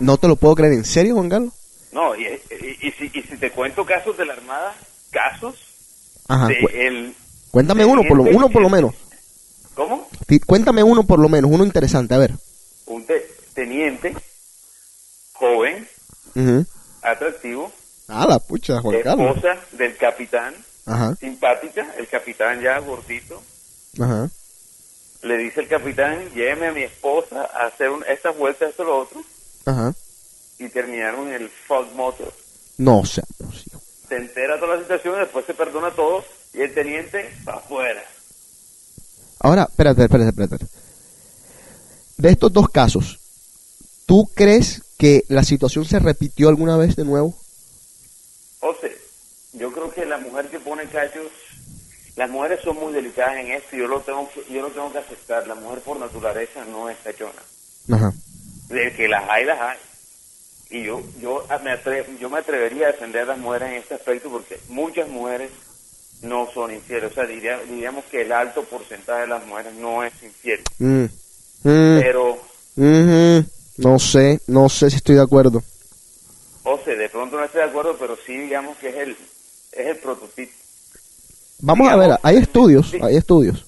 No 0.00 0.16
te 0.16 0.28
lo 0.28 0.36
puedo 0.36 0.54
creer. 0.56 0.72
¿En 0.74 0.84
serio, 0.84 1.14
Juan 1.14 1.28
Carlos? 1.28 1.52
No, 1.92 2.14
y, 2.16 2.24
y- 2.24 2.88
y 2.88 2.90
si, 2.92 3.10
y 3.12 3.22
si 3.22 3.36
te 3.36 3.50
cuento 3.50 3.84
casos 3.84 4.16
de 4.16 4.24
la 4.24 4.32
Armada, 4.34 4.74
casos 5.10 5.54
Ajá. 6.34 6.46
de 6.48 6.60
cu- 6.60 6.68
el... 6.72 7.14
Cuéntame 7.50 7.84
uno 7.84 8.02
por 8.02 8.16
lo, 8.16 8.24
teniente- 8.24 8.36
uno 8.44 8.48
por 8.52 8.62
lo 8.62 8.70
menos. 8.70 8.94
¿Cómo? 9.74 10.08
Cuéntame 10.46 10.82
uno 10.82 11.04
por 11.04 11.18
lo 11.18 11.28
menos, 11.28 11.50
uno 11.50 11.64
interesante. 11.64 12.14
A 12.14 12.18
ver. 12.18 12.32
Un 12.86 13.04
te- 13.06 13.26
teniente 13.54 14.14
joven, 15.34 15.88
atractivo, 17.02 17.72
Ah, 18.08 18.26
la 18.28 18.38
pucha, 18.38 18.80
Juan 18.80 19.00
Carlos. 19.02 19.36
esposa 19.36 19.58
del 19.72 19.96
capitán, 19.96 20.54
Ajá, 20.86 21.14
simpática, 21.16 21.86
el 21.98 22.06
capitán 22.08 22.60
ya 22.60 22.78
gordito, 22.78 23.42
ajá. 24.00 24.28
le 25.22 25.38
dice 25.38 25.60
el 25.60 25.68
capitán, 25.68 26.28
lléveme 26.34 26.66
a 26.68 26.72
mi 26.72 26.82
esposa 26.82 27.42
a 27.54 27.66
hacer 27.68 27.88
un, 27.90 28.04
estas 28.08 28.36
vueltas, 28.36 28.70
esto, 28.70 28.84
lo 28.84 28.98
otro, 28.98 29.22
Ajá. 29.64 29.94
y 30.58 30.68
terminaron 30.68 31.28
en 31.28 31.34
el 31.42 31.48
Ford 31.48 31.86
Motor. 31.94 32.32
No 32.78 33.04
seamos 33.04 33.66
hijos. 33.66 33.71
Se 34.12 34.18
entera 34.18 34.60
toda 34.60 34.76
la 34.76 34.82
situación, 34.82 35.18
después 35.18 35.46
se 35.46 35.54
perdona 35.54 35.90
todo, 35.90 36.22
y 36.52 36.60
el 36.60 36.74
teniente 36.74 37.34
va 37.48 37.54
afuera. 37.54 38.04
Ahora, 39.40 39.62
espérate, 39.62 40.02
espérate, 40.02 40.28
espérate. 40.28 40.66
De 42.18 42.28
estos 42.28 42.52
dos 42.52 42.68
casos, 42.68 43.18
¿tú 44.04 44.30
crees 44.34 44.82
que 44.98 45.24
la 45.28 45.44
situación 45.44 45.86
se 45.86 45.98
repitió 45.98 46.50
alguna 46.50 46.76
vez 46.76 46.94
de 46.94 47.06
nuevo? 47.06 47.34
José, 48.60 48.98
yo 49.54 49.72
creo 49.72 49.90
que 49.90 50.04
la 50.04 50.18
mujer 50.18 50.48
que 50.48 50.60
pone 50.60 50.84
cachos, 50.88 51.28
las 52.14 52.28
mujeres 52.28 52.60
son 52.62 52.76
muy 52.76 52.92
delicadas 52.92 53.36
en 53.36 53.52
esto, 53.52 53.76
y 53.76 53.78
yo 53.78 53.88
lo 53.88 54.00
tengo 54.00 54.28
que, 54.30 54.44
yo 54.52 54.60
lo 54.60 54.68
tengo 54.68 54.92
que 54.92 54.98
aceptar, 54.98 55.48
la 55.48 55.54
mujer 55.54 55.80
por 55.80 55.98
naturaleza 55.98 56.66
no 56.66 56.90
es 56.90 56.98
cachona. 56.98 57.42
Ajá. 57.90 58.12
De 58.68 58.92
que 58.94 59.08
las 59.08 59.26
hay, 59.30 59.46
las 59.46 59.58
hay. 59.58 59.78
Y 60.72 60.84
yo, 60.84 61.02
yo, 61.20 61.46
me 61.62 61.70
atre- 61.70 62.18
yo 62.18 62.30
me 62.30 62.38
atrevería 62.38 62.88
a 62.88 62.92
defender 62.92 63.22
a 63.22 63.26
las 63.26 63.38
mujeres 63.38 63.68
en 63.68 63.74
este 63.76 63.94
aspecto 63.94 64.30
porque 64.30 64.58
muchas 64.68 65.06
mujeres 65.08 65.50
no 66.22 66.48
son 66.52 66.72
infieles. 66.72 67.12
O 67.12 67.14
sea, 67.14 67.24
diría- 67.24 67.60
diríamos 67.68 68.04
que 68.06 68.22
el 68.22 68.32
alto 68.32 68.64
porcentaje 68.64 69.20
de 69.22 69.26
las 69.26 69.44
mujeres 69.46 69.74
no 69.74 70.02
es 70.02 70.12
infiel. 70.22 70.60
Mm. 70.78 71.04
Mm. 71.64 72.00
Pero. 72.00 72.38
No 73.76 73.98
sé, 73.98 74.40
no 74.46 74.68
sé 74.68 74.88
si 74.90 74.96
estoy 74.96 75.16
de 75.16 75.22
acuerdo. 75.22 75.62
José, 76.62 76.96
de 76.96 77.08
pronto 77.08 77.36
no 77.36 77.44
estoy 77.44 77.60
de 77.62 77.68
acuerdo, 77.68 77.96
pero 77.98 78.16
sí 78.24 78.36
digamos 78.36 78.76
que 78.78 78.88
es 78.88 78.96
el 78.96 79.10
es 79.72 79.86
el 79.86 79.96
prototipo. 79.98 80.52
Vamos 81.60 81.88
a 81.88 81.96
ver, 81.96 82.18
hay 82.22 82.36
estudios, 82.38 82.92
hay 83.02 83.16
estudios. 83.16 83.64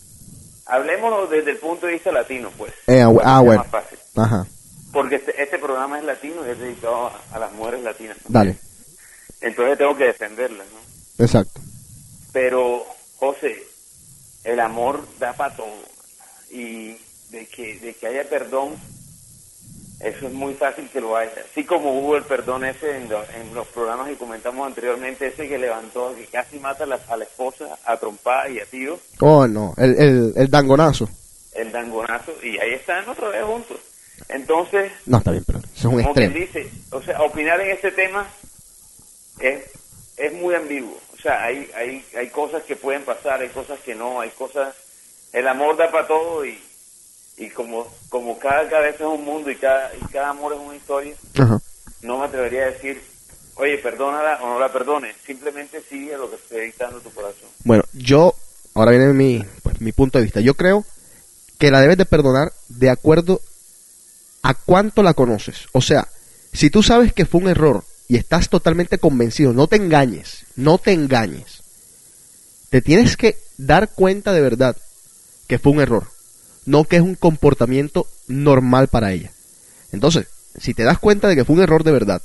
Hablemoslo 0.67 1.27
desde 1.27 1.51
el 1.53 1.59
punto 1.59 1.87
de 1.87 1.93
vista 1.95 2.11
latino, 2.13 2.51
pues. 2.57 2.73
Eh, 2.87 3.03
ah, 3.03 3.13
sea 3.23 3.39
bueno. 3.41 3.63
más 3.63 3.71
fácil. 3.71 3.99
Ajá, 4.17 4.47
Porque 4.95 5.17
este, 5.17 5.43
este 5.43 5.59
programa 5.59 5.99
es 5.99 6.05
latino 6.05 6.47
y 6.47 6.51
es 6.51 6.59
dedicado 6.59 7.09
a, 7.09 7.21
a 7.33 7.39
las 7.39 7.53
mujeres 7.53 7.83
latinas. 7.83 8.17
dale, 8.29 8.57
Entonces 9.43 9.77
tengo 9.77 9.95
que 9.97 10.05
defenderlas, 10.05 10.67
¿no? 10.73 11.25
exacto. 11.25 11.61
Pero, 12.33 12.87
José, 13.19 13.63
el 14.45 14.61
amor 14.61 15.07
da 15.19 15.33
para 15.35 15.55
todo. 15.55 15.75
Y 16.51 16.97
de 17.31 17.47
que, 17.55 17.79
de 17.81 17.95
que 17.95 18.07
haya 18.07 18.29
perdón, 18.29 18.77
eso 20.01 20.27
es 20.27 20.33
muy 20.33 20.55
fácil 20.55 20.89
que 20.91 21.01
lo 21.01 21.17
haya. 21.17 21.33
Así 21.51 21.65
como 21.65 21.99
hubo 21.99 22.17
el 22.17 22.25
perdón 22.25 22.65
ese 22.65 22.97
en, 22.97 23.09
lo- 23.09 23.25
en 23.31 23.55
los 23.55 23.67
programas 23.69 24.09
que 24.09 24.17
comentamos 24.17 24.67
anteriormente, 24.67 25.27
ese 25.29 25.49
que 25.49 25.59
levantó, 25.59 26.15
que 26.15 26.27
casi 26.27 26.59
mata 26.59 26.85
a 26.85 26.87
la, 26.87 27.01
a 27.09 27.17
la 27.17 27.25
esposa, 27.25 27.79
a 27.85 27.97
trompada 27.99 28.49
y 28.49 28.59
a 28.61 28.67
tiro, 28.67 28.99
Oh, 29.21 29.47
no, 29.47 29.75
el, 29.77 29.95
el, 29.99 30.33
el 30.37 30.51
dangonazo. 30.51 31.09
el 31.53 31.73
dangonazo, 31.73 32.33
y 32.43 32.59
ahí 32.59 32.75
están 32.75 33.09
otra 33.09 33.29
vez 33.29 33.45
juntos. 33.45 33.79
Entonces, 34.29 34.93
No, 35.07 35.19
está 35.19 35.31
bien, 35.33 35.45
pero 35.47 35.59
es 35.59 35.85
un 35.85 36.01
extremo. 36.01 36.35
dice, 36.35 36.71
o 36.91 37.03
sea, 37.03 37.21
opinar 37.23 37.61
en 37.61 37.71
este 37.71 37.91
tema 37.93 38.27
es, 39.41 39.65
es 40.17 40.33
muy 40.33 40.55
ambiguo. 40.55 40.99
O 41.13 41.17
sea, 41.21 41.43
hay, 41.45 41.71
hay, 41.77 42.05
hay 42.17 42.29
cosas 42.31 42.63
que 42.65 42.77
pueden 42.77 43.03
pasar, 43.03 43.41
hay 43.41 43.49
cosas 43.49 43.79
que 43.81 43.95
no, 43.95 44.21
hay 44.21 44.31
cosas... 44.31 44.75
El 45.33 45.49
amor 45.49 45.77
da 45.77 45.91
para 45.91 46.07
todo 46.07 46.45
y, 46.47 46.57
y 47.39 47.49
como, 47.51 47.93
como 48.09 48.39
cada 48.39 48.69
cabeza 48.69 48.99
es 49.05 49.11
un 49.11 49.25
mundo 49.25 49.51
y 49.51 49.57
cada, 49.57 49.91
y 49.97 50.01
cada 50.13 50.31
amor 50.31 50.53
es 50.53 50.61
una 50.61 50.77
historia, 50.77 51.15
Ajá. 51.39 51.59
no 52.03 52.19
me 52.19 52.27
atrevería 52.27 52.63
a 52.65 52.71
decir, 52.71 53.03
oye, 53.57 53.79
perdónala 53.79 54.39
o 54.43 54.47
no 54.47 54.61
la 54.61 54.73
perdones. 54.73 55.17
Simplemente 55.27 55.83
sigue 55.89 56.17
lo 56.17 56.31
que 56.31 56.37
esté 56.37 56.61
dictando 56.61 57.01
tu 57.01 57.11
corazón. 57.11 57.49
Bueno, 57.65 57.83
yo, 57.93 58.35
ahora 58.75 58.93
viene 58.93 59.13
mi, 59.13 59.45
pues, 59.65 59.81
mi 59.81 59.91
punto 59.91 60.19
de 60.19 60.25
vista. 60.25 60.41
Yo 60.41 60.55
creo 60.55 60.85
que 61.59 61.73
la 61.73 61.81
debes 61.81 61.97
de 61.99 62.07
perdonar 62.07 62.53
de 62.69 62.91
acuerdo 62.91 63.41
a 64.45 64.53
cuánto 64.55 65.03
la 65.03 65.15
conoces. 65.15 65.67
O 65.73 65.81
sea, 65.81 66.07
si 66.53 66.69
tú 66.71 66.83
sabes 66.83 67.13
que 67.15 67.25
fue 67.25 67.41
un 67.41 67.49
error 67.49 67.83
y 68.09 68.17
estás 68.17 68.51
totalmente 68.51 68.99
convencido, 68.99 69.53
no 69.55 69.67
te 69.67 69.77
engañes, 69.77 70.45
no 70.55 70.77
te 70.79 70.93
engañes. 70.93 71.63
Te 72.71 72.83
tienes 72.83 73.17
que 73.17 73.37
dar 73.57 73.89
cuenta 73.89 74.33
de 74.33 74.43
verdad 74.43 74.77
que 75.49 75.59
fue 75.59 75.73
un 75.73 75.81
error, 75.81 76.09
no 76.67 76.85
que 76.85 76.97
es 76.97 77.03
un 77.03 77.15
comportamiento 77.15 78.07
normal 78.29 78.89
para 78.89 79.13
ella. 79.13 79.33
Entonces, 79.93 80.27
si 80.61 80.75
te 80.75 80.83
das 80.85 80.99
cuenta 80.99 81.27
de 81.27 81.37
que 81.37 81.45
fue 81.45 81.57
un 81.57 81.63
error 81.63 81.83
de 81.83 81.93
verdad 81.93 82.21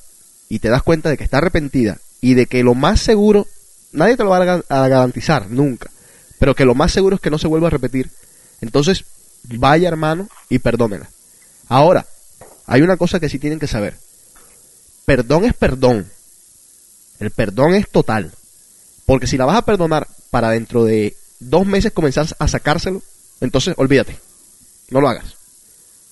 y 0.49 0.59
te 0.59 0.67
das 0.69 0.83
cuenta 0.83 1.09
de 1.09 1.17
que 1.17 1.23
está 1.23 1.37
arrepentida 1.37 1.99
y 2.19 2.33
de 2.33 2.47
que 2.47 2.63
lo 2.63 2.75
más 2.75 2.99
seguro, 2.99 3.47
nadie 3.93 4.17
te 4.17 4.23
lo 4.25 4.29
va 4.31 4.37
a 4.39 4.45
ga- 4.45 4.65
a 4.67 4.87
garantizar 4.89 5.49
nunca, 5.49 5.89
pero 6.37 6.53
que 6.53 6.65
lo 6.65 6.75
más 6.75 6.91
seguro 6.91 7.15
es 7.15 7.21
que 7.21 7.29
no 7.31 7.37
se 7.37 7.47
vuelva 7.47 7.67
a 7.67 7.71
repetir, 7.71 8.09
entonces 8.59 9.05
vaya 9.43 9.87
hermano 9.87 10.27
y 10.49 10.59
perdónela. 10.59 11.09
Ahora, 11.69 12.05
hay 12.67 12.81
una 12.81 12.97
cosa 12.97 13.19
que 13.19 13.29
sí 13.29 13.39
tienen 13.39 13.59
que 13.59 13.67
saber. 13.67 13.95
Perdón 15.05 15.45
es 15.45 15.53
perdón. 15.53 16.11
El 17.19 17.31
perdón 17.31 17.73
es 17.73 17.89
total. 17.89 18.31
Porque 19.05 19.27
si 19.27 19.37
la 19.37 19.45
vas 19.45 19.57
a 19.57 19.61
perdonar 19.63 20.07
para 20.29 20.49
dentro 20.51 20.83
de 20.83 21.15
dos 21.39 21.65
meses 21.65 21.91
comenzar 21.91 22.27
a 22.37 22.47
sacárselo, 22.47 23.01
entonces 23.41 23.73
olvídate. 23.77 24.19
No 24.89 25.01
lo 25.01 25.09
hagas. 25.09 25.35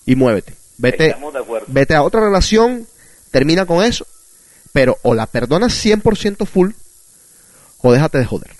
Y 0.05 0.15
muévete. 0.15 0.55
Vete, 0.77 1.15
vete 1.67 1.95
a 1.95 2.03
otra 2.03 2.21
relación, 2.21 2.87
termina 3.31 3.65
con 3.65 3.83
eso, 3.83 4.05
pero 4.73 4.97
o 5.01 5.15
la 5.15 5.25
perdonas 5.25 5.73
100% 5.73 6.45
full 6.45 6.71
o 7.81 7.91
déjate 7.91 8.19
de 8.19 8.25
joder. 8.25 8.51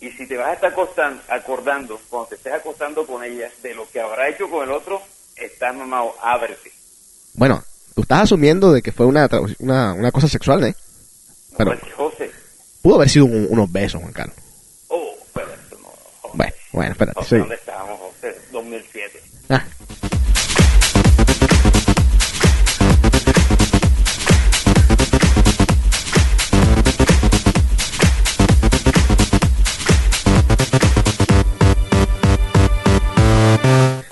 Y 0.00 0.10
si 0.12 0.26
te 0.26 0.36
vas 0.36 0.48
a 0.48 0.52
estar 0.54 0.72
acostan- 0.74 1.20
acordando, 1.28 2.00
cuando 2.08 2.28
te 2.28 2.36
estés 2.36 2.52
acostando 2.54 3.06
con 3.06 3.22
ella, 3.24 3.50
de 3.62 3.74
lo 3.74 3.90
que 3.90 4.00
habrá 4.00 4.28
hecho 4.28 4.48
con 4.48 4.62
el 4.68 4.70
otro, 4.72 5.02
estás 5.46 5.74
mamado, 5.74 6.14
ábrete. 6.22 6.70
Bueno, 7.34 7.62
tú 7.94 8.02
estás 8.02 8.22
asumiendo 8.22 8.72
de 8.72 8.82
que 8.82 8.92
fue 8.92 9.06
una, 9.06 9.28
una, 9.58 9.92
una 9.94 10.12
cosa 10.12 10.28
sexual, 10.28 10.64
¿eh? 10.64 10.74
Pero 11.56 11.72
Pues, 11.78 11.92
José, 11.94 12.30
pudo 12.82 12.96
haber 12.96 13.08
sido 13.10 13.26
un- 13.26 13.46
unos 13.50 13.70
besos, 13.70 14.00
Juan 14.00 14.12
Carlos. 14.12 14.36
oh, 14.88 15.14
pero 15.34 15.48
eso 15.48 15.76
no. 15.80 15.88
José. 16.20 16.34
Bueno, 16.36 16.52
bueno, 16.72 16.92
espérate. 16.92 17.18
José, 17.18 17.28
sí. 17.36 17.38
¿Dónde 17.38 17.54
estábamos, 17.56 17.98
José? 18.00 18.36
2007. 18.52 19.22
Ah, 19.50 19.64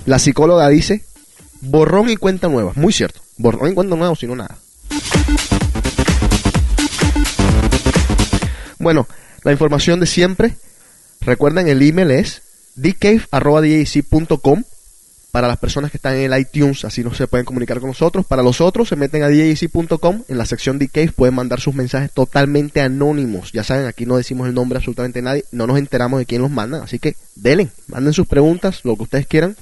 La 0.07 0.19
psicóloga 0.19 0.69
dice, 0.69 1.05
borrón 1.61 2.11
y 2.11 2.17
cuenta 2.17 2.49
nueva. 2.49 2.73
Muy 2.77 2.93
cierto. 2.93 3.21
Borrón 3.37 3.73
y 3.73 3.75
cuenta 3.75 3.97
nueva, 3.97 4.15
sino 4.15 4.37
nada. 4.37 4.59
Bueno, 8.79 9.07
la 9.43 9.53
información 9.53 10.01
de 10.01 10.07
siempre. 10.07 10.55
Recuerden, 11.21 11.69
el 11.69 11.83
email 11.83 12.11
es 12.11 12.43
dcave.com 12.77 14.63
para 15.31 15.47
las 15.47 15.59
personas 15.59 15.91
que 15.91 15.99
están 15.99 16.17
en 16.17 16.33
el 16.33 16.41
iTunes, 16.41 16.85
así 16.85 17.05
no 17.05 17.13
se 17.13 17.27
pueden 17.27 17.45
comunicar 17.45 17.81
con 17.81 17.89
nosotros. 17.89 18.25
Para 18.25 18.43
los 18.43 18.61
otros, 18.61 18.89
se 18.89 18.97
meten 18.97 19.23
a 19.23 19.29
djc.com, 19.29 20.23
en 20.27 20.39
la 20.39 20.47
sección 20.47 20.79
dcave 20.79 21.13
pueden 21.13 21.35
mandar 21.35 21.61
sus 21.61 21.75
mensajes 21.75 22.11
totalmente 22.13 22.81
anónimos. 22.81 23.53
Ya 23.53 23.63
saben, 23.63 23.87
aquí 23.87 24.07
no 24.07 24.17
decimos 24.17 24.49
el 24.49 24.55
nombre 24.55 24.79
absolutamente 24.79 25.21
nadie, 25.21 25.45
no 25.53 25.67
nos 25.67 25.79
enteramos 25.79 26.19
de 26.19 26.27
quién 26.27 26.41
los 26.41 26.51
manda, 26.51 26.83
así 26.83 26.99
que 26.99 27.15
denle, 27.37 27.69
manden 27.89 28.15
sus 28.15 28.27
preguntas, 28.27 28.81
lo 28.85 28.97
que 28.97 29.03
ustedes 29.03 29.27
quieran. 29.27 29.55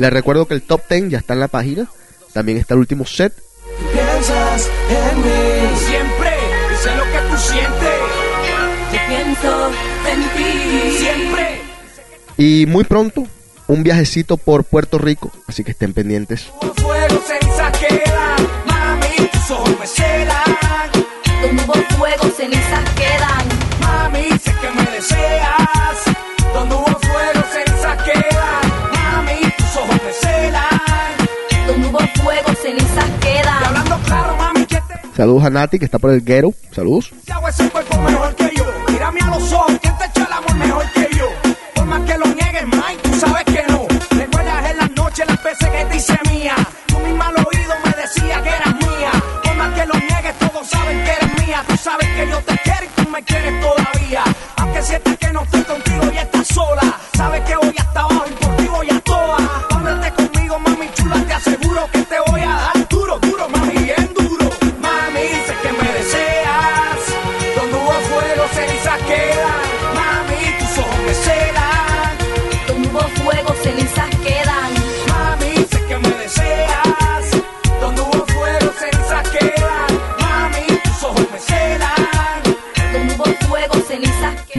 Les 0.00 0.10
recuerdo 0.10 0.46
que 0.46 0.54
el 0.54 0.62
top 0.62 0.80
10 0.88 1.10
ya 1.10 1.18
está 1.18 1.34
en 1.34 1.40
la 1.40 1.48
página, 1.48 1.86
también 2.32 2.56
está 2.56 2.72
el 2.72 2.80
último 2.80 3.04
set. 3.04 3.34
Piensas 3.92 4.70
en 4.88 5.20
mí. 5.20 5.76
Siempre, 5.76 6.30
sé 6.82 6.96
lo 6.96 7.04
que 7.04 7.18
tú 7.28 7.36
sientes. 7.36 8.00
Yo 8.94 8.98
pienso 9.08 9.70
en 10.10 10.22
ti. 10.36 10.96
Siempre. 10.96 11.60
Y 12.38 12.64
muy 12.64 12.84
pronto, 12.84 13.26
un 13.66 13.82
viajecito 13.82 14.38
por 14.38 14.64
Puerto 14.64 14.96
Rico, 14.96 15.30
así 15.46 15.64
que 15.64 15.72
estén 15.72 15.92
pendientes. 15.92 16.44
Por 16.58 16.74
fuego, 16.80 17.20
ceniza 17.26 17.70
quedan. 17.72 18.48
Mami, 18.68 19.28
tus 19.30 19.50
ojos 19.50 19.80
me 19.80 19.86
celan. 19.86 20.90
Donde 21.42 21.62
hubo 21.62 21.74
fuego, 21.98 22.24
cenizas 22.34 22.90
quedan. 22.96 23.46
Mami, 23.82 24.30
sé 24.38 24.54
que 24.62 24.70
me 24.70 24.90
deseas. 24.92 25.98
Donde 26.54 26.74
hubo 26.74 26.99
Saludos 35.20 35.44
a 35.44 35.50
Nati, 35.50 35.78
que 35.78 35.84
está 35.84 35.98
por 35.98 36.12
el 36.12 36.24
ghetto. 36.24 36.54
Saludos. 36.72 37.12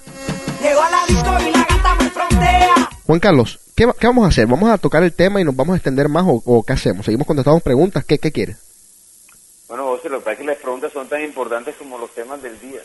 Llegó 0.61 0.83
a 0.83 0.91
la 0.91 1.07
disco 1.07 1.37
y 1.39 1.53
la 1.53 1.61
gata 1.61 1.95
me 2.01 2.11
frontea. 2.11 2.91
Juan 3.07 3.21
Carlos, 3.21 3.61
¿qué, 3.77 3.89
qué 3.97 4.09
vamos 4.09 4.25
a 4.25 4.29
hacer? 4.31 4.49
¿Vamos 4.49 4.69
a 4.69 4.79
tocar 4.79 5.05
el 5.05 5.13
tema 5.13 5.41
y 5.41 5.45
nos 5.45 5.55
vamos 5.55 5.75
a 5.75 5.77
extender 5.77 6.09
más 6.09 6.25
o, 6.27 6.43
o 6.45 6.65
qué 6.65 6.73
hacemos? 6.73 7.07
¿Seguimos 7.07 7.29
contestando 7.29 7.61
preguntas? 7.61 8.05
¿Qué, 8.05 8.19
qué 8.19 8.33
quieres? 8.33 8.57
Bueno, 9.69 9.87
José, 9.87 10.09
lo 10.09 10.19
que 10.19 10.25
pasa 10.25 10.33
es 10.33 10.39
que 10.41 10.47
las 10.47 10.59
preguntas 10.59 10.93
son 10.93 11.09
tan 11.09 11.23
importantes 11.23 11.77
como 11.77 11.97
los 11.97 12.11
temas 12.11 12.43
del 12.43 12.59
día. 12.59 12.81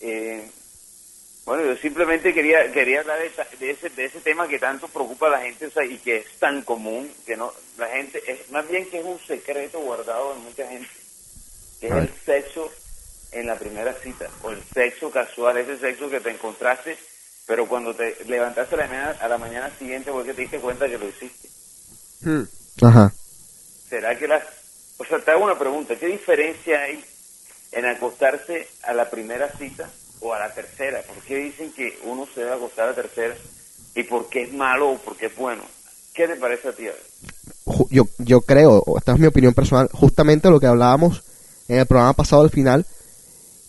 Eh, 0.00 0.50
bueno, 1.44 1.64
yo 1.64 1.76
simplemente 1.76 2.32
quería 2.32 2.72
quería 2.72 3.00
hablar 3.00 3.18
de, 3.18 3.30
de 3.58 3.70
ese, 3.70 3.90
de 3.90 4.06
ese 4.06 4.20
tema 4.20 4.48
que 4.48 4.58
tanto 4.58 4.88
preocupa 4.88 5.26
a 5.26 5.30
la 5.30 5.40
gente 5.42 5.66
o 5.66 5.70
sea, 5.70 5.84
y 5.84 5.98
que 5.98 6.18
es 6.18 6.38
tan 6.38 6.62
común, 6.62 7.12
que 7.26 7.36
no 7.36 7.52
la 7.76 7.88
gente, 7.88 8.22
es 8.26 8.50
más 8.50 8.66
bien 8.68 8.88
que 8.88 9.00
es 9.00 9.04
un 9.04 9.18
secreto 9.18 9.80
guardado 9.80 10.34
en 10.34 10.42
mucha 10.42 10.66
gente, 10.66 10.88
que 11.80 11.88
es 11.88 11.92
el 11.92 12.10
sexo 12.24 12.72
en 13.32 13.46
la 13.46 13.58
primera 13.58 13.92
cita, 13.94 14.28
o 14.42 14.50
el 14.50 14.62
sexo 14.62 15.10
casual, 15.10 15.58
ese 15.58 15.76
sexo 15.78 16.08
que 16.08 16.20
te 16.20 16.30
encontraste, 16.30 16.96
pero 17.46 17.68
cuando 17.68 17.94
te 17.94 18.16
levantaste 18.26 18.74
a 18.76 18.78
la 18.78 18.86
mañana, 18.86 19.16
a 19.20 19.28
la 19.28 19.38
mañana 19.38 19.70
siguiente 19.78 20.12
fue 20.12 20.24
que 20.24 20.34
te 20.34 20.42
diste 20.42 20.60
cuenta 20.60 20.88
que 20.88 20.98
lo 20.98 21.08
hiciste. 21.08 21.48
Ajá. 22.80 23.12
¿Será 23.88 24.16
que 24.18 24.28
las... 24.28 24.42
O 24.96 25.04
sea, 25.04 25.18
te 25.18 25.32
hago 25.32 25.44
una 25.44 25.58
pregunta. 25.58 25.96
¿Qué 25.96 26.06
diferencia 26.06 26.80
hay 26.80 27.04
en 27.72 27.84
acostarse 27.84 28.68
a 28.84 28.94
la 28.94 29.10
primera 29.10 29.50
cita 29.58 29.90
o 30.20 30.32
a 30.32 30.38
la 30.38 30.52
tercera? 30.54 31.02
¿Por 31.02 31.16
qué 31.24 31.36
dicen 31.36 31.72
que 31.72 31.98
uno 32.04 32.26
se 32.32 32.40
debe 32.40 32.52
acostar 32.54 32.88
a 32.88 32.94
tercera? 32.94 33.34
¿Y 33.94 34.02
por 34.04 34.28
qué 34.28 34.42
es 34.44 34.52
malo 34.52 34.90
o 34.92 34.98
por 34.98 35.16
qué 35.16 35.26
es 35.26 35.36
bueno? 35.36 35.62
¿Qué 36.14 36.26
te 36.28 36.36
parece 36.36 36.68
a 36.68 36.72
ti? 36.72 36.84
Yo, 37.90 38.08
yo 38.18 38.40
creo, 38.40 38.82
esta 38.98 39.12
es 39.12 39.18
mi 39.18 39.26
opinión 39.26 39.54
personal, 39.54 39.88
justamente 39.92 40.50
lo 40.50 40.60
que 40.60 40.66
hablábamos 40.66 41.22
en 41.68 41.78
el 41.78 41.86
programa 41.86 42.12
pasado 42.12 42.42
al 42.42 42.50
final 42.50 42.86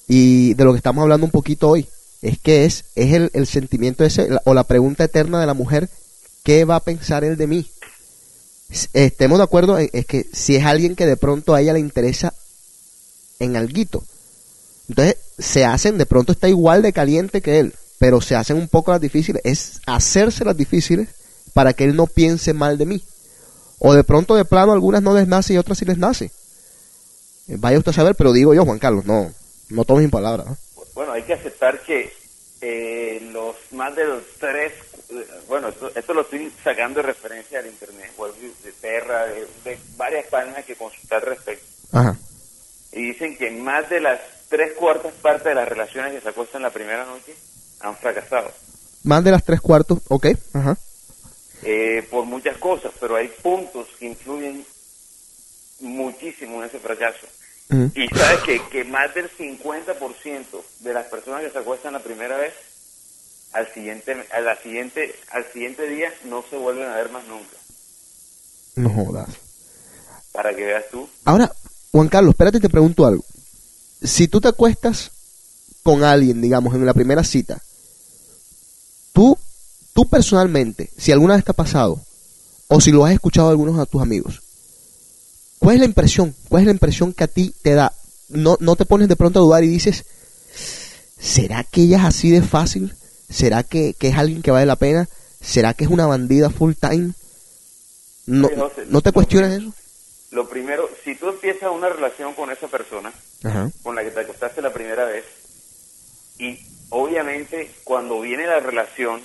y 0.07 0.53
de 0.53 0.63
lo 0.63 0.71
que 0.73 0.77
estamos 0.77 1.01
hablando 1.01 1.25
un 1.25 1.31
poquito 1.31 1.69
hoy, 1.69 1.87
es 2.21 2.39
que 2.39 2.65
es, 2.65 2.85
es 2.95 3.13
el, 3.13 3.31
el 3.33 3.47
sentimiento 3.47 4.03
ese 4.03 4.27
o 4.45 4.53
la 4.53 4.63
pregunta 4.63 5.03
eterna 5.05 5.39
de 5.39 5.45
la 5.47 5.53
mujer, 5.53 5.89
¿qué 6.43 6.65
va 6.65 6.75
a 6.77 6.83
pensar 6.83 7.23
él 7.23 7.37
de 7.37 7.47
mí? 7.47 7.69
Estemos 8.93 9.37
de 9.37 9.43
acuerdo, 9.43 9.77
en- 9.79 9.89
es 9.93 10.05
que 10.05 10.25
si 10.33 10.55
es 10.55 10.65
alguien 10.65 10.95
que 10.95 11.05
de 11.05 11.17
pronto 11.17 11.53
a 11.55 11.61
ella 11.61 11.73
le 11.73 11.79
interesa 11.79 12.33
en 13.39 13.55
alguito, 13.55 14.03
entonces 14.87 15.17
se 15.37 15.65
hacen, 15.65 15.97
de 15.97 16.05
pronto 16.05 16.31
está 16.31 16.47
igual 16.47 16.81
de 16.81 16.93
caliente 16.93 17.41
que 17.41 17.59
él, 17.59 17.73
pero 17.99 18.21
se 18.21 18.35
hacen 18.35 18.57
un 18.57 18.67
poco 18.67 18.91
las 18.91 19.01
difíciles, 19.01 19.41
es 19.43 19.81
hacerse 19.85 20.45
las 20.45 20.55
difíciles 20.55 21.09
para 21.53 21.73
que 21.73 21.85
él 21.85 21.95
no 21.95 22.07
piense 22.07 22.53
mal 22.53 22.77
de 22.77 22.85
mí. 22.85 23.03
O 23.79 23.93
de 23.93 24.03
pronto 24.03 24.35
de 24.35 24.45
plano 24.45 24.71
algunas 24.71 25.01
no 25.01 25.13
les 25.13 25.27
nace 25.27 25.53
y 25.53 25.57
otras 25.57 25.77
sí 25.77 25.85
les 25.85 25.97
nace. 25.97 26.31
Eh, 27.47 27.57
Vaya 27.57 27.77
usted 27.77 27.91
a 27.91 27.95
saber, 27.95 28.15
pero 28.15 28.33
digo 28.33 28.53
yo, 28.53 28.65
Juan 28.65 28.79
Carlos, 28.79 29.05
no, 29.05 29.31
no 29.69 29.85
tomes 29.85 30.05
mi 30.05 30.11
palabra. 30.11 30.43
¿no? 30.45 30.57
Bueno, 30.93 31.11
hay 31.13 31.23
que 31.23 31.33
aceptar 31.33 31.81
que 31.81 32.11
eh, 32.61 33.29
los 33.31 33.55
más 33.71 33.95
de 33.95 34.05
los 34.05 34.23
tres... 34.39 34.73
Bueno, 35.47 35.69
esto, 35.69 35.91
esto 35.95 36.13
lo 36.13 36.21
estoy 36.21 36.51
sacando 36.63 37.01
de 37.01 37.07
referencia 37.07 37.61
del 37.61 37.71
Internet, 37.71 38.11
de 38.63 38.71
Terra, 38.73 39.25
de, 39.27 39.47
de 39.63 39.77
varias 39.97 40.25
páginas 40.27 40.65
que 40.65 40.75
consultar 40.75 41.21
al 41.23 41.29
respecto. 41.29 41.65
Ajá. 41.91 42.17
Y 42.91 43.11
dicen 43.11 43.37
que 43.37 43.51
más 43.51 43.87
de 43.89 43.99
las 43.99 44.19
tres 44.49 44.73
cuartas 44.73 45.13
partes 45.21 45.45
de 45.45 45.55
las 45.55 45.67
relaciones 45.67 46.13
que 46.13 46.21
se 46.21 46.29
acuestan 46.29 46.61
la 46.61 46.69
primera 46.71 47.05
noche 47.05 47.35
han 47.81 47.95
fracasado. 47.97 48.51
Más 49.03 49.23
de 49.23 49.31
las 49.31 49.43
tres 49.43 49.61
cuartos, 49.61 49.99
ok, 50.07 50.27
ajá. 50.53 50.77
eh, 51.63 52.07
por 52.09 52.25
muchas 52.25 52.57
cosas, 52.57 52.91
pero 52.99 53.15
hay 53.15 53.27
puntos 53.41 53.87
que 53.99 54.07
influyen 54.07 54.65
muchísimo 55.79 56.61
en 56.61 56.69
ese 56.69 56.79
fracaso. 56.79 57.27
Y 57.95 58.07
sabes 58.15 58.41
que, 58.45 58.61
que 58.69 58.83
más 58.83 59.13
del 59.15 59.29
50% 59.29 60.45
de 60.81 60.93
las 60.93 61.07
personas 61.07 61.41
que 61.41 61.49
se 61.49 61.57
acuestan 61.57 61.93
la 61.93 61.99
primera 62.03 62.37
vez, 62.37 62.53
al 63.53 63.71
siguiente, 63.73 64.15
a 64.31 64.39
la 64.39 64.55
siguiente, 64.61 65.15
al 65.31 65.45
siguiente 65.51 65.87
día 65.87 66.13
no 66.25 66.43
se 66.47 66.57
vuelven 66.57 66.87
a 66.87 66.95
ver 66.95 67.09
más 67.09 67.25
nunca. 67.25 67.57
No 68.75 68.89
jodas. 68.91 69.29
Para 70.31 70.53
que 70.55 70.63
veas 70.63 70.85
tú. 70.91 71.09
Ahora, 71.25 71.51
Juan 71.91 72.07
Carlos, 72.07 72.33
espérate, 72.33 72.59
te 72.59 72.69
pregunto 72.69 73.05
algo. 73.05 73.23
Si 74.01 74.27
tú 74.27 74.41
te 74.41 74.47
acuestas 74.47 75.11
con 75.83 76.03
alguien, 76.03 76.41
digamos, 76.41 76.73
en 76.75 76.85
la 76.85 76.93
primera 76.93 77.23
cita, 77.23 77.61
tú, 79.13 79.37
tú 79.93 80.07
personalmente, 80.09 80.89
si 80.97 81.11
alguna 81.11 81.35
vez 81.35 81.45
te 81.45 81.51
ha 81.51 81.55
pasado, 81.55 82.01
o 82.67 82.81
si 82.81 82.91
lo 82.91 83.05
has 83.05 83.13
escuchado 83.13 83.49
algunos 83.49 83.77
de 83.77 83.85
tus 83.85 84.01
amigos, 84.01 84.41
¿cuál 85.59 85.75
es 85.75 85.79
la 85.79 85.85
impresión? 85.85 86.35
¿Cuál 86.49 86.63
es 86.63 86.65
la 86.67 86.73
impresión 86.73 87.13
que 87.13 87.23
a 87.23 87.27
ti 87.27 87.53
te 87.61 87.73
da? 87.73 87.93
No, 88.29 88.57
no 88.59 88.75
te 88.75 88.85
pones 88.85 89.07
de 89.07 89.15
pronto 89.15 89.39
a 89.39 89.43
dudar 89.43 89.63
y 89.63 89.67
dices, 89.67 90.05
¿será 91.19 91.63
que 91.63 91.83
ella 91.83 91.97
es 91.97 92.03
así 92.05 92.31
de 92.31 92.41
fácil? 92.41 92.95
¿Será 93.29 93.63
que, 93.63 93.93
que 93.93 94.09
es 94.09 94.15
alguien 94.15 94.41
que 94.41 94.51
vale 94.51 94.65
la 94.65 94.75
pena? 94.75 95.07
¿Será 95.41 95.73
que 95.73 95.83
es 95.83 95.89
una 95.89 96.07
bandida 96.07 96.49
full 96.49 96.73
time? 96.73 97.11
¿No, 98.25 98.47
Sí, 98.47 98.55
José, 98.57 98.85
¿no 98.89 99.01
te 99.01 99.11
cuestionas 99.11 99.53
eso? 99.53 99.73
Lo 100.31 100.49
primero, 100.49 100.89
si 101.03 101.15
tú 101.15 101.29
empiezas 101.29 101.69
una 101.71 101.89
relación 101.89 102.33
con 102.33 102.51
esa 102.51 102.67
persona, 102.67 103.13
Ajá. 103.45 103.69
con 103.83 103.95
la 103.95 104.03
que 104.03 104.11
te 104.11 104.21
acostaste 104.21 104.61
la 104.61 104.73
primera 104.73 105.05
vez, 105.05 105.23
y 106.39 106.59
obviamente 106.89 107.71
cuando 107.83 108.19
viene 108.21 108.45
la 108.47 108.59
relación, 108.59 109.21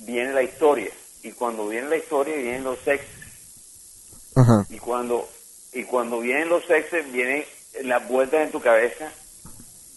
viene 0.00 0.32
la 0.32 0.42
historia, 0.42 0.90
y 1.22 1.32
cuando 1.32 1.68
viene 1.68 1.88
la 1.88 1.96
historia 1.96 2.36
vienen 2.36 2.64
los 2.64 2.78
sexos, 2.80 3.08
Ajá. 4.34 4.66
y 4.68 4.78
cuando, 4.78 5.28
y 5.72 5.84
cuando 5.84 6.20
vienen 6.20 6.48
los 6.48 6.64
sexos 6.66 7.00
vienen 7.12 7.44
las 7.82 8.06
vueltas 8.08 8.40
en 8.40 8.50
tu 8.50 8.60
cabeza, 8.60 9.12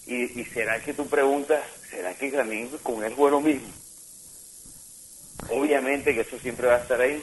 y, 0.06 0.39
y 0.39 0.46
será 0.46 0.80
que 0.84 0.94
tú 0.94 1.08
preguntas, 1.08 1.62
¿será 1.89 2.14
que 2.14 2.32
también 2.32 2.70
con 2.84 3.04
él 3.04 3.14
fue 3.16 3.32
lo 3.32 3.42
mismo? 3.42 3.68
Obviamente 5.50 6.14
que 6.14 6.22
eso 6.22 6.38
siempre 6.39 6.68
va 6.68 6.76
a 6.76 6.82
estar 6.82 7.02
ahí, 7.02 7.22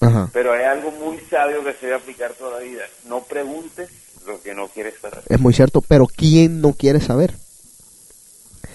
Ajá. 0.00 0.28
pero 0.32 0.52
hay 0.52 0.64
algo 0.64 0.90
muy 0.90 1.18
sabio 1.30 1.62
que 1.64 1.72
se 1.74 1.86
debe 1.86 1.98
aplicar 1.98 2.32
toda 2.34 2.58
la 2.58 2.64
vida. 2.64 2.84
No 3.04 3.22
preguntes 3.22 3.88
lo 4.26 4.40
que 4.40 4.54
no 4.54 4.68
quieres 4.68 4.94
saber. 5.00 5.22
Es 5.28 5.40
muy 5.40 5.52
cierto, 5.54 5.80
pero 5.80 6.06
¿quién 6.06 6.60
no 6.60 6.72
quiere 6.72 7.00
saber? 7.00 7.34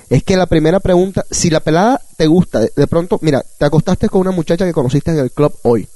Es 0.09 0.23
que 0.23 0.37
la 0.37 0.45
primera 0.45 0.79
pregunta, 0.79 1.25
si 1.31 1.49
la 1.49 1.59
pelada 1.59 2.01
te 2.15 2.27
gusta, 2.27 2.61
de, 2.61 2.71
de 2.75 2.87
pronto, 2.87 3.19
mira, 3.21 3.43
te 3.57 3.65
acostaste 3.65 4.09
con 4.09 4.21
una 4.21 4.31
muchacha 4.31 4.65
que 4.65 4.73
conociste 4.73 5.11
en 5.11 5.19
el 5.19 5.31
club 5.31 5.53
hoy. 5.63 5.87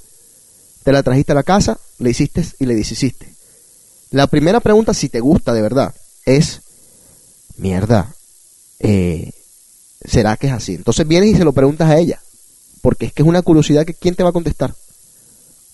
Te 0.84 0.92
la 0.92 1.04
trajiste 1.04 1.32
a 1.32 1.36
la 1.36 1.44
casa, 1.44 1.80
le 2.00 2.10
hiciste 2.10 2.44
y 2.60 2.66
le 2.66 2.76
deshiciste. 2.76 3.34
La 4.10 4.28
primera 4.28 4.60
pregunta, 4.60 4.94
si 4.94 5.08
te 5.08 5.22
gusta 5.22 5.54
de 5.54 5.62
verdad, 5.62 5.96
es, 6.26 6.62
mierda, 7.56 8.14
eh, 8.80 9.32
¿será 10.04 10.36
que 10.36 10.48
es 10.48 10.54
así? 10.54 10.76
Entonces 10.76 11.08
vienes 11.08 11.30
y 11.30 11.36
se 11.36 11.46
lo 11.46 11.54
preguntas 11.54 11.90
a 11.90 11.98
ella. 11.98 12.20
Porque 12.82 13.06
es 13.06 13.14
que 13.14 13.22
es 13.22 13.28
una 13.28 13.42
curiosidad 13.42 13.86
que 13.86 13.94
¿quién 13.94 14.16
te 14.16 14.24
va 14.24 14.30
a 14.30 14.34
contestar? 14.34 14.74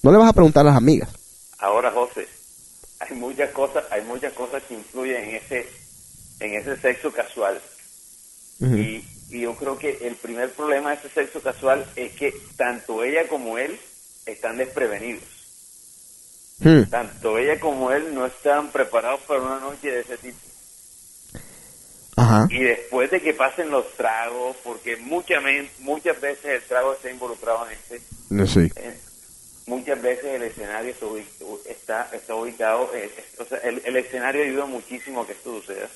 No 0.04 0.12
le 0.12 0.18
vas 0.18 0.30
a 0.30 0.34
preguntar 0.34 0.66
a 0.66 0.70
las 0.70 0.78
amigas. 0.78 1.10
Ahora, 1.58 1.92
José, 1.92 2.28
hay 3.10 3.16
muchas 3.20 3.52
cosas, 3.52 3.84
hay 3.92 4.02
muchas 4.04 4.34
cosas 4.34 4.64
que 4.64 4.74
influyen 4.76 5.24
en 5.24 5.36
ese, 5.36 5.68
en 6.40 6.54
ese 6.56 6.78
sexo 6.78 7.12
casual. 7.12 7.62
Y, 8.60 9.06
y 9.30 9.42
yo 9.42 9.56
creo 9.56 9.78
que 9.78 10.00
el 10.08 10.16
primer 10.16 10.52
problema 10.52 10.90
de 10.92 10.96
ese 10.98 11.10
sexo 11.10 11.42
casual 11.42 11.86
es 11.96 12.12
que 12.14 12.34
tanto 12.56 13.04
ella 13.04 13.28
como 13.28 13.58
él 13.58 13.80
están 14.26 14.58
desprevenidos. 14.58 15.24
Hmm. 16.60 16.84
Tanto 16.90 17.38
ella 17.38 17.60
como 17.60 17.92
él 17.92 18.16
no 18.16 18.26
están 18.26 18.72
preparados 18.72 19.22
para 19.22 19.42
una 19.42 19.60
noche 19.60 19.92
de 19.92 20.00
ese 20.02 20.18
tipo. 20.18 20.38
Ajá. 22.16 22.48
Y 22.50 22.64
después 22.64 23.12
de 23.12 23.22
que 23.22 23.34
pasen 23.36 23.70
los 23.70 23.94
tragos, 23.96 24.58
porque 24.64 24.98
muchas, 24.98 25.44
men- 25.44 25.70
muchas 25.80 26.20
veces 26.20 26.46
el 26.46 26.64
trago 26.64 26.94
está 26.94 27.12
involucrado 27.12 27.68
en 27.68 27.74
este, 27.74 28.02
Sí. 28.48 28.72
Muchas 29.68 30.02
veces 30.02 30.26
el 30.26 30.44
escenario 30.44 30.96
está, 31.66 32.10
está, 32.14 32.36
ubicado, 32.36 32.90
eh, 32.96 33.12
eh, 33.16 33.26
o 33.38 33.46
sea, 33.46 33.60
el, 33.60 33.82
el 33.86 33.96
escenario 33.98 34.44
ayuda 34.44 34.66
muchísimo 34.66 35.22
a 35.22 35.28
que 35.28 35.34
esto 35.34 35.60
suceda, 35.62 35.90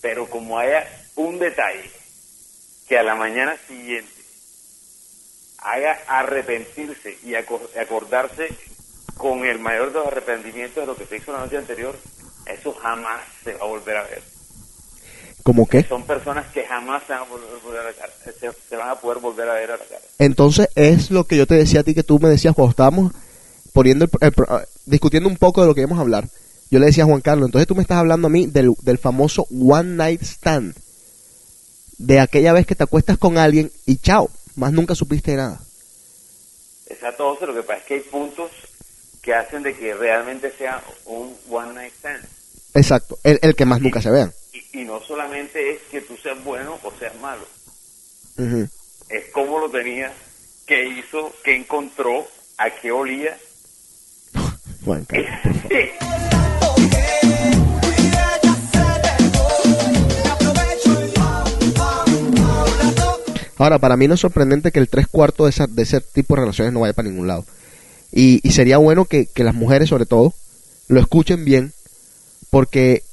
pero 0.00 0.28
como 0.28 0.58
haya 0.58 0.84
un 1.14 1.38
detalle 1.38 1.88
que 2.88 2.98
a 2.98 3.02
la 3.04 3.14
mañana 3.14 3.56
siguiente 3.68 4.10
haga 5.58 6.00
arrepentirse 6.08 7.18
y 7.22 7.34
aco- 7.34 7.70
acordarse 7.80 8.48
con 9.16 9.44
el 9.44 9.58
mayor 9.60 9.88
de 9.92 9.98
los 10.00 10.06
arrepentimientos 10.08 10.82
de 10.82 10.86
lo 10.86 10.96
que 10.96 11.06
se 11.06 11.16
hizo 11.18 11.32
la 11.32 11.38
noche 11.40 11.58
anterior, 11.58 11.96
eso 12.46 12.72
jamás 12.74 13.22
se 13.44 13.52
va 13.54 13.64
a 13.64 13.68
volver 13.68 13.96
a 13.96 14.02
ver. 14.04 14.31
¿Cómo 15.42 15.66
qué? 15.66 15.82
Son 15.84 16.04
personas 16.04 16.46
que 16.52 16.64
jamás 16.64 17.02
se 17.06 17.12
van 17.12 17.22
a, 17.22 17.24
volver, 17.24 17.48
volver 17.64 17.80
a 17.80 17.84
la 17.84 17.92
cara, 17.92 18.12
se, 18.24 18.32
se 18.68 18.76
van 18.76 18.88
a 18.90 18.94
poder 18.96 19.18
volver 19.18 19.48
a 19.48 19.54
ver 19.54 19.70
a 19.72 19.76
la 19.76 19.84
cara. 19.84 20.00
Entonces 20.18 20.68
es 20.76 21.10
lo 21.10 21.24
que 21.24 21.36
yo 21.36 21.46
te 21.46 21.54
decía 21.54 21.80
a 21.80 21.82
ti 21.82 21.94
que 21.94 22.02
tú 22.04 22.18
me 22.20 22.28
decías 22.28 22.54
cuando 22.54 22.70
estábamos 22.70 23.12
poniendo 23.72 24.04
el- 24.20 24.32
ah, 24.48 24.62
discutiendo 24.86 25.28
un 25.28 25.36
poco 25.36 25.60
de 25.62 25.66
lo 25.66 25.74
que 25.74 25.80
íbamos 25.80 25.98
a 25.98 26.02
hablar, 26.02 26.28
yo 26.70 26.78
le 26.78 26.86
decía 26.86 27.04
a 27.04 27.06
Juan 27.06 27.20
Carlos, 27.20 27.48
entonces 27.48 27.66
tú 27.66 27.74
me 27.74 27.82
estás 27.82 27.98
hablando 27.98 28.28
a 28.28 28.30
mí 28.30 28.46
del, 28.46 28.72
del 28.82 28.98
famoso 28.98 29.46
one 29.50 29.96
night 29.96 30.22
stand, 30.22 30.74
de 31.98 32.20
aquella 32.20 32.52
vez 32.52 32.66
que 32.66 32.74
te 32.74 32.84
acuestas 32.84 33.18
con 33.18 33.36
alguien 33.38 33.70
y 33.86 33.96
chao, 33.96 34.30
más 34.56 34.72
nunca 34.72 34.94
supiste 34.94 35.34
nada. 35.36 35.60
Exacto, 36.88 37.34
José, 37.34 37.46
lo 37.46 37.54
que 37.54 37.62
pasa 37.62 37.78
es 37.80 37.84
que 37.86 37.94
hay 37.94 38.00
puntos 38.00 38.50
que 39.22 39.34
hacen 39.34 39.62
de 39.62 39.74
que 39.74 39.94
realmente 39.94 40.52
sea 40.56 40.82
un 41.06 41.34
one 41.50 41.74
night 41.74 41.92
stand. 41.98 42.24
Exacto, 42.74 43.18
el, 43.22 43.38
el 43.42 43.54
que 43.54 43.64
más 43.66 43.80
nunca 43.80 44.00
se 44.02 44.10
vean. 44.10 44.32
Y, 44.72 44.84
no 44.84 45.00
solamente 45.02 45.72
es 45.72 45.82
que 45.90 46.00
tú 46.00 46.16
seas 46.16 46.42
bueno 46.44 46.78
o 46.82 46.92
seas 46.98 47.14
malo, 47.20 47.46
es 49.10 49.24
cómo 49.32 49.58
lo 49.58 49.70
tenías, 49.70 50.12
qué 50.66 50.86
hizo, 50.88 51.32
qué 51.44 51.56
encontró, 51.56 52.26
a 52.58 52.70
qué 52.70 52.90
olía. 52.90 53.36
Juan. 54.84 55.06
Ahora, 63.58 63.78
para 63.78 63.96
mí 63.96 64.08
no 64.08 64.14
es 64.14 64.20
sorprendente 64.20 64.72
que 64.72 64.80
el 64.80 64.88
tres 64.88 65.06
cuartos 65.06 65.46
de, 65.46 65.50
esa- 65.50 65.66
de 65.68 65.82
ese 65.82 66.00
tipo 66.00 66.34
de 66.34 66.40
relaciones 66.40 66.72
no 66.72 66.80
vaya 66.80 66.94
para 66.94 67.08
ningún 67.08 67.28
lado. 67.28 67.44
Y, 68.10 68.40
y 68.46 68.52
sería 68.52 68.78
bueno 68.78 69.04
que, 69.04 69.26
que 69.26 69.44
las 69.44 69.54
mujeres, 69.54 69.88
sobre 69.88 70.06
todo, 70.06 70.34
lo 70.88 71.00
escuchen 71.00 71.44
bien, 71.44 71.72
porque 72.50 73.04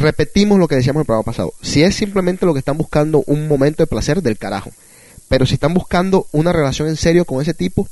repetimos 0.00 0.58
lo 0.58 0.66
que 0.66 0.76
decíamos 0.76 1.00
el 1.00 1.06
programa 1.06 1.24
pasado. 1.24 1.52
Si 1.62 1.82
es 1.82 1.94
simplemente 1.94 2.46
lo 2.46 2.52
que 2.52 2.58
están 2.58 2.78
buscando 2.78 3.22
un 3.26 3.46
momento 3.46 3.82
de 3.82 3.86
placer, 3.86 4.22
del 4.22 4.38
carajo. 4.38 4.70
Pero 5.28 5.46
si 5.46 5.54
están 5.54 5.74
buscando 5.74 6.26
una 6.32 6.52
relación 6.52 6.88
en 6.88 6.96
serio 6.96 7.24
con 7.24 7.40
ese 7.40 7.54
tipo, 7.54 7.88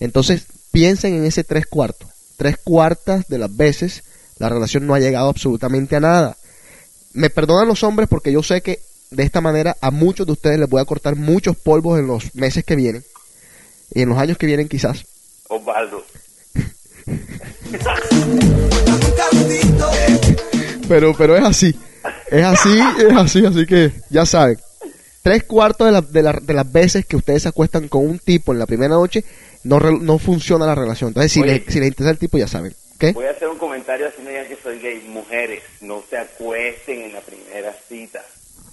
entonces 0.00 0.46
piensen 0.72 1.14
en 1.14 1.24
ese 1.24 1.44
tres 1.44 1.66
cuartos. 1.66 2.08
Tres 2.36 2.56
cuartas 2.62 3.28
de 3.28 3.38
las 3.38 3.54
veces 3.56 4.02
la 4.38 4.48
relación 4.48 4.86
no 4.86 4.94
ha 4.94 5.00
llegado 5.00 5.28
absolutamente 5.28 5.96
a 5.96 6.00
nada. 6.00 6.36
Me 7.12 7.30
perdonan 7.30 7.68
los 7.68 7.84
hombres 7.84 8.08
porque 8.08 8.32
yo 8.32 8.42
sé 8.42 8.60
que 8.60 8.80
de 9.10 9.22
esta 9.22 9.40
manera 9.40 9.76
a 9.80 9.92
muchos 9.92 10.26
de 10.26 10.32
ustedes 10.32 10.58
les 10.58 10.68
voy 10.68 10.80
a 10.80 10.84
cortar 10.84 11.14
muchos 11.14 11.56
polvos 11.56 12.00
en 12.00 12.08
los 12.08 12.34
meses 12.34 12.64
que 12.64 12.74
vienen 12.74 13.04
y 13.94 14.02
en 14.02 14.08
los 14.08 14.18
años 14.18 14.36
que 14.36 14.46
vienen 14.46 14.68
quizás. 14.68 15.04
Osvaldo. 15.48 16.04
Pero, 20.88 21.14
pero 21.16 21.36
es 21.36 21.44
así. 21.44 21.74
Es 22.30 22.44
así, 22.44 22.78
es 22.98 23.16
así, 23.16 23.46
así 23.46 23.66
que 23.66 23.92
ya 24.10 24.26
saben. 24.26 24.58
Tres 25.22 25.44
cuartos 25.44 25.86
de, 25.86 25.92
la- 25.92 26.00
de, 26.02 26.22
la- 26.22 26.40
de 26.42 26.54
las 26.54 26.70
veces 26.70 27.06
que 27.06 27.16
ustedes 27.16 27.42
se 27.42 27.48
acuestan 27.48 27.88
con 27.88 28.06
un 28.06 28.18
tipo 28.18 28.52
en 28.52 28.58
la 28.58 28.66
primera 28.66 28.94
noche, 28.94 29.24
no, 29.64 29.78
re- 29.78 29.98
no 29.98 30.18
funciona 30.18 30.66
la 30.66 30.74
relación. 30.74 31.08
Entonces, 31.08 31.32
si, 31.32 31.40
Oye. 31.40 31.62
les, 31.64 31.72
si 31.72 31.78
les 31.80 31.88
interesa 31.88 32.10
el 32.10 32.18
tipo, 32.18 32.36
ya 32.36 32.46
saben. 32.48 32.74
¿Qué? 32.98 33.12
Voy 33.12 33.24
a 33.26 33.30
hacer 33.30 33.48
un 33.48 33.58
comentario 33.58 34.06
así 34.06 34.20
digan 34.26 34.46
que 34.46 34.56
soy 34.62 34.78
gay. 34.78 35.02
Mujeres, 35.08 35.62
no 35.80 36.02
se 36.08 36.18
acuesten 36.18 37.00
en 37.02 37.12
la 37.14 37.20
primera 37.20 37.74
cita. 37.88 38.22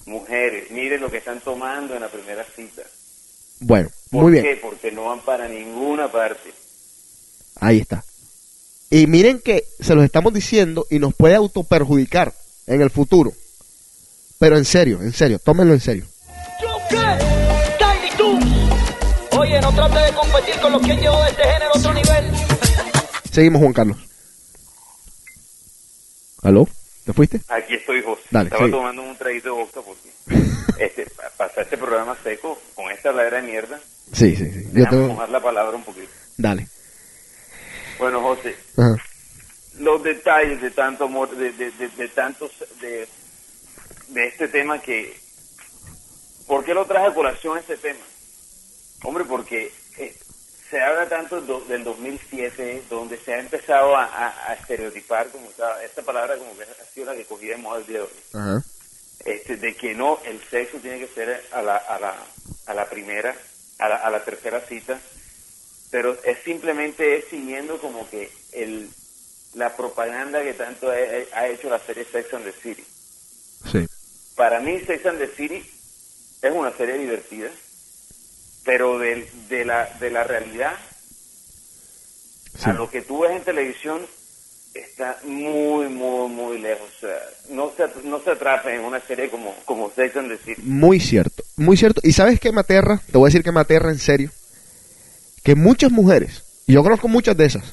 Mujeres, 0.06 0.70
miren 0.72 1.00
lo 1.02 1.10
que 1.10 1.18
están 1.18 1.40
tomando 1.40 1.96
en 1.96 2.02
la 2.02 2.10
primera 2.10 2.44
cita. 2.56 2.82
Bueno, 3.62 3.90
¿Por 4.10 4.24
muy 4.24 4.34
qué? 4.34 4.42
bien. 4.42 4.60
Porque 4.62 4.92
no 4.92 5.06
van 5.06 5.22
para 5.22 5.48
ninguna 5.48 6.12
parte. 6.12 6.52
Ahí 7.60 7.80
está. 7.80 8.04
Y 8.92 9.08
miren 9.08 9.40
que 9.40 9.64
se 9.80 9.96
los 9.96 10.04
estamos 10.04 10.34
diciendo 10.34 10.86
y 10.90 11.00
nos 11.00 11.14
puede 11.16 11.34
autoperjudicar 11.36 12.34
en 12.68 12.82
el 12.82 12.90
futuro. 12.92 13.32
Pero 14.38 14.58
en 14.58 14.66
serio, 14.66 15.02
en 15.02 15.14
serio, 15.14 15.40
tómenlo 15.40 15.74
en 15.74 15.80
serio. 15.80 16.06
Oye, 19.38 19.60
no 19.62 19.74
trate 19.74 20.00
de 20.00 20.12
competir 20.14 20.56
con 20.62 20.72
los 20.74 20.82
que 20.82 20.92
han 20.92 21.00
llevado 21.00 21.26
este 21.26 21.44
género 21.44 21.72
a 21.74 21.78
otro 21.78 21.94
nivel. 21.94 22.32
Seguimos, 23.32 23.62
Juan 23.62 23.74
Carlos. 23.74 23.98
¿Aló? 26.44 26.68
¿Te 27.06 27.14
fuiste? 27.14 27.42
Aquí 27.48 27.76
estoy, 27.76 28.02
José. 28.04 28.22
Dale, 28.30 28.48
Estaba 28.48 28.66
sigue. 28.66 28.78
tomando 28.78 29.02
un 29.04 29.16
traguito 29.18 29.46
de 29.46 29.52
vodka 29.52 29.82
porque 29.82 30.10
este, 30.86 31.06
pa- 31.12 31.30
pasar 31.38 31.64
este 31.64 31.78
programa 31.78 32.16
seco 32.24 32.60
con 32.76 32.92
esta 32.92 33.12
ladera 33.12 33.38
de 33.42 33.44
mierda. 33.48 33.80
Sí, 34.14 34.36
sí, 34.36 34.52
sí. 34.52 34.68
Yo 34.74 34.86
tengo... 34.90 35.08
mojar 35.08 35.30
la 35.30 35.42
palabra 35.42 35.76
un 35.76 35.84
poquito. 35.84 36.10
Dale. 36.38 36.68
Bueno, 38.02 38.20
José, 38.24 38.58
Ajá. 38.78 38.96
los 39.78 40.02
detalles 40.02 40.60
de 40.60 40.72
tanto 40.72 41.04
amor, 41.04 41.30
de, 41.36 41.52
de, 41.52 41.70
de, 41.70 41.88
de 41.90 42.08
tantos, 42.10 42.52
de, 42.82 43.08
de 44.08 44.28
este 44.28 44.48
tema 44.48 44.82
que... 44.82 45.20
¿Por 46.48 46.66
qué 46.66 46.74
lo 46.74 46.88
traje 46.88 47.06
a 47.10 47.14
colación 47.14 47.60
este 47.60 47.78
tema? 47.78 48.04
Hombre, 49.04 49.26
porque 49.26 49.72
eh, 50.00 50.18
se 50.72 50.82
habla 50.82 51.08
tanto 51.10 51.42
do- 51.42 51.62
del 51.66 51.84
2007, 51.84 52.86
donde 52.90 53.20
se 53.24 53.36
ha 53.36 53.40
empezado 53.40 53.96
a, 53.96 54.06
a- 54.06 54.50
a 54.50 54.54
estereotipar, 54.56 55.30
como 55.30 55.52
esta, 55.52 55.84
esta 55.86 56.02
palabra 56.02 56.38
como 56.40 56.58
que 56.58 56.64
ha 56.64 56.94
sido 56.96 57.06
la 57.06 57.16
que 57.16 57.26
cogí 57.26 57.46
de 57.46 57.58
moda 57.58 57.82
el 57.82 57.86
día 57.86 58.00
de 58.00 58.04
hoy, 58.06 58.24
Ajá. 58.34 58.64
este, 59.26 59.58
de 59.58 59.76
que 59.76 59.94
no, 59.94 60.20
el 60.26 60.42
sexo 60.50 60.80
tiene 60.80 61.06
que 61.06 61.14
ser 61.14 61.46
a 61.52 61.62
la, 61.62 61.78
a 61.78 62.00
la, 62.00 62.16
a 62.66 62.74
la 62.74 62.90
primera, 62.90 63.36
a 63.78 63.88
la, 63.90 63.96
a 63.98 64.10
la 64.10 64.26
tercera 64.26 64.62
cita, 64.68 65.00
pero 65.92 66.18
es 66.24 66.38
simplemente 66.44 67.18
es 67.18 67.26
siguiendo 67.30 67.78
como 67.80 68.10
que 68.10 68.32
el, 68.54 68.90
la 69.54 69.76
propaganda 69.76 70.42
que 70.42 70.54
tanto 70.54 70.90
ha, 70.90 70.96
ha 71.38 71.48
hecho 71.48 71.70
la 71.70 71.80
serie 71.80 72.06
Sex 72.12 72.34
and 72.34 72.46
the 72.46 72.54
City. 72.54 72.84
Sí. 73.72 73.86
Para 74.36 74.60
mí 74.62 74.80
Sex 74.80 75.06
and 75.06 75.20
the 75.20 75.28
City 75.28 75.64
es 76.42 76.52
una 76.52 76.72
serie 76.76 76.98
divertida, 76.98 77.50
pero 78.66 78.98
de, 78.98 79.28
la, 79.66 79.86
de 80.00 80.10
la 80.12 80.24
realidad 80.24 80.74
Sí. 82.58 82.70
a 82.70 82.74
lo 82.74 82.90
que 82.92 83.02
tú 83.02 83.20
ves 83.22 83.32
en 83.32 83.44
televisión 83.44 84.06
está 84.74 85.18
muy, 85.24 85.88
muy, 85.88 86.30
muy 86.30 86.58
lejos. 86.60 86.88
O 86.98 87.00
sea, 87.00 87.18
no 87.50 87.72
se, 87.76 87.88
no 88.08 88.20
se 88.22 88.32
atrape 88.32 88.76
en 88.76 88.82
una 88.82 89.00
serie 89.00 89.30
como, 89.30 89.56
como 89.66 89.90
Sex 89.90 90.16
and 90.18 90.30
the 90.30 90.38
City. 90.38 90.62
Muy 90.64 91.00
cierto, 91.00 91.44
muy 91.56 91.76
cierto. 91.78 92.02
¿Y 92.04 92.12
sabes 92.12 92.40
qué 92.40 92.52
me 92.52 92.62
aterra? 92.62 93.02
Te 93.12 93.18
voy 93.18 93.28
a 93.28 93.30
decir 93.30 93.44
que 93.44 93.52
me 93.54 93.62
aterra 93.62 93.90
en 93.90 94.00
serio. 94.00 94.32
Que 95.44 95.56
muchas 95.56 95.92
mujeres, 95.92 96.44
y 96.68 96.74
yo 96.74 96.84
conozco 96.84 97.08
muchas 97.08 97.36
de 97.38 97.46
esas, 97.46 97.64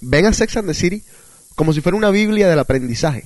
ven 0.00 0.26
a 0.26 0.32
Sex 0.32 0.56
and 0.56 0.68
the 0.68 0.74
City 0.74 1.02
como 1.54 1.72
si 1.72 1.80
fuera 1.80 1.96
una 1.96 2.10
biblia 2.10 2.48
del 2.48 2.58
aprendizaje. 2.58 3.24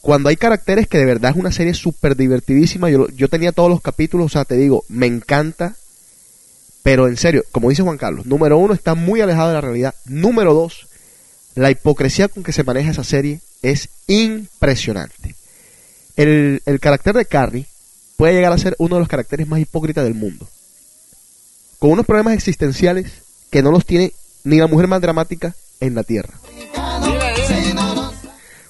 Cuando 0.00 0.28
hay 0.28 0.36
caracteres 0.36 0.86
que 0.86 0.98
de 0.98 1.04
verdad 1.04 1.32
es 1.32 1.36
una 1.36 1.52
serie 1.52 1.74
súper 1.74 2.16
divertidísima, 2.16 2.90
yo, 2.90 3.08
yo 3.08 3.28
tenía 3.28 3.52
todos 3.52 3.70
los 3.70 3.80
capítulos, 3.80 4.26
o 4.26 4.28
sea, 4.28 4.44
te 4.44 4.56
digo, 4.56 4.84
me 4.88 5.06
encanta, 5.06 5.74
pero 6.82 7.08
en 7.08 7.16
serio, 7.16 7.44
como 7.50 7.70
dice 7.70 7.82
Juan 7.82 7.98
Carlos, 7.98 8.26
número 8.26 8.56
uno, 8.58 8.72
está 8.72 8.94
muy 8.94 9.20
alejado 9.20 9.48
de 9.48 9.54
la 9.54 9.60
realidad. 9.60 9.94
Número 10.04 10.54
dos, 10.54 10.86
la 11.54 11.70
hipocresía 11.70 12.28
con 12.28 12.44
que 12.44 12.52
se 12.52 12.62
maneja 12.62 12.92
esa 12.92 13.04
serie 13.04 13.40
es 13.62 13.88
impresionante 14.06 15.34
el, 16.16 16.62
el 16.64 16.80
carácter 16.80 17.14
de 17.14 17.26
Carrie 17.26 17.66
puede 18.16 18.34
llegar 18.34 18.52
a 18.52 18.58
ser 18.58 18.74
uno 18.78 18.96
de 18.96 19.00
los 19.00 19.08
caracteres 19.08 19.46
más 19.46 19.60
hipócritas 19.60 20.04
del 20.04 20.14
mundo. 20.14 20.48
Con 21.78 21.90
unos 21.90 22.06
problemas 22.06 22.34
existenciales 22.34 23.22
que 23.50 23.62
no 23.62 23.70
los 23.70 23.84
tiene 23.84 24.12
ni 24.44 24.58
la 24.58 24.66
mujer 24.66 24.86
más 24.88 25.00
dramática 25.00 25.54
en 25.80 25.94
la 25.94 26.02
Tierra. 26.02 26.34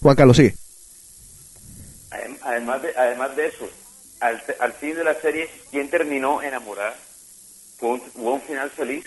Juan 0.00 0.16
Carlos, 0.16 0.36
sigue. 0.36 0.54
Adem- 2.10 2.38
Además 2.42 2.82
de, 2.82 2.96
además 2.96 3.36
de 3.36 3.46
eso, 3.48 3.68
al, 4.20 4.42
al 4.60 4.72
fin 4.74 4.94
de 4.94 5.04
la 5.04 5.14
serie, 5.20 5.48
¿quién 5.70 5.90
terminó 5.90 6.42
enamorada? 6.42 6.94
¿Fue 7.78 7.90
un, 7.90 8.02
hubo 8.14 8.34
un 8.34 8.42
final 8.42 8.70
feliz? 8.70 9.04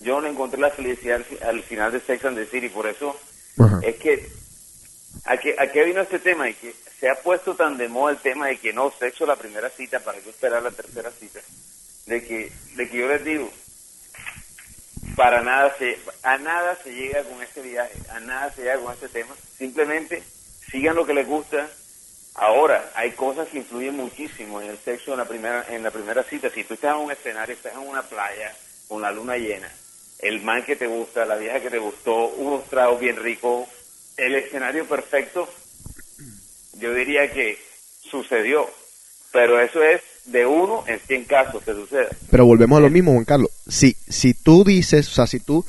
Yo 0.00 0.20
no 0.20 0.28
encontré 0.28 0.60
la 0.60 0.70
felicidad 0.70 1.16
al, 1.16 1.24
fi- 1.24 1.38
al 1.42 1.62
final 1.62 1.92
de 1.92 2.00
Sex 2.00 2.24
and 2.24 2.36
the 2.36 2.46
City, 2.46 2.68
por 2.68 2.86
eso 2.86 3.16
Ajá. 3.58 3.80
es 3.82 3.96
que 3.96 4.28
¿a 5.24 5.36
qué, 5.36 5.54
¿a 5.58 5.70
qué 5.70 5.84
vino 5.84 6.00
este 6.00 6.18
tema? 6.18 6.48
Y 6.48 6.54
que 6.54 6.74
se 6.98 7.08
ha 7.08 7.14
puesto 7.22 7.54
tan 7.54 7.76
de 7.78 7.88
moda 7.88 8.12
el 8.12 8.18
tema 8.18 8.46
de 8.48 8.58
que 8.58 8.72
no, 8.72 8.92
sexo 8.98 9.26
la 9.26 9.36
primera 9.36 9.68
cita, 9.70 10.00
para 10.00 10.18
que 10.20 10.30
esperar 10.30 10.62
la 10.62 10.70
tercera 10.70 11.10
cita. 11.18 11.40
De 12.10 12.24
que, 12.24 12.50
de 12.74 12.90
que 12.90 12.96
yo 12.98 13.06
les 13.06 13.24
digo, 13.24 13.48
para 15.14 15.42
nada 15.42 15.72
se, 15.78 15.96
a 16.24 16.38
nada 16.38 16.76
se 16.82 16.92
llega 16.92 17.22
con 17.22 17.40
este 17.40 17.62
viaje, 17.62 17.96
a 18.10 18.18
nada 18.18 18.52
se 18.52 18.62
llega 18.62 18.80
con 18.80 18.92
este 18.92 19.08
tema. 19.08 19.32
Simplemente 19.56 20.20
sigan 20.72 20.96
lo 20.96 21.06
que 21.06 21.14
les 21.14 21.24
gusta. 21.24 21.70
Ahora, 22.34 22.90
hay 22.96 23.12
cosas 23.12 23.46
que 23.46 23.58
influyen 23.58 23.94
muchísimo 23.94 24.60
en 24.60 24.70
el 24.70 24.78
sexo 24.78 25.12
en 25.12 25.18
la 25.18 25.28
primera, 25.28 25.64
en 25.68 25.84
la 25.84 25.92
primera 25.92 26.24
cita. 26.24 26.50
Si 26.50 26.64
tú 26.64 26.74
estás 26.74 26.96
en 26.96 27.02
un 27.02 27.12
escenario, 27.12 27.54
estás 27.54 27.74
en 27.74 27.86
una 27.86 28.02
playa 28.02 28.56
con 28.88 29.02
la 29.02 29.12
luna 29.12 29.36
llena, 29.36 29.70
el 30.18 30.42
man 30.42 30.64
que 30.64 30.74
te 30.74 30.88
gusta, 30.88 31.24
la 31.24 31.36
vieja 31.36 31.60
que 31.60 31.70
te 31.70 31.78
gustó, 31.78 32.26
unos 32.30 32.68
tragos 32.68 32.98
bien 32.98 33.18
ricos, 33.18 33.68
el 34.16 34.34
escenario 34.34 34.84
perfecto, 34.88 35.48
yo 36.72 36.92
diría 36.92 37.32
que 37.32 37.56
sucedió. 38.02 38.68
Pero 39.30 39.60
eso 39.60 39.80
es 39.84 40.02
de 40.26 40.46
uno 40.46 40.84
en 40.86 40.98
100 40.98 41.24
casos 41.24 41.62
que 41.62 41.72
suceda. 41.72 42.08
Pero 42.30 42.46
volvemos 42.46 42.78
a 42.78 42.82
lo 42.82 42.90
mismo, 42.90 43.12
Juan 43.12 43.24
Carlos. 43.24 43.50
Si, 43.68 43.96
si 44.08 44.34
tú 44.34 44.64
dices, 44.64 45.08
o 45.08 45.12
sea, 45.12 45.26
si 45.26 45.40
tú, 45.40 45.64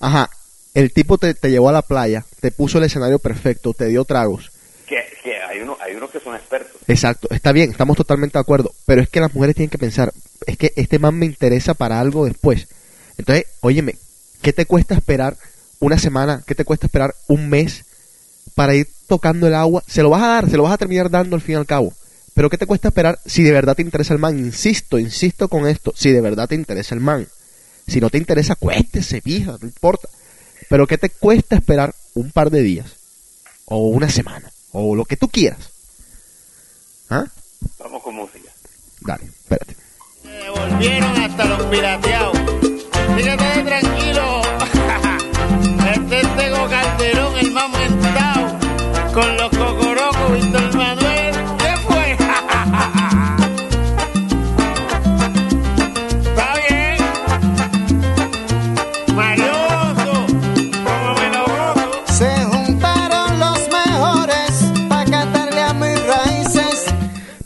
ajá, 0.00 0.30
el 0.74 0.92
tipo 0.92 1.18
te, 1.18 1.34
te 1.34 1.50
llevó 1.50 1.68
a 1.68 1.72
la 1.72 1.82
playa, 1.82 2.24
te 2.40 2.50
puso 2.50 2.78
el 2.78 2.84
escenario 2.84 3.18
perfecto, 3.18 3.74
te 3.74 3.86
dio 3.86 4.04
tragos. 4.04 4.50
Que, 4.86 5.02
que 5.22 5.36
hay, 5.36 5.60
uno, 5.60 5.78
hay 5.80 5.94
unos 5.94 6.10
que 6.10 6.20
son 6.20 6.34
expertos. 6.34 6.80
Exacto, 6.86 7.28
está 7.30 7.52
bien, 7.52 7.70
estamos 7.70 7.96
totalmente 7.96 8.38
de 8.38 8.42
acuerdo. 8.42 8.72
Pero 8.84 9.00
es 9.00 9.08
que 9.08 9.20
las 9.20 9.34
mujeres 9.34 9.56
tienen 9.56 9.70
que 9.70 9.78
pensar, 9.78 10.12
es 10.46 10.58
que 10.58 10.72
este 10.76 10.98
man 10.98 11.14
me 11.18 11.26
interesa 11.26 11.74
para 11.74 12.00
algo 12.00 12.26
después. 12.26 12.68
Entonces, 13.16 13.46
óyeme, 13.60 13.94
¿qué 14.42 14.52
te 14.52 14.66
cuesta 14.66 14.94
esperar 14.94 15.36
una 15.80 15.98
semana? 15.98 16.42
¿Qué 16.46 16.54
te 16.54 16.64
cuesta 16.64 16.86
esperar 16.86 17.14
un 17.28 17.48
mes 17.48 17.84
para 18.54 18.74
ir 18.74 18.88
tocando 19.06 19.46
el 19.46 19.54
agua? 19.54 19.82
Se 19.86 20.02
lo 20.02 20.10
vas 20.10 20.22
a 20.22 20.28
dar, 20.28 20.50
se 20.50 20.56
lo 20.56 20.64
vas 20.64 20.72
a 20.72 20.78
terminar 20.78 21.10
dando 21.10 21.36
al 21.36 21.42
fin 21.42 21.54
y 21.54 21.58
al 21.58 21.66
cabo. 21.66 21.92
Pero 22.34 22.50
¿qué 22.50 22.58
te 22.58 22.66
cuesta 22.66 22.88
esperar 22.88 23.18
si 23.24 23.42
de 23.44 23.52
verdad 23.52 23.76
te 23.76 23.82
interesa 23.82 24.12
el 24.12 24.20
man? 24.20 24.38
Insisto, 24.38 24.98
insisto 24.98 25.48
con 25.48 25.66
esto, 25.68 25.92
si 25.96 26.10
de 26.10 26.20
verdad 26.20 26.48
te 26.48 26.56
interesa 26.56 26.94
el 26.94 27.00
man. 27.00 27.26
Si 27.86 28.00
no 28.00 28.10
te 28.10 28.18
interesa, 28.18 28.56
cuéstese, 28.56 29.22
vieja, 29.24 29.56
no 29.60 29.66
importa. 29.66 30.08
Pero 30.68 30.86
¿qué 30.86 30.98
te 30.98 31.10
cuesta 31.10 31.56
esperar 31.56 31.94
un 32.14 32.30
par 32.32 32.50
de 32.50 32.62
días? 32.62 32.96
O 33.66 33.88
una 33.88 34.10
semana, 34.10 34.50
o 34.72 34.96
lo 34.96 35.04
que 35.04 35.16
tú 35.16 35.28
quieras. 35.28 35.70
¿Ah? 37.08 37.24
Vamos 37.78 38.02
con 38.02 38.14
música. 38.16 38.50
Dale, 39.00 39.24
espérate. 39.26 39.76
Se 40.22 40.50
volvieron 40.50 41.22
hasta 41.22 41.44
los 41.44 41.62
pirateados. 41.66 42.38
Fíjate 43.16 43.62
tranquilo. 43.62 44.42
Este 45.94 46.20
es 46.20 46.36
Tego 46.36 46.68
Calderón, 46.68 47.38
el 47.38 47.50
más 47.52 47.70
mentado. 47.70 48.58
Con 49.12 49.36
los 49.36 49.50
cocorocos, 49.50 49.83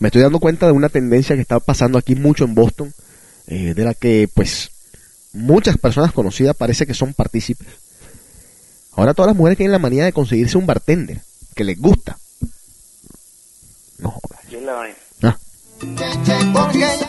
Me 0.09 0.11
estoy 0.11 0.22
dando 0.22 0.40
cuenta 0.40 0.64
de 0.64 0.72
una 0.72 0.88
tendencia 0.88 1.36
que 1.36 1.42
está 1.42 1.61
pasando 1.61 1.98
aquí 1.98 2.14
mucho 2.14 2.44
en 2.44 2.54
Boston, 2.54 2.94
eh, 3.46 3.74
de 3.74 3.84
la 3.84 3.92
que 3.92 4.26
pues 4.32 4.70
muchas 5.34 5.76
personas 5.76 6.12
conocidas 6.12 6.56
parece 6.56 6.86
que 6.86 6.94
son 6.94 7.12
partícipes. 7.12 7.68
Ahora 8.92 9.12
todas 9.12 9.28
las 9.28 9.36
mujeres 9.36 9.59
tienen 9.59 9.72
la 9.72 9.78
manía 9.78 10.06
de 10.06 10.14
conseguirse 10.14 10.56
un 10.56 10.64
bartender 10.64 11.20
que 11.54 11.62
les 11.62 11.78
gusta. 11.78 12.16
No 13.98 14.12
jodas. 14.12 14.40
Ah, 15.22 15.36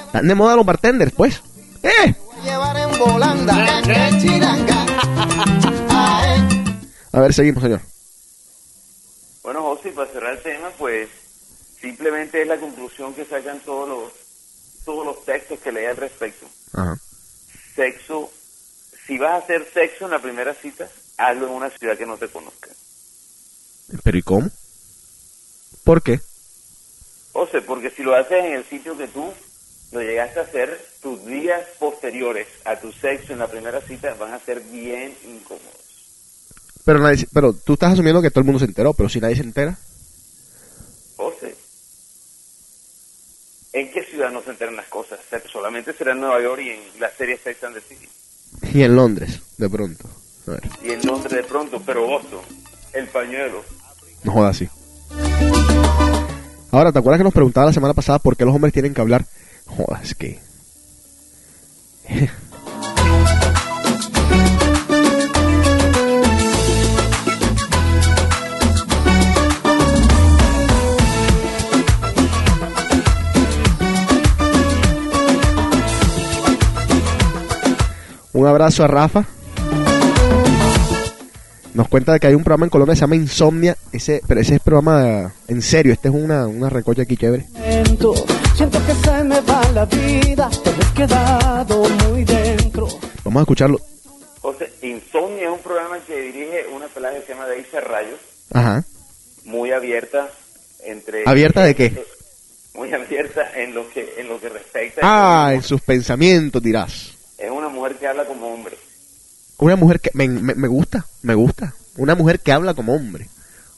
están 0.08 0.28
de 0.28 0.36
moda 0.36 0.58
los 0.58 0.66
bartenders, 0.66 1.14
pues. 1.14 1.42
¡Eh! 1.82 2.14
a 7.14 7.20
ver, 7.22 7.34
seguimos, 7.34 7.64
señor. 7.64 7.80
Bueno, 9.42 9.62
José, 9.62 9.92
para 9.92 10.12
cerrar 10.12 10.34
el 10.34 10.44
tema, 10.44 10.59
simplemente 11.90 12.42
es 12.42 12.48
la 12.48 12.58
conclusión 12.58 13.14
que 13.14 13.26
sacan 13.26 13.60
todos 13.62 13.90
los 13.90 14.12
todos 14.86 15.06
los 15.06 15.26
textos 15.26 15.60
que 15.60 15.72
leí 15.72 15.86
al 15.86 15.98
respecto. 15.98 16.48
Ajá. 16.74 16.98
Sexo, 17.76 18.32
si 19.06 19.18
vas 19.18 19.32
a 19.32 19.38
hacer 19.38 19.68
sexo 19.74 20.06
en 20.06 20.12
la 20.12 20.22
primera 20.22 20.54
cita, 20.54 20.90
hazlo 21.18 21.48
en 21.48 21.54
una 21.54 21.70
ciudad 21.70 21.98
que 21.98 22.06
no 22.06 22.18
te 22.18 22.28
conozca. 22.28 22.70
¿Pero 24.04 24.18
y 24.18 24.22
cómo? 24.22 24.50
¿Por 25.84 26.02
qué? 26.02 26.20
José, 27.34 27.62
porque 27.62 27.90
si 27.92 28.04
lo 28.04 28.16
haces 28.16 28.46
en 28.46 28.54
el 28.54 28.66
sitio 28.66 28.98
que 28.98 29.08
tú 29.08 29.32
lo 29.92 30.02
llegaste 30.02 30.40
a 30.40 30.44
hacer, 30.44 30.86
tus 31.02 31.26
días 31.26 31.62
posteriores 31.80 32.48
a 32.66 32.80
tu 32.80 32.92
sexo 32.92 33.34
en 33.34 33.40
la 33.40 33.48
primera 33.48 33.82
cita 33.82 34.14
van 34.16 34.34
a 34.34 34.40
ser 34.40 34.60
bien 34.62 35.16
incómodos. 35.26 35.80
Pero, 36.86 37.00
nadie, 37.00 37.28
pero 37.34 37.54
tú 37.54 37.74
estás 37.74 37.94
asumiendo 37.94 38.22
que 38.22 38.32
todo 38.32 38.42
el 38.42 38.46
mundo 38.46 38.60
se 38.60 38.66
enteró, 38.66 38.94
pero 38.94 39.10
si 39.10 39.20
nadie 39.20 39.36
se 39.36 39.44
entera. 39.44 39.78
José, 41.16 41.56
¿en 43.74 43.92
qué 43.92 44.04
ciudad 44.04 44.32
no 44.32 44.42
se 44.42 44.52
enteran 44.52 44.76
las 44.76 44.88
cosas? 44.88 45.20
Solamente 45.52 45.94
será 45.94 46.12
en 46.14 46.22
Nueva 46.22 46.42
York 46.42 46.62
y 46.64 46.70
en 46.70 46.80
la 47.00 47.10
serie 47.12 47.38
Sex 47.44 47.64
and 47.64 47.76
the 47.76 47.82
City. 47.82 48.08
Y 48.74 48.84
en 48.84 48.96
Londres, 48.96 49.42
de 49.58 49.70
pronto. 49.70 50.08
A 50.48 50.52
ver, 50.52 50.62
Y 50.84 50.92
en 50.92 51.06
Londres 51.06 51.34
de 51.34 51.44
pronto, 51.44 51.82
pero 51.86 52.06
Boston, 52.08 52.42
el 52.94 53.08
pañuelo. 53.08 53.64
no 54.24 54.32
jodas 54.32 54.56
así. 54.56 54.70
Ahora, 56.72 56.92
¿te 56.92 57.00
acuerdas 57.00 57.20
que 57.20 57.24
nos 57.24 57.34
preguntaba 57.34 57.68
la 57.68 57.74
semana 57.74 57.94
pasada 57.94 58.20
por 58.20 58.38
qué 58.38 58.46
los 58.46 58.54
hombres 58.54 58.74
tienen 58.74 58.94
que 58.94 59.02
hablar? 59.02 59.26
Jodas, 59.66 60.04
es 60.04 60.16
que... 60.16 60.40
Un 78.34 78.48
abrazo 78.48 78.84
a 78.84 78.88
Rafa. 78.88 79.26
Nos 81.74 81.88
cuenta 81.88 82.14
de 82.14 82.20
que 82.20 82.28
hay 82.28 82.34
un 82.34 82.44
programa 82.44 82.66
en 82.66 82.70
Colombia 82.70 82.94
que 82.94 82.98
se 82.98 83.02
llama 83.02 83.16
Insomnia. 83.16 83.78
Ese, 83.92 84.22
pero 84.28 84.42
ese 84.42 84.56
es 84.56 84.62
programa 84.62 85.34
en 85.48 85.62
serio. 85.62 85.94
Este 85.94 86.10
es 86.10 86.14
una, 86.14 86.48
una 86.48 86.70
recocha 86.70 87.04
aquí 87.04 87.16
chévere. 87.16 87.46
Siento, 87.56 88.14
siento 88.56 88.80
que 88.86 88.94
se 88.96 89.24
me 89.24 89.40
va 89.42 89.62
la 89.74 89.86
vida, 89.86 90.50
te 90.64 90.70
has 90.70 90.92
quedado 90.94 91.84
muy 92.10 92.24
dentro. 92.24 92.88
Vamos 93.24 93.42
a 93.42 93.44
escucharlo. 93.44 93.80
José, 94.42 94.72
Insomnia 94.82 95.46
es 95.46 95.52
un 95.52 95.60
programa 95.60 96.00
que 96.06 96.20
dirige 96.22 96.66
una 96.76 96.88
pelada 96.88 97.16
que 97.20 97.26
se 97.26 97.34
llama 97.34 97.46
Daisy 97.48 97.78
Rayos, 97.78 98.20
Ajá. 98.54 98.84
muy 99.46 99.72
abierta 99.72 100.28
entre... 100.86 101.24
¿Abierta 101.26 101.64
de 101.64 101.76
qué? 101.76 102.04
Muy 102.74 102.92
abierta 102.94 103.42
en 103.56 103.74
lo 103.76 103.90
que 103.90 104.16
en 104.18 104.28
lo 104.28 104.40
que 104.40 104.50
respecta... 104.50 105.02
Ah, 105.04 105.54
en 105.54 105.62
sus 105.62 105.82
pensamientos 105.82 106.64
dirás. 106.64 107.14
Es 107.40 107.50
una 107.52 107.70
mujer 107.70 107.96
que 107.96 108.08
habla 108.08 108.26
como 108.26 108.48
hombre. 108.54 108.78
Una 109.58 109.76
mujer 109.76 110.00
que 110.00 110.12
me, 110.14 110.28
me, 110.28 110.56
me 110.56 110.68
gusta, 110.68 111.06
me 111.22 111.34
gusta. 111.36 111.74
Una 111.98 112.16
mujer 112.16 112.40
que 112.40 112.52
habla 112.52 112.74
como 112.74 112.94
hombre. 112.96 113.28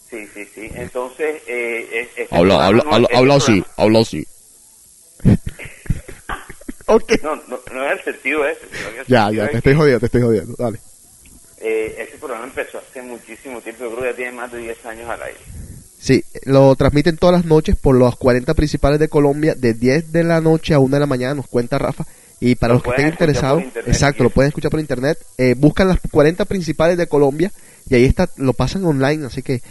Sí, 0.10 0.28
sí, 0.34 0.46
sí. 0.54 0.70
Entonces... 0.74 1.42
Eh, 1.48 1.88
es- 1.94 2.10
este 2.24 2.36
Habla, 2.36 2.66
habla, 2.66 2.84
no- 2.84 2.92
habla, 2.94 3.06
este 3.08 3.18
habla 3.18 3.36
así, 3.36 3.64
habla 3.78 4.00
así. 4.02 4.28
ok. 6.88 7.12
No, 7.24 7.36
no, 7.48 7.60
no 7.74 7.86
es 7.92 8.00
el 8.00 8.14
sentido 8.14 8.46
ese. 8.48 8.60
el 8.66 9.06
Ya, 9.08 9.26
sentido 9.26 9.46
ya, 9.46 9.50
te 9.52 9.58
estoy 9.58 9.76
jodiendo, 9.76 10.00
te 10.00 10.06
estoy 10.08 10.22
jodiendo. 10.22 10.56
Dale. 10.58 10.80
Eh, 11.64 12.08
ese 12.08 12.18
programa 12.18 12.46
empezó 12.46 12.80
hace 12.80 13.02
muchísimo 13.04 13.62
tiempo, 13.62 13.84
yo 13.84 13.92
creo 13.92 14.02
que 14.04 14.10
ya 14.10 14.16
tiene 14.16 14.32
más 14.32 14.52
de 14.52 14.58
10 14.60 14.86
años 14.86 15.10
al 15.10 15.22
aire. 15.22 15.40
Sí, 16.00 16.24
lo 16.46 16.76
transmiten 16.76 17.18
todas 17.18 17.34
las 17.36 17.46
noches 17.46 17.76
por 17.76 17.96
los 17.96 18.16
40 18.18 18.56
principales 18.56 19.00
de 19.00 19.08
Colombia, 19.10 19.54
de 19.56 19.76
10 19.76 20.12
de 20.12 20.24
la 20.24 20.42
noche 20.42 20.74
a 20.74 20.80
1 20.80 20.96
de 20.96 21.00
la 21.00 21.06
mañana, 21.06 21.36
nos 21.36 21.48
cuenta 21.48 21.78
Rafa. 21.78 22.06
Y 22.42 22.56
para 22.56 22.74
Lo 22.74 22.80
los 22.80 22.84
que 22.84 22.90
estén 22.90 23.08
interesados, 23.14 23.64
exacto, 23.88 24.24
lo 24.24 24.30
pueden 24.32 24.50
escuchar 24.50 24.72
por 24.72 24.80
internet. 24.80 25.18
Eh, 25.38 25.54
buscan 25.58 25.88
las 25.88 26.00
40 26.12 26.44
principales 26.46 26.98
de 26.98 27.08
Colombia 27.08 27.52
y 27.90 27.96
ahí 27.96 28.04
está, 28.04 28.30
lo 28.38 28.54
pasan 28.54 28.84
online, 28.84 29.26
así 29.28 29.42
que 29.44 29.62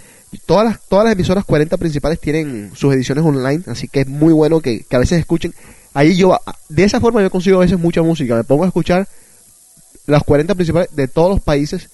todas 0.46 0.64
las, 0.64 0.80
todas 0.88 1.04
las 1.04 1.14
emisoras 1.14 1.44
40 1.44 1.76
principales 1.76 2.20
tienen 2.20 2.70
sus 2.74 2.94
ediciones 2.94 3.24
online, 3.24 3.64
así 3.66 3.88
que 3.88 4.02
es 4.02 4.06
muy 4.06 4.32
bueno 4.32 4.60
que, 4.60 4.84
que 4.88 4.96
a 4.96 5.00
veces 5.00 5.18
escuchen. 5.18 5.52
Ahí 5.94 6.14
yo, 6.16 6.38
de 6.68 6.84
esa 6.84 7.00
forma 7.00 7.20
yo 7.20 7.30
consigo 7.30 7.56
a 7.58 7.62
veces 7.64 7.78
mucha 7.78 8.02
música, 8.02 8.36
me 8.36 8.44
pongo 8.44 8.62
a 8.62 8.68
escuchar 8.68 9.08
las 10.06 10.22
40 10.22 10.54
principales 10.54 10.88
de 10.94 11.08
todos 11.08 11.30
los 11.30 11.40
países. 11.40 11.88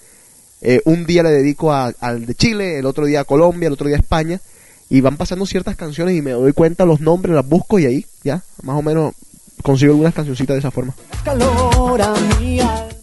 Eh, 0.61 0.81
un 0.85 1.07
día 1.07 1.23
le 1.23 1.31
dedico 1.31 1.73
a- 1.73 1.95
al 2.01 2.27
de 2.27 2.35
Chile, 2.35 2.79
el 2.79 2.87
otro 2.87 3.07
día 3.07 3.21
a 3.21 3.25
Colombia, 3.25 3.67
el 3.69 3.73
otro 3.73 3.87
día 3.89 3.97
a 3.97 4.01
España. 4.01 4.41
Y 4.89 5.01
van 5.01 5.17
pasando 5.17 5.47
ciertas 5.47 5.75
canciones 5.77 6.15
y 6.15 6.23
me 6.23 6.31
doy 6.31 6.53
cuenta 6.53 6.85
los 6.87 7.01
nombres, 7.01 7.35
las 7.35 7.47
busco 7.49 7.79
y 7.79 7.87
ahí, 7.87 8.07
ya, 8.23 8.43
más 8.63 8.77
o 8.77 8.83
menos 8.83 9.15
consigo 9.63 9.93
algunas 9.93 10.15
cancioncitas 10.15 10.55
de 10.55 10.59
esa 10.61 10.71
forma. 10.71 10.95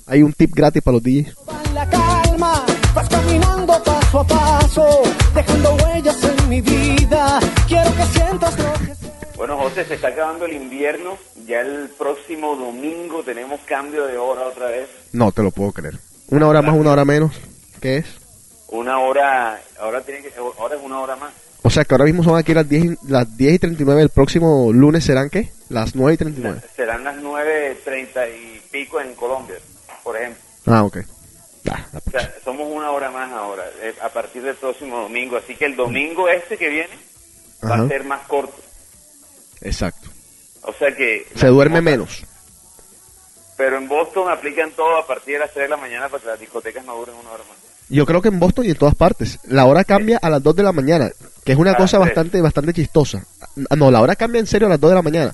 Hay 0.05 0.21
un 0.21 0.33
tip 0.33 0.53
gratis 0.53 0.81
para 0.81 0.95
los 0.95 1.03
DJs. 1.03 1.35
en 1.65 1.75
la 1.75 1.89
calma, 1.89 2.65
vas 2.93 3.09
caminando 3.09 3.83
paso 3.83 4.19
a 4.19 4.27
paso, 4.27 5.01
dejando 5.33 5.75
huellas 5.75 6.23
en 6.23 6.49
mi 6.49 6.61
vida. 6.61 7.39
Quiero 7.67 7.95
que 7.95 8.03
sientas 8.05 8.57
lo 8.59 8.73
que 8.73 9.37
Bueno, 9.37 9.57
José, 9.57 9.85
se 9.85 9.95
está 9.95 10.09
acabando 10.09 10.45
el 10.45 10.53
invierno. 10.53 11.17
Ya 11.47 11.61
el 11.61 11.89
próximo 11.97 12.55
domingo 12.55 13.23
tenemos 13.23 13.59
cambio 13.61 14.05
de 14.05 14.17
hora 14.17 14.47
otra 14.47 14.67
vez. 14.67 14.87
No 15.11 15.31
te 15.31 15.43
lo 15.43 15.51
puedo 15.51 15.71
creer. 15.71 15.99
Una 16.29 16.47
hora 16.47 16.61
más, 16.61 16.75
una 16.75 16.91
hora 16.91 17.05
menos. 17.05 17.33
¿Qué 17.81 17.97
es? 17.97 18.05
Una 18.69 18.99
hora, 18.99 19.59
ahora 19.79 20.01
tiene 20.01 20.21
que, 20.21 20.31
ahora 20.37 20.75
es 20.75 20.81
una 20.83 20.99
hora 20.99 21.15
más. 21.15 21.33
O 21.65 21.69
sea 21.69 21.85
que 21.85 21.93
ahora 21.93 22.05
mismo 22.05 22.23
son 22.23 22.37
aquí 22.37 22.53
las 22.53 22.67
10, 22.67 22.83
y- 22.85 22.97
las 23.07 23.37
10 23.37 23.53
y 23.53 23.59
39. 23.59 24.01
El 24.01 24.09
próximo 24.09 24.71
lunes 24.73 25.05
serán 25.05 25.29
qué? 25.29 25.51
Las 25.69 25.95
9 25.95 26.13
y 26.13 26.17
39. 26.17 26.61
Serán 26.75 27.03
las 27.03 27.15
9.30 27.17 28.27
y 28.29 28.59
pico 28.69 28.99
en 28.99 29.15
Colombia, 29.15 29.55
por 30.03 30.17
ejemplo. 30.17 30.41
Ah, 30.65 30.83
ok. 30.83 30.97
Ah, 31.69 31.85
O 32.05 32.11
sea, 32.11 32.33
somos 32.43 32.67
una 32.69 32.91
hora 32.91 33.09
más 33.09 33.31
ahora, 33.31 33.63
eh, 33.81 33.93
a 34.01 34.09
partir 34.09 34.41
del 34.43 34.55
próximo 34.55 34.99
domingo. 34.99 35.37
Así 35.37 35.55
que 35.55 35.65
el 35.65 35.75
domingo 35.77 36.27
este 36.27 36.57
que 36.57 36.67
viene 36.67 36.89
va 37.63 37.75
Ajá. 37.75 37.83
a 37.83 37.87
ser 37.87 38.03
más 38.03 38.27
corto. 38.27 38.55
Exacto. 39.61 40.09
O 40.63 40.73
sea 40.73 40.93
que... 40.93 41.25
Se 41.35 41.47
duerme 41.47 41.79
menos. 41.81 42.23
Pero 43.55 43.77
en 43.77 43.87
Boston 43.87 44.29
aplican 44.29 44.71
todo 44.71 44.97
a 44.97 45.07
partir 45.07 45.35
de 45.35 45.39
las 45.39 45.51
3 45.53 45.65
de 45.65 45.69
la 45.69 45.77
mañana 45.77 46.09
para 46.09 46.21
que 46.21 46.27
las 46.29 46.39
discotecas 46.39 46.83
no 46.83 46.95
duren 46.97 47.15
una 47.15 47.31
hora 47.31 47.43
más. 47.47 47.57
Yo 47.89 48.05
creo 48.05 48.21
que 48.21 48.29
en 48.29 48.39
Boston 48.39 48.65
y 48.65 48.71
en 48.71 48.75
todas 48.77 48.95
partes. 48.95 49.39
La 49.45 49.65
hora 49.65 49.83
cambia 49.85 50.17
a 50.21 50.29
las 50.29 50.41
2 50.43 50.55
de 50.55 50.63
la 50.63 50.71
mañana, 50.73 51.09
que 51.43 51.51
es 51.51 51.57
una 51.57 51.71
A 51.71 51.77
cosa 51.77 51.97
bastante 51.97 52.41
bastante 52.41 52.73
chistosa. 52.73 53.23
Ah, 53.69 53.75
No, 53.75 53.91
la 53.91 54.01
hora 54.01 54.15
cambia 54.15 54.39
en 54.39 54.47
serio 54.47 54.67
a 54.67 54.69
las 54.69 54.79
2 54.79 54.91
de 54.91 54.95
la 54.95 55.01
mañana. 55.01 55.33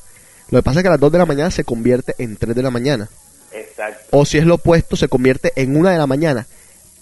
Lo 0.49 0.59
que 0.59 0.63
pasa 0.63 0.79
es 0.79 0.83
que 0.83 0.87
a 0.87 0.91
las 0.91 0.99
2 0.99 1.11
de 1.11 1.17
la 1.17 1.25
mañana 1.25 1.51
se 1.51 1.63
convierte 1.63 2.15
en 2.17 2.35
3 2.35 2.55
de 2.55 2.63
la 2.63 2.71
mañana. 2.71 3.09
Exacto. 3.51 4.05
O 4.11 4.25
si 4.25 4.37
es 4.37 4.45
lo 4.45 4.55
opuesto, 4.55 4.95
se 4.95 5.07
convierte 5.07 5.53
en 5.55 5.77
una 5.77 5.91
de 5.91 5.97
la 5.97 6.07
mañana. 6.07 6.47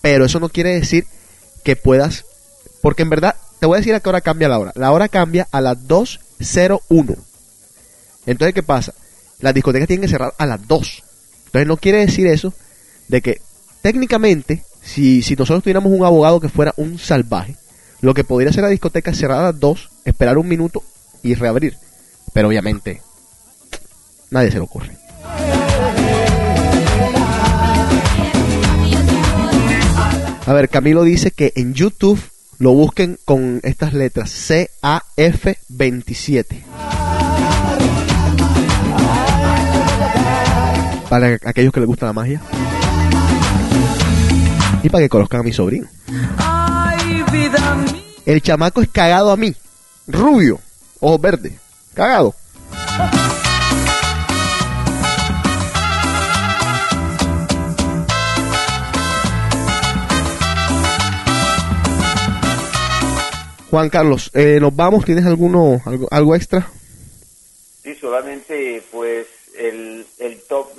Pero 0.02 0.26
eso 0.26 0.40
no 0.40 0.50
quiere 0.50 0.74
decir 0.74 1.06
que 1.64 1.76
puedas, 1.76 2.26
porque 2.82 3.04
en 3.04 3.10
verdad, 3.10 3.36
te 3.60 3.66
voy 3.66 3.78
a 3.78 3.80
decir 3.80 3.96
a 3.96 4.00
qué 4.00 4.10
hora 4.10 4.22
cambia 4.22 4.50
la 4.50 4.60
hora. 4.60 4.72
La 4.76 4.92
hora 4.92 5.08
cambia 5.08 5.48
a 5.52 5.62
las 5.62 5.78
2.01. 5.88 7.18
Entonces, 8.26 8.54
¿qué 8.54 8.64
pasa? 8.64 8.94
Las 9.40 9.54
discotecas 9.54 9.88
tienen 9.88 10.02
que 10.02 10.12
cerrar 10.12 10.34
a 10.38 10.46
las 10.46 10.68
2. 10.68 11.04
Entonces, 11.48 11.68
no 11.68 11.78
quiere 11.78 12.00
decir 12.00 12.28
eso 12.28 12.54
de 13.08 13.22
que 13.22 13.42
técnicamente, 13.82 14.64
si, 14.82 15.22
si 15.22 15.36
nosotros 15.36 15.64
tuviéramos 15.64 15.92
un 15.92 16.04
abogado 16.06 16.40
que 16.40 16.50
fuera 16.50 16.74
un 16.78 17.00
salvaje, 17.00 17.56
lo 18.02 18.14
que 18.14 18.24
podría 18.24 18.52
hacer 18.52 18.64
la 18.64 18.70
discoteca 18.70 19.12
es 19.12 19.18
cerrar 19.18 19.40
a 19.40 19.52
las 19.52 19.60
2, 19.60 19.90
esperar 20.06 20.38
un 20.38 20.48
minuto 20.48 20.84
y 21.24 21.34
reabrir. 21.34 21.76
Pero 22.34 22.50
obviamente, 22.50 23.02
nadie 24.30 24.52
se 24.52 24.58
le 24.58 24.64
ocurre. 24.64 24.96
A 30.46 30.54
ver, 30.54 30.70
Camilo 30.70 31.02
dice 31.04 31.32
que 31.32 31.52
en 31.56 31.74
YouTube 31.74 32.22
lo 32.60 32.72
busquen 32.72 33.18
con 33.26 33.60
estas 33.64 33.94
letras 33.94 34.32
CAF27. 34.50 36.46
Para 41.10 41.40
aquellos 41.46 41.74
que 41.74 41.80
les 41.80 41.88
gusta 41.88 42.06
la 42.06 42.14
magia. 42.14 42.40
Y 44.84 44.90
para 44.90 45.04
que 45.04 45.10
conozcan 45.10 45.40
a 45.42 45.44
mi 45.44 45.52
sobrino. 45.52 45.88
Ay, 47.38 47.50
vida 47.50 47.76
mía. 47.76 48.04
El 48.26 48.42
chamaco 48.42 48.82
es 48.82 48.90
cagado 48.90 49.32
a 49.32 49.38
mí. 49.38 49.54
Rubio. 50.08 50.60
Ojos 51.00 51.22
verdes. 51.22 51.54
Cagado. 51.94 52.34
Juan 63.70 63.90
Carlos, 63.90 64.32
eh, 64.34 64.58
nos 64.60 64.76
vamos. 64.76 65.06
¿Tienes 65.06 65.26
alguno, 65.26 65.80
algo, 65.86 66.08
algo 66.10 66.36
extra? 66.36 66.68
Sí, 67.84 67.94
solamente 67.96 68.82
pues 68.92 69.28
el, 69.58 70.06
el 70.18 70.42
top 70.50 70.70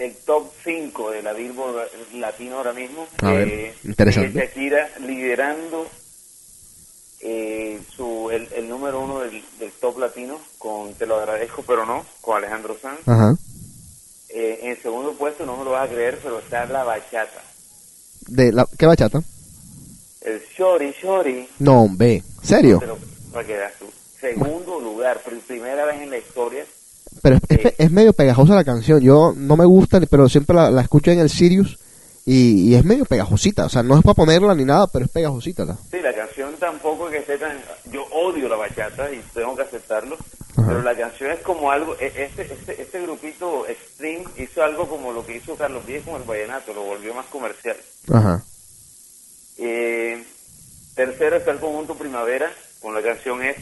el 0.00 0.14
top 0.24 0.50
5 0.64 1.10
de 1.10 1.22
la 1.22 1.32
Billboard 1.32 1.88
latino 2.14 2.56
ahora 2.56 2.72
mismo. 2.72 3.06
A 3.22 3.32
ver, 3.32 3.48
eh, 3.48 3.74
interesante. 3.84 4.38
Shakira 4.40 4.90
liderando 5.00 5.86
eh, 7.20 7.80
su, 7.94 8.30
el, 8.32 8.48
el 8.54 8.68
número 8.68 9.00
uno 9.00 9.20
del, 9.20 9.42
del 9.58 9.70
top 9.72 9.98
latino 9.98 10.40
con 10.58 10.94
Te 10.94 11.06
lo 11.06 11.16
agradezco, 11.16 11.62
pero 11.66 11.84
no, 11.84 12.04
con 12.20 12.36
Alejandro 12.38 12.76
Sanz. 12.80 13.00
Ajá. 13.06 13.34
Eh, 14.30 14.60
en 14.62 14.80
segundo 14.82 15.12
puesto, 15.14 15.44
no 15.44 15.56
me 15.56 15.64
lo 15.64 15.72
vas 15.72 15.88
a 15.88 15.92
creer, 15.92 16.18
pero 16.22 16.38
está 16.38 16.64
la 16.66 16.84
bachata. 16.84 17.42
De 18.26 18.52
la, 18.52 18.66
¿Qué 18.78 18.86
bachata? 18.86 19.20
El 20.22 20.40
Shori 20.56 20.92
Shori. 21.02 21.48
No, 21.58 21.82
hombre. 21.82 22.22
¿Serio? 22.42 22.80
Para 23.32 23.46
que 23.46 23.54
veas 23.56 23.72
tú. 23.78 23.86
Segundo 24.20 24.78
lugar, 24.80 25.22
pr- 25.24 25.40
primera 25.40 25.84
vez 25.86 26.00
en 26.00 26.10
la 26.10 26.18
historia. 26.18 26.64
Pero 27.22 27.36
es, 27.36 27.42
es- 27.64 27.74
es 27.78 27.90
medio 27.90 28.12
pegajosa 28.12 28.54
la 28.54 28.64
canción. 28.64 29.00
Yo 29.00 29.32
no 29.36 29.56
me 29.56 29.64
gusta, 29.64 30.00
pero 30.10 30.28
siempre 30.28 30.56
la, 30.56 30.70
la 30.70 30.82
escucho 30.82 31.10
en 31.10 31.18
el 31.20 31.28
Sirius 31.30 31.78
y, 32.26 32.70
y 32.70 32.74
es 32.74 32.84
medio 32.84 33.04
pegajosita. 33.04 33.66
O 33.66 33.68
sea, 33.68 33.82
no 33.82 33.96
es 33.96 34.02
para 34.02 34.14
ponerla 34.14 34.54
ni 34.54 34.64
nada, 34.64 34.86
pero 34.86 35.04
es 35.04 35.10
pegajosita. 35.10 35.64
¿no? 35.64 35.78
Sí, 35.90 35.98
la 36.02 36.14
canción 36.14 36.54
tampoco 36.58 37.08
es 37.08 37.12
que 37.12 37.18
esté 37.20 37.38
tan... 37.38 37.58
Yo 37.92 38.04
odio 38.12 38.48
la 38.48 38.56
bachata 38.56 39.12
y 39.12 39.20
tengo 39.34 39.54
que 39.56 39.62
aceptarlo, 39.62 40.16
Ajá. 40.56 40.66
pero 40.66 40.82
la 40.82 40.96
canción 40.96 41.30
es 41.30 41.40
como 41.40 41.70
algo... 41.70 41.94
e- 42.00 42.12
Este, 42.16 42.42
este, 42.52 42.80
este 42.82 43.02
grupito 43.02 43.66
Extreme 43.68 44.24
hizo 44.38 44.62
algo 44.62 44.88
como 44.88 45.12
lo 45.12 45.24
que 45.26 45.36
hizo 45.36 45.56
Carlos 45.56 45.86
Díez 45.86 46.04
con 46.04 46.16
el 46.20 46.26
vallenato, 46.26 46.72
lo 46.72 46.82
volvió 46.84 47.12
más 47.14 47.26
comercial. 47.26 47.76
Ajá. 48.12 48.42
Eh, 49.58 50.24
tercero 50.94 51.36
está 51.36 51.50
el 51.50 51.58
conjunto 51.60 51.94
Primavera 51.94 52.50
con 52.80 52.94
la 52.94 53.02
canción 53.02 53.42
S. 53.42 53.60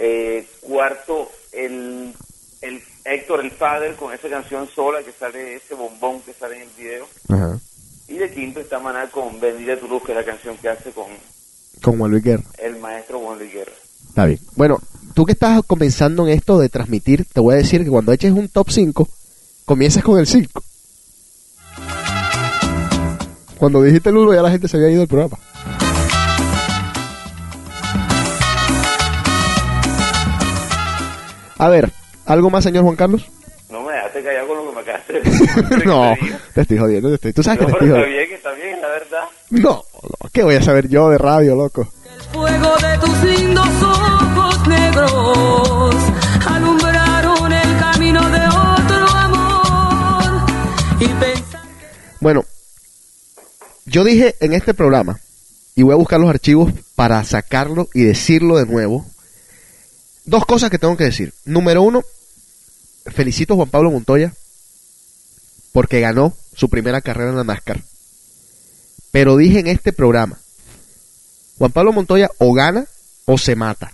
Eh, 0.00 0.46
cuarto, 0.60 1.30
el, 1.52 2.14
el 2.62 2.80
Héctor 3.04 3.40
el 3.40 3.50
Father 3.50 3.96
con 3.96 4.12
esa 4.14 4.28
canción 4.28 4.68
sola 4.68 5.02
que 5.02 5.12
sale, 5.12 5.56
ese 5.56 5.74
bombón 5.74 6.20
que 6.22 6.32
sale 6.32 6.56
en 6.56 6.62
el 6.62 6.68
video. 6.76 7.06
Ajá. 7.28 7.58
Y 8.06 8.14
de 8.14 8.30
quinto 8.32 8.60
está 8.60 8.78
Maná 8.78 9.10
con 9.10 9.38
Bendita 9.40 9.76
tu 9.78 9.88
luz, 9.88 10.02
que 10.04 10.12
es 10.12 10.18
la 10.18 10.24
canción 10.24 10.56
que 10.56 10.68
hace 10.68 10.90
con 10.92 11.06
Con 11.82 11.98
Juan 11.98 12.10
Luis 12.10 12.22
Guerra. 12.22 12.44
el 12.58 12.76
maestro 12.76 13.18
Juan 13.20 13.38
Luis 13.38 13.52
Guerra. 13.52 13.72
Está 14.08 14.24
bien. 14.24 14.38
Bueno, 14.56 14.78
tú 15.14 15.26
que 15.26 15.32
estás 15.32 15.60
comenzando 15.66 16.26
en 16.26 16.32
esto 16.32 16.58
de 16.58 16.68
transmitir, 16.68 17.24
te 17.26 17.40
voy 17.40 17.54
a 17.54 17.58
decir 17.58 17.84
que 17.84 17.90
cuando 17.90 18.12
eches 18.12 18.32
un 18.32 18.48
top 18.48 18.70
5, 18.70 19.08
comiences 19.64 20.02
con 20.02 20.18
el 20.18 20.26
5. 20.26 20.62
Cuando 23.58 23.82
dijiste 23.82 24.10
el 24.10 24.16
1 24.16 24.34
ya 24.34 24.42
la 24.42 24.50
gente 24.50 24.68
se 24.68 24.76
había 24.76 24.90
ido 24.90 25.00
del 25.00 25.08
programa. 25.08 25.38
A 31.58 31.68
ver, 31.68 31.90
¿algo 32.26 32.50
más, 32.50 32.64
señor 32.64 32.84
Juan 32.84 32.96
Carlos? 32.96 33.26
No 33.70 33.82
me 33.82 33.92
dejaste 33.92 34.22
callar 34.24 34.46
con 34.46 34.56
lo 34.56 34.68
que 34.70 34.74
me 34.76 34.80
acabaste 34.80 35.12
de 35.78 35.84
no, 35.84 36.14
Te 36.54 36.60
estoy 36.62 36.78
jodiendo. 36.78 37.08
te 37.10 37.14
estoy- 37.16 37.32
Tú 37.34 37.42
sabes 37.42 37.58
que 37.60 37.66
No, 37.66 37.70
te 37.72 37.84
estoy 37.84 37.88
pero 37.90 38.00
está 38.00 38.08
jodiendo. 38.08 38.26
bien, 38.26 38.36
está 38.36 38.52
bien, 38.52 38.80
la 38.80 38.88
verdad. 38.88 39.24
No, 39.50 39.84
no, 40.02 40.30
¿qué 40.32 40.42
voy 40.42 40.54
a 40.54 40.62
saber 40.62 40.88
yo 40.88 41.10
de 41.10 41.18
radio, 41.18 41.54
loco? 41.56 41.86
Fuego 42.32 42.76
de 42.78 42.98
tus 42.98 43.22
lindos 43.24 43.68
ojos 43.82 44.68
negros 44.68 45.94
alumbraron 46.46 47.52
el 47.52 47.78
camino 47.78 48.20
de 48.30 48.38
otro 48.48 49.06
amor 49.16 50.50
y 51.00 51.06
pensar 51.06 51.60
Bueno, 52.20 52.44
yo 53.86 54.04
dije 54.04 54.34
en 54.40 54.52
este 54.54 54.74
programa, 54.74 55.18
y 55.74 55.82
voy 55.82 55.92
a 55.92 55.96
buscar 55.96 56.20
los 56.20 56.28
archivos 56.30 56.72
para 56.96 57.22
sacarlo 57.24 57.88
y 57.94 58.02
decirlo 58.04 58.56
de 58.58 58.66
nuevo, 58.66 59.06
dos 60.28 60.44
cosas 60.44 60.70
que 60.70 60.78
tengo 60.78 60.96
que 60.96 61.04
decir. 61.04 61.32
Número 61.44 61.82
uno, 61.82 62.02
felicito 63.06 63.54
a 63.54 63.56
Juan 63.56 63.70
Pablo 63.70 63.90
Montoya 63.90 64.32
porque 65.72 66.00
ganó 66.00 66.34
su 66.54 66.68
primera 66.68 67.00
carrera 67.00 67.30
en 67.30 67.36
la 67.36 67.44
NASCAR. 67.44 67.82
Pero 69.10 69.36
dije 69.36 69.60
en 69.60 69.66
este 69.68 69.92
programa, 69.92 70.38
Juan 71.58 71.72
Pablo 71.72 71.92
Montoya 71.92 72.30
o 72.38 72.52
gana 72.52 72.86
o 73.24 73.38
se 73.38 73.56
mata. 73.56 73.92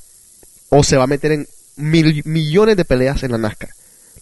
O 0.70 0.82
se 0.82 0.96
va 0.96 1.04
a 1.04 1.08
meter 1.08 1.32
en 1.32 1.48
mil- 1.76 2.22
millones 2.24 2.76
de 2.76 2.84
peleas 2.84 3.22
en 3.22 3.32
la 3.32 3.38
NASCAR. 3.38 3.70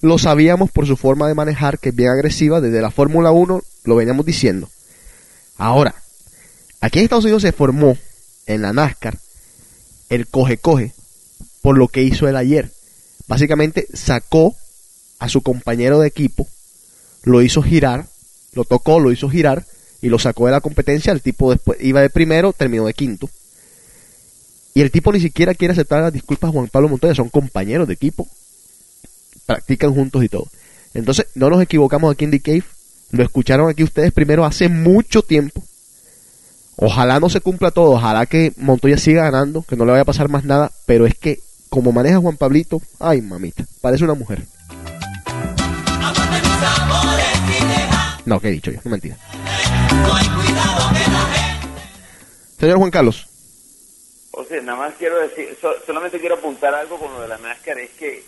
Lo 0.00 0.18
sabíamos 0.18 0.70
por 0.70 0.86
su 0.86 0.96
forma 0.96 1.28
de 1.28 1.34
manejar, 1.34 1.78
que 1.78 1.90
es 1.90 1.94
bien 1.94 2.10
agresiva. 2.10 2.60
Desde 2.60 2.82
la 2.82 2.90
Fórmula 2.90 3.30
1 3.30 3.62
lo 3.84 3.96
veníamos 3.96 4.26
diciendo. 4.26 4.68
Ahora, 5.56 5.94
aquí 6.80 6.98
en 6.98 7.04
Estados 7.04 7.24
Unidos 7.24 7.42
se 7.42 7.52
formó 7.52 7.96
en 8.46 8.62
la 8.62 8.72
NASCAR 8.72 9.18
el 10.08 10.26
coge-coge 10.26 10.92
por 11.62 11.78
lo 11.78 11.88
que 11.88 12.02
hizo 12.02 12.28
él 12.28 12.36
ayer. 12.36 12.70
Básicamente 13.28 13.86
sacó 13.94 14.54
a 15.18 15.28
su 15.28 15.40
compañero 15.40 16.00
de 16.00 16.08
equipo, 16.08 16.48
lo 17.22 17.40
hizo 17.40 17.62
girar, 17.62 18.06
lo 18.52 18.64
tocó, 18.64 19.00
lo 19.00 19.12
hizo 19.12 19.30
girar 19.30 19.64
y 20.02 20.08
lo 20.08 20.18
sacó 20.18 20.46
de 20.46 20.52
la 20.52 20.60
competencia. 20.60 21.12
El 21.12 21.22
tipo 21.22 21.50
después 21.50 21.78
iba 21.80 22.02
de 22.02 22.10
primero, 22.10 22.52
terminó 22.52 22.84
de 22.86 22.94
quinto. 22.94 23.30
Y 24.74 24.80
el 24.80 24.90
tipo 24.90 25.12
ni 25.12 25.20
siquiera 25.20 25.54
quiere 25.54 25.72
aceptar 25.72 26.02
las 26.02 26.12
disculpas 26.12 26.48
a 26.48 26.52
Juan 26.52 26.68
Pablo 26.68 26.88
Montoya, 26.88 27.14
son 27.14 27.28
compañeros 27.28 27.86
de 27.86 27.94
equipo, 27.94 28.26
practican 29.46 29.94
juntos 29.94 30.24
y 30.24 30.28
todo. 30.28 30.48
Entonces, 30.94 31.26
no 31.34 31.50
nos 31.50 31.62
equivocamos 31.62 32.12
aquí 32.12 32.24
en 32.24 32.30
The 32.30 32.40
Cave, 32.40 32.64
lo 33.10 33.22
escucharon 33.22 33.68
aquí 33.68 33.82
ustedes 33.82 34.12
primero 34.12 34.44
hace 34.44 34.68
mucho 34.68 35.22
tiempo. 35.22 35.62
Ojalá 36.76 37.20
no 37.20 37.28
se 37.28 37.40
cumpla 37.40 37.70
todo, 37.70 37.92
ojalá 37.92 38.26
que 38.26 38.52
Montoya 38.56 38.96
siga 38.96 39.24
ganando, 39.24 39.62
que 39.62 39.76
no 39.76 39.84
le 39.84 39.92
vaya 39.92 40.02
a 40.02 40.06
pasar 40.06 40.28
más 40.30 40.44
nada, 40.44 40.72
pero 40.86 41.06
es 41.06 41.14
que 41.14 41.40
como 41.72 41.90
maneja 41.90 42.18
Juan 42.20 42.36
Pablito, 42.36 42.82
ay 43.00 43.22
mamita, 43.22 43.64
parece 43.80 44.04
una 44.04 44.12
mujer. 44.12 44.42
No, 48.26 48.38
¿qué 48.40 48.48
he 48.48 48.52
dicho 48.52 48.70
yo? 48.70 48.78
No 48.84 48.90
mentira. 48.90 49.16
Señor 52.60 52.76
Juan 52.76 52.90
Carlos, 52.90 53.26
O 54.32 54.44
sea, 54.44 54.60
nada 54.60 54.78
más 54.78 54.94
quiero 54.98 55.18
decir, 55.20 55.56
so- 55.62 55.74
solamente 55.86 56.20
quiero 56.20 56.34
apuntar 56.36 56.74
algo 56.74 56.98
con 56.98 57.10
lo 57.14 57.22
de 57.22 57.28
la 57.28 57.38
NASCAR, 57.38 57.78
es 57.78 57.90
que 57.92 58.22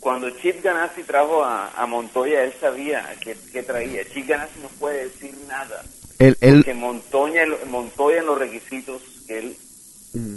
cuando 0.00 0.28
Chip 0.30 0.62
Ganassi 0.62 1.02
trajo 1.04 1.42
a, 1.42 1.70
a 1.70 1.86
Montoya, 1.86 2.44
él 2.44 2.52
sabía 2.60 3.16
que, 3.20 3.34
que 3.50 3.62
traía. 3.62 4.02
Chip 4.12 4.28
Ganassi 4.28 4.60
no 4.62 4.68
puede 4.78 5.04
decir 5.08 5.34
nada, 5.48 5.82
él, 6.18 6.36
él, 6.42 6.56
porque 6.56 6.74
Montoya, 6.74 7.44
Montoya 7.70 8.18
en 8.20 8.26
los 8.26 8.38
requisitos 8.38 9.00
que 9.26 9.38
él, 9.38 9.56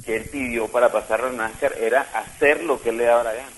que 0.05 0.15
él 0.17 0.29
pidió 0.31 0.67
para 0.67 0.91
pasar 0.91 1.21
a 1.21 1.31
NASCAR 1.31 1.73
era 1.79 2.01
hacer 2.13 2.63
lo 2.63 2.81
que 2.81 2.89
él 2.89 2.97
le 2.97 3.05
daba 3.05 3.23
la 3.23 3.33
gana. 3.33 3.49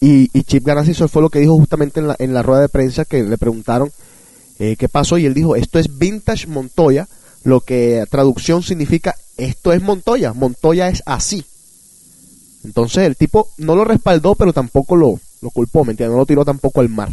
Y, 0.00 0.30
y 0.32 0.42
Chip 0.42 0.64
Ganassi 0.64 0.90
eso 0.92 1.08
fue 1.08 1.22
lo 1.22 1.30
que 1.30 1.38
dijo 1.38 1.56
justamente 1.56 2.00
en 2.00 2.08
la, 2.08 2.16
en 2.18 2.34
la 2.34 2.42
rueda 2.42 2.62
de 2.62 2.68
prensa 2.68 3.04
que 3.04 3.22
le 3.22 3.38
preguntaron 3.38 3.90
eh, 4.58 4.76
qué 4.78 4.88
pasó 4.88 5.18
y 5.18 5.26
él 5.26 5.34
dijo 5.34 5.56
esto 5.56 5.78
es 5.78 5.98
vintage 5.98 6.46
Montoya 6.46 7.08
lo 7.42 7.60
que 7.60 8.04
traducción 8.10 8.62
significa 8.62 9.14
esto 9.36 9.72
es 9.72 9.82
Montoya 9.82 10.32
Montoya 10.34 10.88
es 10.88 11.02
así 11.06 11.44
entonces 12.64 13.04
el 13.04 13.16
tipo 13.16 13.48
no 13.56 13.74
lo 13.74 13.84
respaldó 13.84 14.34
pero 14.34 14.52
tampoco 14.52 14.94
lo, 14.94 15.18
lo 15.40 15.50
culpó 15.50 15.84
¿me 15.84 15.92
entiendes? 15.92 16.12
no 16.12 16.18
lo 16.18 16.26
tiró 16.26 16.44
tampoco 16.44 16.80
al 16.80 16.90
mar 16.90 17.08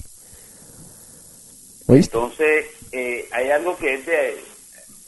¿Oíste? 1.92 2.18
Entonces, 2.18 2.66
eh, 2.92 3.28
hay 3.32 3.50
algo 3.52 3.76
que 3.78 3.94
es 3.96 4.06
de... 4.06 4.38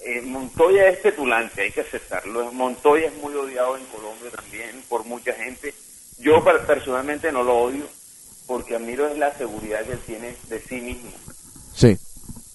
eh, 0.05 0.21
Montoya 0.21 0.87
es 0.89 0.97
petulante, 0.99 1.61
hay 1.61 1.71
que 1.71 1.81
aceptarlo. 1.81 2.51
Montoya 2.51 3.07
es 3.07 3.13
muy 3.15 3.33
odiado 3.35 3.77
en 3.77 3.85
Colombia 3.85 4.29
también 4.35 4.83
por 4.89 5.05
mucha 5.05 5.33
gente. 5.33 5.73
Yo 6.19 6.43
per- 6.43 6.65
personalmente 6.65 7.31
no 7.31 7.43
lo 7.43 7.57
odio 7.57 7.85
porque 8.47 8.75
admiro 8.75 9.07
es 9.07 9.17
la 9.17 9.35
seguridad 9.37 9.83
que 9.85 9.93
él 9.93 9.99
tiene 10.05 10.35
de 10.49 10.61
sí 10.61 10.75
mismo. 10.75 11.11
Sí. 11.73 11.97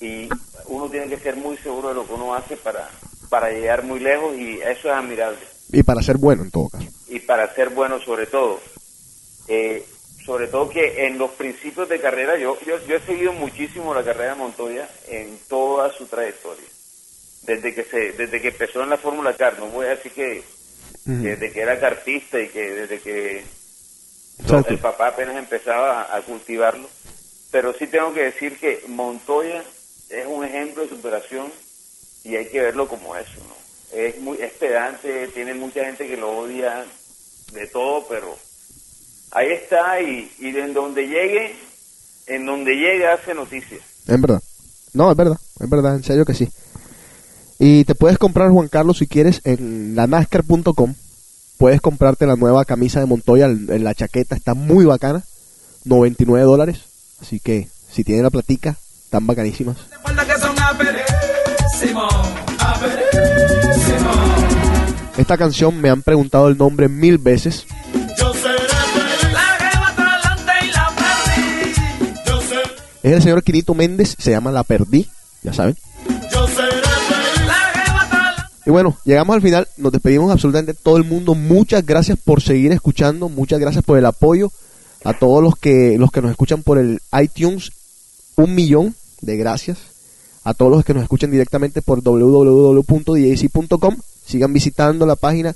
Y 0.00 0.28
uno 0.66 0.88
tiene 0.90 1.08
que 1.08 1.18
ser 1.18 1.36
muy 1.36 1.56
seguro 1.58 1.88
de 1.88 1.94
lo 1.94 2.06
que 2.06 2.12
uno 2.12 2.34
hace 2.34 2.56
para, 2.56 2.88
para 3.28 3.50
llegar 3.50 3.82
muy 3.82 3.98
lejos 4.00 4.36
y 4.36 4.60
eso 4.60 4.88
es 4.88 4.94
admirable. 4.94 5.38
Y 5.72 5.82
para 5.82 6.02
ser 6.02 6.16
bueno 6.18 6.42
en 6.44 6.50
todo 6.50 6.68
caso. 6.68 6.86
y 7.08 7.18
para 7.20 7.52
ser 7.54 7.70
bueno 7.70 8.00
sobre 8.00 8.26
todo. 8.26 8.60
Eh, 9.48 9.84
sobre 10.24 10.46
todo 10.48 10.68
que 10.68 11.06
en 11.06 11.16
los 11.18 11.30
principios 11.32 11.88
de 11.88 12.00
carrera, 12.00 12.36
yo, 12.38 12.58
yo, 12.66 12.76
yo 12.86 12.96
he 12.96 13.00
seguido 13.00 13.32
muchísimo 13.32 13.94
la 13.94 14.04
carrera 14.04 14.32
de 14.34 14.38
Montoya 14.38 14.86
en 15.08 15.38
toda 15.48 15.90
su 15.92 16.04
trayectoria. 16.06 16.66
Desde 17.42 17.74
que 17.74 17.84
se, 17.84 18.12
desde 18.12 18.40
que 18.40 18.48
empezó 18.48 18.82
en 18.82 18.90
la 18.90 18.98
Fórmula 18.98 19.34
Car, 19.34 19.58
no 19.58 19.66
voy 19.68 19.86
a 19.86 19.90
decir 19.90 20.12
que, 20.12 20.42
que 21.04 21.12
desde 21.12 21.50
que 21.50 21.60
era 21.60 21.80
cartista 21.80 22.40
y 22.40 22.48
que 22.48 22.72
desde 22.72 23.00
que 23.00 23.44
el 24.68 24.78
papá 24.78 25.08
apenas 25.08 25.36
empezaba 25.36 26.02
a, 26.02 26.16
a 26.16 26.22
cultivarlo. 26.22 26.88
Pero 27.50 27.72
sí 27.72 27.86
tengo 27.86 28.12
que 28.12 28.24
decir 28.24 28.58
que 28.58 28.84
Montoya 28.88 29.64
es 30.10 30.26
un 30.26 30.44
ejemplo 30.44 30.82
de 30.82 30.90
superación 30.90 31.50
y 32.24 32.36
hay 32.36 32.46
que 32.46 32.60
verlo 32.60 32.88
como 32.88 33.16
eso, 33.16 33.40
¿no? 33.48 33.56
Es 33.96 34.18
muy 34.20 34.38
es 34.40 34.52
pedante, 34.52 35.28
tiene 35.28 35.54
mucha 35.54 35.84
gente 35.84 36.06
que 36.06 36.16
lo 36.16 36.38
odia 36.38 36.84
de 37.52 37.66
todo, 37.68 38.06
pero 38.06 38.36
ahí 39.30 39.52
está 39.52 40.00
y, 40.02 40.30
y 40.38 40.48
en 40.48 40.74
donde 40.74 41.06
llegue, 41.06 41.56
en 42.26 42.44
donde 42.44 42.74
llegue 42.74 43.06
hace 43.06 43.34
noticias. 43.34 43.80
Es 44.06 44.20
verdad. 44.20 44.42
No, 44.92 45.10
es 45.10 45.16
verdad. 45.16 45.38
Es 45.58 45.70
verdad, 45.70 45.94
en 45.96 46.04
serio 46.04 46.24
que 46.24 46.34
sí. 46.34 46.48
Y 47.58 47.84
te 47.84 47.94
puedes 47.94 48.18
comprar, 48.18 48.50
Juan 48.50 48.68
Carlos, 48.68 48.98
si 48.98 49.06
quieres, 49.06 49.40
en 49.44 49.96
lanascar.com. 49.96 50.94
Puedes 51.56 51.80
comprarte 51.80 52.26
la 52.26 52.36
nueva 52.36 52.64
camisa 52.64 53.00
de 53.00 53.06
Montoya. 53.06 53.48
La 53.48 53.94
chaqueta 53.94 54.36
está 54.36 54.54
muy 54.54 54.84
bacana. 54.84 55.24
99 55.84 56.44
dólares. 56.44 56.82
Así 57.20 57.40
que, 57.40 57.68
si 57.90 58.04
tienes 58.04 58.22
la 58.22 58.30
platica, 58.30 58.76
están 59.04 59.26
bacanísimas. 59.26 59.76
Esta 65.16 65.36
canción 65.36 65.80
me 65.80 65.90
han 65.90 66.02
preguntado 66.02 66.46
el 66.46 66.56
nombre 66.56 66.88
mil 66.88 67.18
veces. 67.18 67.66
Es 73.02 73.12
el 73.12 73.22
señor 73.22 73.42
Quinito 73.42 73.74
Méndez. 73.74 74.14
Se 74.16 74.30
llama 74.30 74.52
La 74.52 74.62
Perdí. 74.62 75.08
Ya 75.42 75.52
saben. 75.52 75.76
Y 78.68 78.70
bueno, 78.70 78.96
llegamos 79.06 79.34
al 79.34 79.40
final, 79.40 79.66
nos 79.78 79.92
despedimos 79.92 80.30
absolutamente 80.30 80.74
todo 80.74 80.98
el 80.98 81.04
mundo. 81.04 81.34
Muchas 81.34 81.86
gracias 81.86 82.18
por 82.22 82.42
seguir 82.42 82.70
escuchando, 82.70 83.30
muchas 83.30 83.58
gracias 83.60 83.82
por 83.82 83.96
el 83.96 84.04
apoyo 84.04 84.52
a 85.04 85.18
todos 85.18 85.42
los 85.42 85.56
que 85.56 85.96
los 85.96 86.10
que 86.10 86.20
nos 86.20 86.30
escuchan 86.30 86.62
por 86.62 86.76
el 86.76 87.00
iTunes, 87.18 87.72
un 88.36 88.54
millón 88.54 88.94
de 89.22 89.38
gracias. 89.38 89.78
A 90.44 90.52
todos 90.52 90.70
los 90.70 90.84
que 90.84 90.92
nos 90.92 91.02
escuchan 91.02 91.30
directamente 91.30 91.80
por 91.80 92.02
www.djc.com, 92.02 93.96
sigan 94.26 94.52
visitando 94.52 95.06
la 95.06 95.16
página. 95.16 95.54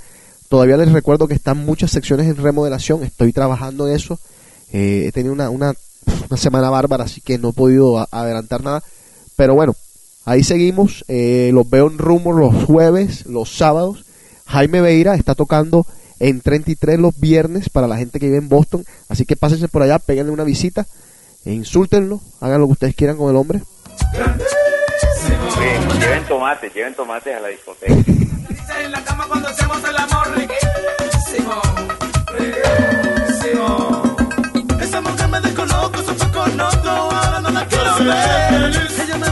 Todavía 0.48 0.78
les 0.78 0.90
recuerdo 0.90 1.28
que 1.28 1.34
están 1.34 1.66
muchas 1.66 1.90
secciones 1.90 2.28
en 2.28 2.36
remodelación, 2.36 3.02
estoy 3.02 3.34
trabajando 3.34 3.86
en 3.88 3.94
eso. 3.94 4.18
Eh, 4.72 5.04
he 5.08 5.12
tenido 5.12 5.34
una, 5.34 5.50
una, 5.50 5.74
una 6.30 6.36
semana 6.38 6.70
bárbara, 6.70 7.04
así 7.04 7.20
que 7.20 7.36
no 7.36 7.50
he 7.50 7.52
podido 7.52 8.08
adelantar 8.10 8.62
nada. 8.62 8.82
Pero 9.36 9.54
bueno, 9.54 9.74
Ahí 10.24 10.44
seguimos, 10.44 11.04
eh, 11.08 11.50
los 11.52 11.68
veo 11.68 11.88
en 11.88 11.98
Rumor 11.98 12.36
los 12.38 12.64
jueves, 12.64 13.26
los 13.26 13.50
sábados. 13.50 14.04
Jaime 14.46 14.80
Beira 14.80 15.14
está 15.14 15.34
tocando 15.34 15.86
en 16.20 16.40
33 16.40 17.00
los 17.00 17.18
viernes 17.18 17.68
para 17.68 17.88
la 17.88 17.96
gente 17.96 18.20
que 18.20 18.26
vive 18.26 18.38
en 18.38 18.48
Boston. 18.48 18.84
Así 19.08 19.26
que 19.26 19.36
pásense 19.36 19.66
por 19.68 19.82
allá, 19.82 19.98
péguenle 19.98 20.32
una 20.32 20.44
visita, 20.44 20.86
e 21.44 21.52
insúltenlo, 21.52 22.20
hagan 22.40 22.60
lo 22.60 22.66
que 22.66 22.72
ustedes 22.72 22.94
quieran 22.94 23.16
con 23.16 23.30
el 23.30 23.36
hombre. 23.36 23.62
Oye, 25.56 25.98
lleven 25.98 26.24
tomates, 26.26 26.72
lleven 26.74 26.94
tomates 26.94 27.36
a 27.36 27.40
la 27.40 27.48
discoteca. 27.48 27.92
En 27.92 28.92
la 28.92 29.04
cama 29.04 29.26
cuando 29.28 29.48
hacemos 29.48 29.78
el 29.84 29.96
amor, 29.96 30.28
riquísimo, 30.36 31.60
riquísimo. 32.38 34.16
Esa 34.80 35.00
mujer 35.00 35.28
me 35.28 35.40
dejó 35.40 35.64
loco, 35.66 35.98
se 35.98 36.14
fue 36.14 36.30
con 36.30 36.60
otro, 36.60 36.90
ahora 36.90 37.40
no 37.40 37.50
la 37.50 37.66
quiero 37.66 37.98
ver. 37.98 38.72
Ella 39.04 39.18
me 39.18 39.30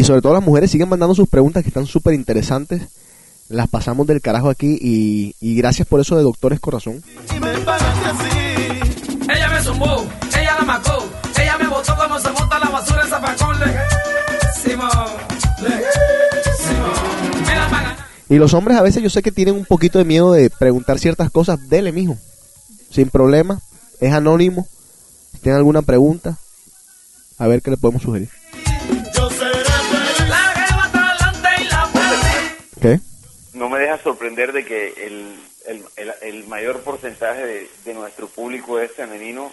Y 0.00 0.04
sobre 0.04 0.22
todo 0.22 0.32
las 0.32 0.42
mujeres 0.42 0.70
siguen 0.70 0.88
mandando 0.88 1.14
sus 1.14 1.28
preguntas 1.28 1.62
que 1.62 1.68
están 1.68 1.84
súper 1.84 2.14
interesantes. 2.14 2.80
Las 3.50 3.68
pasamos 3.68 4.06
del 4.06 4.22
carajo 4.22 4.48
aquí 4.48 4.78
y, 4.80 5.34
y 5.42 5.54
gracias 5.56 5.86
por 5.86 6.00
eso 6.00 6.16
de 6.16 6.22
Doctores 6.22 6.58
Corazón. 6.58 7.04
Y 7.36 7.38
me 7.38 7.52
pagaste 7.58 8.06
así. 8.06 9.20
Ella 9.30 9.50
me 9.50 9.60
zumbó, 9.60 10.06
ella 10.30 10.56
la 10.58 10.64
mató, 10.64 11.06
ella 11.38 11.58
me 11.58 11.68
botó 11.68 11.94
como 11.98 12.18
se 12.18 12.30
bota 12.30 12.58
la 12.58 12.70
basura 12.70 13.02
en 13.02 13.08
zapacón, 13.10 13.60
lejísimo, 13.60 14.88
lejísimo. 15.60 16.86
Me 17.46 17.54
la 17.54 17.68
pagan. 17.68 17.96
Y 18.30 18.36
los 18.36 18.54
hombres 18.54 18.78
a 18.78 18.82
veces 18.82 19.02
yo 19.02 19.10
sé 19.10 19.20
que 19.20 19.32
tienen 19.32 19.54
un 19.54 19.66
poquito 19.66 19.98
de 19.98 20.06
miedo 20.06 20.32
de 20.32 20.48
preguntar 20.48 20.98
ciertas 20.98 21.30
cosas. 21.30 21.68
Dele, 21.68 21.92
mijo. 21.92 22.16
Sin 22.90 23.10
problema. 23.10 23.60
Es 24.00 24.14
anónimo. 24.14 24.66
Si 25.32 25.40
tienen 25.40 25.58
alguna 25.58 25.82
pregunta, 25.82 26.38
a 27.36 27.46
ver 27.46 27.60
qué 27.60 27.70
le 27.70 27.76
podemos 27.76 28.00
sugerir. 28.00 28.39
¿Qué? 32.80 33.00
No 33.54 33.68
me 33.68 33.78
deja 33.78 33.98
sorprender 33.98 34.52
de 34.52 34.64
que 34.64 34.88
el, 35.06 35.34
el, 35.66 35.84
el, 35.96 36.12
el 36.22 36.46
mayor 36.46 36.80
porcentaje 36.82 37.44
de, 37.44 37.70
de 37.84 37.94
nuestro 37.94 38.28
público 38.28 38.78
es 38.78 38.92
femenino. 38.92 39.50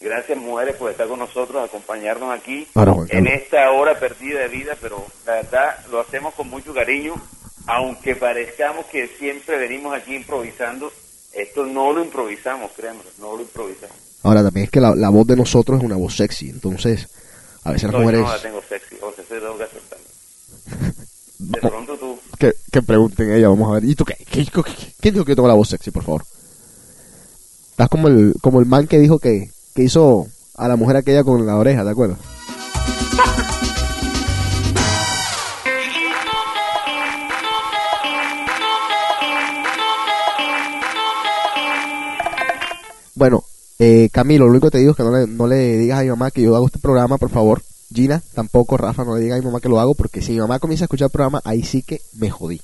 Gracias 0.00 0.36
mujeres 0.36 0.76
por 0.76 0.90
estar 0.90 1.06
con 1.06 1.20
nosotros, 1.20 1.62
acompañarnos 1.64 2.36
aquí 2.36 2.66
Ahora, 2.74 2.92
Juan 2.92 3.06
en 3.10 3.26
esta 3.28 3.70
hora 3.70 3.98
perdida 4.00 4.40
de 4.40 4.48
vida, 4.48 4.76
pero 4.80 5.06
la 5.24 5.34
verdad 5.34 5.78
lo 5.92 6.00
hacemos 6.00 6.34
con 6.34 6.50
mucho 6.50 6.74
cariño, 6.74 7.14
aunque 7.66 8.16
parezcamos 8.16 8.86
que 8.86 9.06
siempre 9.06 9.58
venimos 9.58 9.94
aquí 9.96 10.16
improvisando, 10.16 10.92
esto 11.32 11.64
no 11.66 11.92
lo 11.92 12.02
improvisamos, 12.04 12.72
créanme, 12.72 13.02
no 13.18 13.36
lo 13.36 13.42
improvisamos. 13.42 13.96
Ahora 14.24 14.42
también 14.42 14.64
es 14.64 14.70
que 14.72 14.80
la, 14.80 14.92
la 14.96 15.08
voz 15.08 15.26
de 15.26 15.36
nosotros 15.36 15.78
es 15.78 15.84
una 15.84 15.96
voz 15.96 16.16
sexy. 16.16 16.50
Entonces, 16.50 17.06
a 17.62 17.70
veces 17.70 17.84
las 17.84 17.92
No, 17.92 18.00
mujeres... 18.00 18.20
no 18.22 18.28
la 18.28 18.42
tengo 18.42 18.62
sexy, 18.68 18.96
o 19.00 19.12
sea, 19.12 19.24
se 19.24 19.38
tengo 19.40 19.56
que 19.56 19.64
aceptarlo. 19.64 20.04
De 21.38 21.60
pronto 21.60 21.96
tú, 21.96 22.18
Que, 22.38 22.54
que 22.72 22.82
pregunten 22.82 23.30
ella, 23.32 23.48
vamos 23.48 23.70
a 23.70 23.74
ver. 23.74 23.84
¿Y 23.84 23.94
tú 23.94 24.04
qué? 24.04 24.14
¿Qué- 24.30 24.44
qué- 24.46 24.62
qué- 24.62 24.94
¿Quién 25.00 25.14
dijo 25.14 25.24
que 25.24 25.32
yo 25.32 25.36
tengo 25.36 25.48
la 25.48 25.54
voz 25.54 25.68
sexy, 25.68 25.90
por 25.90 26.02
favor? 26.04 26.24
Estás 27.70 27.88
como 27.88 28.08
el, 28.08 28.34
como 28.40 28.60
el 28.60 28.66
man 28.66 28.86
que 28.86 28.98
dijo 28.98 29.18
que, 29.18 29.50
que 29.74 29.82
hizo 29.84 30.26
a 30.56 30.68
la 30.68 30.76
mujer 30.76 30.96
aquella 30.96 31.24
con 31.24 31.46
la 31.46 31.56
oreja, 31.56 31.84
¿de 31.84 31.90
acuerdo? 31.90 32.16
Bueno, 43.14 43.44
eh, 43.78 44.08
Camilo, 44.12 44.46
lo 44.46 44.52
único 44.52 44.66
que 44.68 44.72
te 44.72 44.78
digo 44.78 44.92
es 44.92 44.96
que 44.96 45.02
no 45.02 45.12
le, 45.12 45.26
no 45.26 45.46
le 45.46 45.76
digas 45.78 46.00
a 46.00 46.02
mi 46.02 46.08
mamá 46.10 46.30
que 46.30 46.42
yo 46.42 46.56
hago 46.56 46.66
este 46.66 46.78
programa, 46.78 47.18
por 47.18 47.30
favor. 47.30 47.62
Gina, 47.92 48.22
tampoco, 48.34 48.76
Rafa, 48.76 49.04
no 49.04 49.14
le 49.14 49.22
digas 49.22 49.38
a 49.38 49.40
mi 49.40 49.46
mamá 49.46 49.60
que 49.60 49.68
lo 49.68 49.78
hago, 49.80 49.94
porque 49.94 50.22
si 50.22 50.32
mi 50.32 50.38
mamá 50.40 50.58
comienza 50.58 50.84
a 50.84 50.86
escuchar 50.86 51.06
el 51.06 51.12
programa, 51.12 51.40
ahí 51.44 51.62
sí 51.62 51.82
que 51.82 52.00
me 52.14 52.30
jodí. 52.30 52.60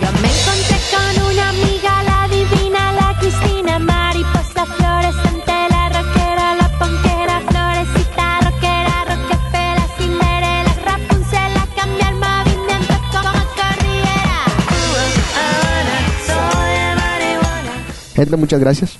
Yo 0.00 0.08
me 0.20 0.28
encontré 0.28 0.78
con 0.90 1.24
una 1.30 1.48
amiga, 1.50 2.02
la 2.04 2.28
divina, 2.28 2.92
la 2.92 3.18
Cristina, 3.18 3.78
mariposa 3.78 4.66
fluorescente, 4.66 5.52
la 5.70 5.88
rockera, 5.88 6.56
la 6.56 6.78
ponquera, 6.78 7.40
florecita, 7.48 8.40
rockera, 8.40 9.04
roquefela, 9.04 9.86
Cinderela, 9.98 10.74
Rapunzel, 10.84 11.54
la 11.54 11.66
cambia 11.76 12.08
el 12.08 12.16
movimiento 12.16 12.94
como 13.12 13.32
cordillera. 13.56 14.38
Habana, 15.36 15.96
soy 16.26 16.70
de 16.78 16.94
marihuana. 16.96 17.72
Gente, 18.14 18.36
muchas 18.36 18.60
gracias. 18.60 18.98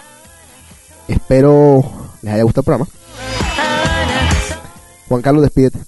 Espero 1.08 1.82
les 2.22 2.34
haya 2.34 2.44
gustado 2.44 2.60
el 2.60 2.64
programa. 2.64 3.01
Juan 5.12 5.20
Carlos, 5.20 5.42
despídete. 5.42 5.78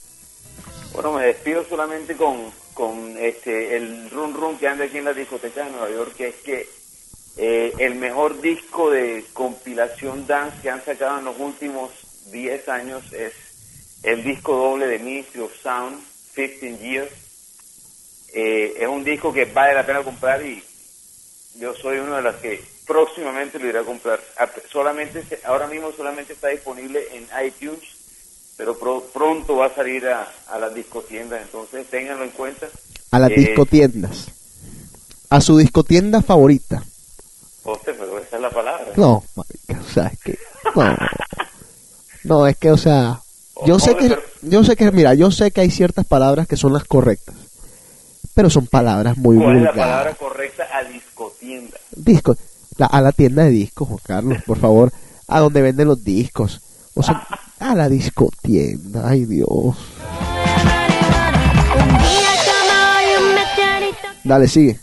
Bueno, 0.92 1.14
me 1.14 1.24
despido 1.24 1.64
solamente 1.64 2.14
con, 2.14 2.52
con 2.74 3.16
este 3.16 3.74
el 3.74 4.10
run 4.10 4.34
run 4.34 4.58
que 4.58 4.68
anda 4.68 4.84
aquí 4.84 4.98
en 4.98 5.06
la 5.06 5.14
discoteca 5.14 5.64
de 5.64 5.70
Nueva 5.70 5.88
York, 5.88 6.14
que 6.14 6.28
es 6.28 6.34
que 6.44 6.68
eh, 7.38 7.72
el 7.78 7.94
mejor 7.94 8.42
disco 8.42 8.90
de 8.90 9.24
compilación 9.32 10.26
dance 10.26 10.58
que 10.60 10.68
han 10.68 10.84
sacado 10.84 11.20
en 11.20 11.24
los 11.24 11.40
últimos 11.40 11.90
10 12.32 12.68
años 12.68 13.02
es 13.14 13.32
el 14.02 14.22
disco 14.22 14.56
doble 14.56 14.88
de 14.88 14.98
Ministry 14.98 15.40
of 15.40 15.52
Sound, 15.62 16.04
15 16.34 16.76
Years. 16.76 17.12
Eh, 18.34 18.74
es 18.78 18.88
un 18.88 19.04
disco 19.04 19.32
que 19.32 19.46
vale 19.46 19.72
la 19.72 19.86
pena 19.86 20.02
comprar 20.02 20.44
y 20.44 20.62
yo 21.54 21.72
soy 21.72 21.96
uno 21.96 22.16
de 22.16 22.22
los 22.22 22.36
que 22.36 22.62
próximamente 22.86 23.58
lo 23.58 23.68
iré 23.68 23.78
a 23.78 23.84
comprar. 23.84 24.20
Solamente 24.70 25.24
ahora 25.44 25.66
mismo 25.66 25.92
solamente 25.92 26.34
está 26.34 26.48
disponible 26.48 27.08
en 27.12 27.26
iTunes, 27.42 27.93
pero 28.56 28.78
pro- 28.78 29.04
pronto 29.12 29.56
va 29.56 29.66
a 29.66 29.74
salir 29.74 30.06
a, 30.08 30.28
a 30.50 30.58
las 30.58 30.74
discotiendas, 30.74 31.42
entonces 31.42 31.86
ténganlo 31.90 32.24
en 32.24 32.30
cuenta. 32.30 32.66
A 33.10 33.18
las 33.18 33.30
Eh, 33.30 33.34
discotiendas. 33.36 34.26
A 35.30 35.40
su 35.40 35.56
discotienda 35.58 36.22
favorita. 36.22 36.82
Hostia, 37.64 37.94
pero 37.98 38.18
esa 38.18 38.36
es 38.36 38.42
la 38.42 38.50
palabra. 38.50 38.86
No, 38.96 39.24
marica, 39.34 39.80
o 39.80 39.92
sea, 39.92 40.06
es 40.08 40.18
que... 40.20 40.38
No, 40.74 40.96
no 42.24 42.46
es 42.46 42.56
que, 42.56 42.70
o 42.70 42.76
sea... 42.76 43.20
Yo 43.66 43.78
sé 43.78 43.96
que, 43.96 44.18
yo 44.42 44.64
sé 44.64 44.74
que, 44.76 44.90
mira, 44.90 45.14
yo 45.14 45.30
sé 45.30 45.50
que 45.52 45.60
hay 45.60 45.70
ciertas 45.70 46.04
palabras 46.04 46.46
que 46.48 46.56
son 46.56 46.72
las 46.72 46.84
correctas. 46.84 47.34
Pero 48.34 48.50
son 48.50 48.66
palabras 48.66 49.16
muy 49.16 49.36
¿Cuál 49.36 49.56
es 49.58 49.62
la 49.62 49.70
vulgares. 49.70 49.80
palabra 49.92 50.14
correcta 50.14 50.64
a 50.72 50.82
discotienda? 50.84 51.76
Discos. 51.94 52.36
La- 52.76 52.86
a 52.86 53.00
la 53.00 53.12
tienda 53.12 53.44
de 53.44 53.50
discos, 53.50 53.86
Juan 53.88 54.00
Carlos, 54.04 54.38
por 54.44 54.58
favor. 54.58 54.92
A 55.28 55.38
donde 55.40 55.62
venden 55.62 55.86
los 55.88 56.02
discos. 56.02 56.60
O 56.94 57.02
sea, 57.04 57.26
a 57.60 57.74
la 57.74 57.88
discotienda. 57.88 59.08
Ay, 59.08 59.24
Dios. 59.24 59.76
Dale, 64.24 64.48
sigue. 64.48 64.78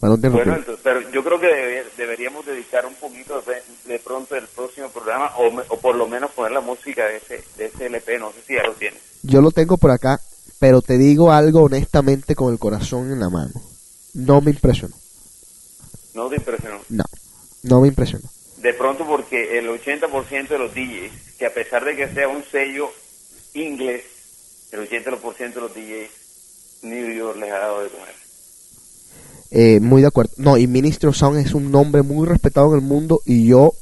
Bueno, 0.00 0.56
entonces, 0.56 0.80
pero 0.84 1.00
yo 1.10 1.24
creo 1.24 1.40
que 1.40 1.46
debe- 1.46 1.84
deberíamos 1.96 2.44
dedicar 2.46 2.86
un 2.86 2.94
poquito 2.94 3.42
de, 3.42 3.62
de 3.92 3.98
pronto 3.98 4.36
el 4.36 4.46
próximo 4.48 4.88
programa, 4.90 5.32
o, 5.36 5.50
me- 5.50 5.62
o 5.68 5.78
por 5.80 5.94
lo 5.96 6.06
menos 6.06 6.30
poner 6.32 6.52
la 6.52 6.60
música 6.60 7.04
de 7.06 7.16
ese, 7.16 7.42
de 7.56 7.66
ese 7.66 7.86
LP, 7.86 8.18
no 8.18 8.30
sé 8.32 8.38
si 8.46 8.54
ya 8.54 8.62
lo 8.62 8.74
tienes. 8.74 9.00
Yo 9.22 9.40
lo 9.40 9.50
tengo 9.50 9.76
por 9.78 9.90
acá, 9.90 10.20
pero 10.58 10.82
te 10.82 10.98
digo 10.98 11.32
algo 11.32 11.62
honestamente 11.64 12.34
con 12.34 12.52
el 12.52 12.58
corazón 12.58 13.10
en 13.10 13.20
la 13.20 13.30
mano. 13.30 13.52
No 14.14 14.40
me 14.40 14.50
impresionó. 14.50 14.94
No 16.14 16.28
te 16.28 16.36
impresionó. 16.36 16.78
No, 16.88 17.04
no 17.62 17.80
me 17.80 17.88
impresionó. 17.88 18.28
De 18.58 18.72
pronto 18.74 19.06
porque 19.06 19.58
el 19.58 19.68
80% 19.68 20.48
de 20.48 20.58
los 20.58 20.74
DJs, 20.74 21.36
que 21.38 21.46
a 21.46 21.54
pesar 21.54 21.84
de 21.84 21.94
que 21.96 22.08
sea 22.08 22.28
un 22.28 22.42
sello 22.44 22.90
inglés, 23.54 24.02
el 24.72 24.88
80% 24.88 25.54
de 25.54 25.60
los 25.60 25.74
DJs, 25.74 26.82
New 26.82 27.12
York 27.12 27.38
les 27.38 27.52
ha 27.52 27.58
dado 27.58 27.82
de 27.82 27.90
comer. 27.90 28.14
Eh, 29.50 29.80
muy 29.80 30.02
de 30.02 30.08
acuerdo. 30.08 30.32
No, 30.36 30.56
y 30.56 30.66
Ministry 30.66 31.08
of 31.08 31.16
Sound 31.16 31.38
es 31.38 31.54
un 31.54 31.70
nombre 31.70 32.02
muy 32.02 32.26
respetado 32.26 32.72
en 32.72 32.80
el 32.80 32.84
mundo 32.84 33.20
y 33.24 33.46
yo 33.46 33.72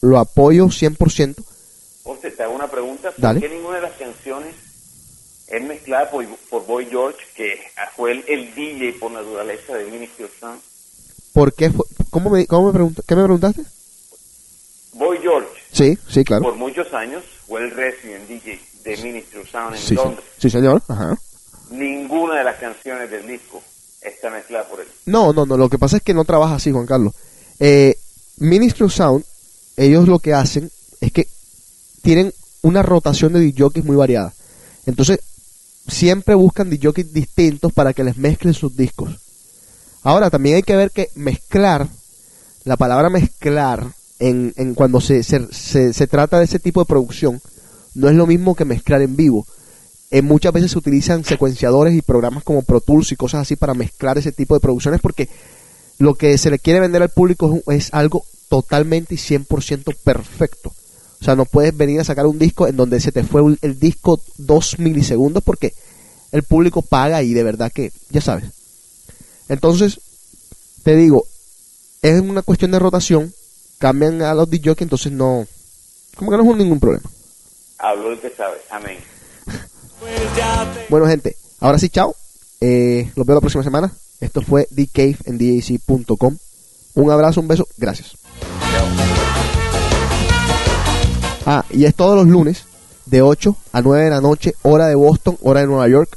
lo 0.00 0.18
apoyo 0.18 0.66
100%. 0.66 1.36
José, 2.02 2.30
te 2.30 2.42
hago 2.42 2.54
una 2.54 2.70
pregunta. 2.70 3.10
¿Por 3.10 3.20
Dale. 3.20 3.40
qué 3.40 3.48
ninguna 3.48 3.76
de 3.76 3.82
las 3.82 3.92
canciones 3.92 4.54
es 5.46 5.62
mezclada 5.62 6.10
por, 6.10 6.26
por 6.50 6.66
Boy 6.66 6.86
George, 6.86 7.18
que 7.34 7.58
fue 7.96 8.12
el, 8.12 8.24
el 8.28 8.54
DJ 8.54 8.94
por 9.00 9.10
naturaleza 9.10 9.74
de 9.74 9.90
Ministry 9.90 10.24
of 10.24 10.38
Sound? 10.38 10.60
¿Por 11.32 11.54
qué 11.54 11.70
fue? 11.70 11.84
¿Cómo 12.10 12.30
me, 12.30 12.46
cómo 12.46 12.66
me 12.68 12.72
pregunta, 12.72 13.02
¿Qué 13.06 13.14
me 13.14 13.22
preguntaste? 13.24 13.62
Sí, 15.78 15.98
sí, 16.08 16.24
claro. 16.24 16.42
por 16.42 16.56
muchos 16.56 16.92
años, 16.92 17.22
fue 17.46 17.60
el 17.64 17.70
resident 17.70 18.26
DJ 18.28 18.60
de 18.84 18.96
Ministry 18.98 19.40
of 19.40 19.50
Sound 19.50 19.74
en 19.74 19.80
Sí, 19.80 19.88
sí, 19.88 19.94
Londres. 19.94 20.24
sí, 20.38 20.50
señor. 20.50 20.82
Ajá. 20.88 21.16
Ninguna 21.70 22.36
de 22.38 22.44
las 22.44 22.56
canciones 22.58 23.10
del 23.10 23.26
disco 23.26 23.62
está 24.02 24.30
mezclada 24.30 24.64
por 24.68 24.80
él. 24.80 24.86
No, 25.06 25.32
no, 25.32 25.46
no. 25.46 25.56
Lo 25.56 25.68
que 25.68 25.78
pasa 25.78 25.98
es 25.98 26.02
que 26.02 26.14
no 26.14 26.24
trabaja 26.24 26.56
así, 26.56 26.70
Juan 26.72 26.86
Carlos. 26.86 27.14
Eh, 27.60 27.96
Ministry 28.38 28.84
of 28.86 28.94
Sound, 28.94 29.24
ellos 29.76 30.08
lo 30.08 30.18
que 30.18 30.34
hacen 30.34 30.70
es 31.00 31.12
que 31.12 31.28
tienen 32.02 32.32
una 32.62 32.82
rotación 32.82 33.32
de 33.32 33.40
DJs 33.40 33.84
muy 33.84 33.96
variada. 33.96 34.32
Entonces, 34.86 35.20
siempre 35.86 36.34
buscan 36.34 36.70
DJs 36.70 37.12
distintos 37.12 37.72
para 37.72 37.92
que 37.92 38.04
les 38.04 38.16
mezclen 38.16 38.54
sus 38.54 38.76
discos. 38.76 39.10
Ahora, 40.02 40.30
también 40.30 40.56
hay 40.56 40.62
que 40.62 40.76
ver 40.76 40.90
que 40.90 41.10
mezclar, 41.14 41.86
la 42.64 42.76
palabra 42.76 43.10
mezclar, 43.10 43.86
en, 44.18 44.52
en 44.56 44.74
cuando 44.74 45.00
se, 45.00 45.22
se, 45.22 45.46
se- 45.52 46.06
trata 46.06 46.38
de 46.38 46.44
ese 46.44 46.58
tipo 46.58 46.80
de 46.80 46.86
producción, 46.86 47.40
no 47.94 48.08
es 48.08 48.14
lo 48.14 48.26
mismo 48.26 48.54
que 48.54 48.64
mezclar 48.64 49.02
en 49.02 49.16
vivo. 49.16 49.46
Eh, 50.10 50.22
muchas 50.22 50.52
veces 50.52 50.72
se 50.72 50.78
utilizan 50.78 51.24
secuenciadores 51.24 51.94
y 51.94 52.02
programas 52.02 52.42
como 52.42 52.62
Pro 52.62 52.80
Tools 52.80 53.12
y 53.12 53.16
cosas 53.16 53.42
así 53.42 53.56
para 53.56 53.74
mezclar 53.74 54.16
ese 54.18 54.32
tipo 54.32 54.54
de 54.54 54.60
producciones 54.60 55.00
porque 55.00 55.28
lo 55.98 56.14
que 56.14 56.38
se 56.38 56.50
le 56.50 56.58
quiere 56.58 56.80
vender 56.80 57.02
al 57.02 57.10
público 57.10 57.60
es, 57.68 57.86
es 57.86 57.94
algo 57.94 58.24
totalmente 58.48 59.14
y 59.14 59.18
100% 59.18 59.94
perfecto. 60.02 60.72
O 61.20 61.24
sea, 61.24 61.34
no 61.36 61.44
puedes 61.44 61.76
venir 61.76 62.00
a 62.00 62.04
sacar 62.04 62.26
un 62.26 62.38
disco 62.38 62.66
en 62.68 62.76
donde 62.76 63.00
se 63.00 63.12
te 63.12 63.24
fue 63.24 63.42
el 63.60 63.78
disco 63.80 64.20
dos 64.36 64.78
milisegundos 64.78 65.42
porque 65.42 65.74
el 66.32 66.42
público 66.42 66.80
paga 66.82 67.22
y 67.22 67.34
de 67.34 67.42
verdad 67.42 67.72
que, 67.72 67.92
ya 68.10 68.20
sabes. 68.20 68.50
Entonces, 69.48 70.00
te 70.84 70.94
digo, 70.94 71.24
es 72.02 72.20
una 72.20 72.42
cuestión 72.42 72.70
de 72.70 72.78
rotación, 72.78 73.32
cambian 73.78 74.22
a 74.22 74.34
los 74.34 74.48
DJs, 74.50 74.82
entonces 74.82 75.12
no, 75.12 75.46
como 76.16 76.30
que 76.30 76.36
no 76.36 76.42
es 76.42 76.48
un- 76.48 76.58
ningún 76.58 76.80
problema. 76.80 77.08
Habló 77.78 78.10
el 78.12 78.20
que 78.20 78.30
sabe. 78.30 78.56
Amén. 78.70 78.98
Bueno, 80.88 81.06
gente, 81.06 81.36
ahora 81.60 81.78
sí, 81.78 81.88
chao. 81.88 82.14
Eh, 82.60 83.10
los 83.16 83.26
veo 83.26 83.34
la 83.34 83.40
próxima 83.40 83.64
semana. 83.64 83.92
Esto 84.20 84.42
fue 84.42 84.68
The 84.74 84.86
Cave 84.92 85.16
en 85.24 85.38
DAC.com. 85.38 86.36
Un 86.94 87.10
abrazo, 87.10 87.40
un 87.40 87.48
beso, 87.48 87.66
gracias. 87.76 88.12
Ah, 91.46 91.64
y 91.70 91.84
es 91.84 91.94
todos 91.94 92.14
los 92.16 92.26
lunes, 92.26 92.64
de 93.06 93.22
8 93.22 93.56
a 93.72 93.80
9 93.80 94.04
de 94.04 94.10
la 94.10 94.20
noche, 94.20 94.54
hora 94.62 94.86
de 94.86 94.94
Boston, 94.94 95.38
hora 95.42 95.60
de 95.60 95.66
Nueva 95.66 95.88
York. 95.88 96.16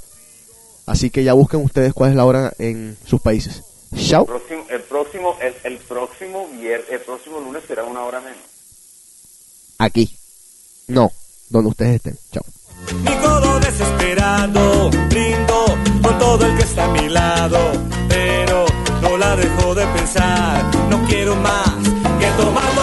Así 0.86 1.10
que 1.10 1.24
ya 1.24 1.34
busquen 1.34 1.64
ustedes 1.64 1.94
cuál 1.94 2.10
es 2.12 2.16
la 2.16 2.26
hora 2.26 2.54
en 2.60 2.98
sus 3.06 3.22
países. 3.22 3.64
Chao. 3.96 4.22
El 4.22 4.28
próximo, 4.28 4.66
el 4.70 4.82
próximo, 4.82 5.38
el, 5.42 5.56
el 5.64 5.78
próximo 5.80 6.48
vier- 6.54 6.86
el 6.90 7.00
próximo 7.02 7.40
lunes 7.40 7.64
será 7.68 7.84
una 7.84 8.04
hora 8.04 8.20
menos. 8.22 8.40
Aquí. 9.78 10.16
No, 10.88 11.12
donde 11.50 11.70
ustedes 11.70 11.96
estén. 11.96 12.18
Chao. 12.32 12.44
Mi 13.04 13.16
codo 13.18 13.60
desesperado, 13.60 14.90
brindo 15.10 15.66
con 16.02 16.18
todo 16.20 16.46
el 16.46 16.58
que 16.58 16.64
está 16.64 16.86
a 16.86 16.88
mi 16.90 17.10
lado, 17.10 17.72
pero 18.10 18.66
no 19.02 19.18
la 19.18 19.36
dejo 19.36 19.76
de 19.76 19.86
pensar, 19.88 20.64
no 20.90 21.06
quiero 21.08 21.36
más 21.36 21.70
que 22.20 22.28
tomar 22.42 22.76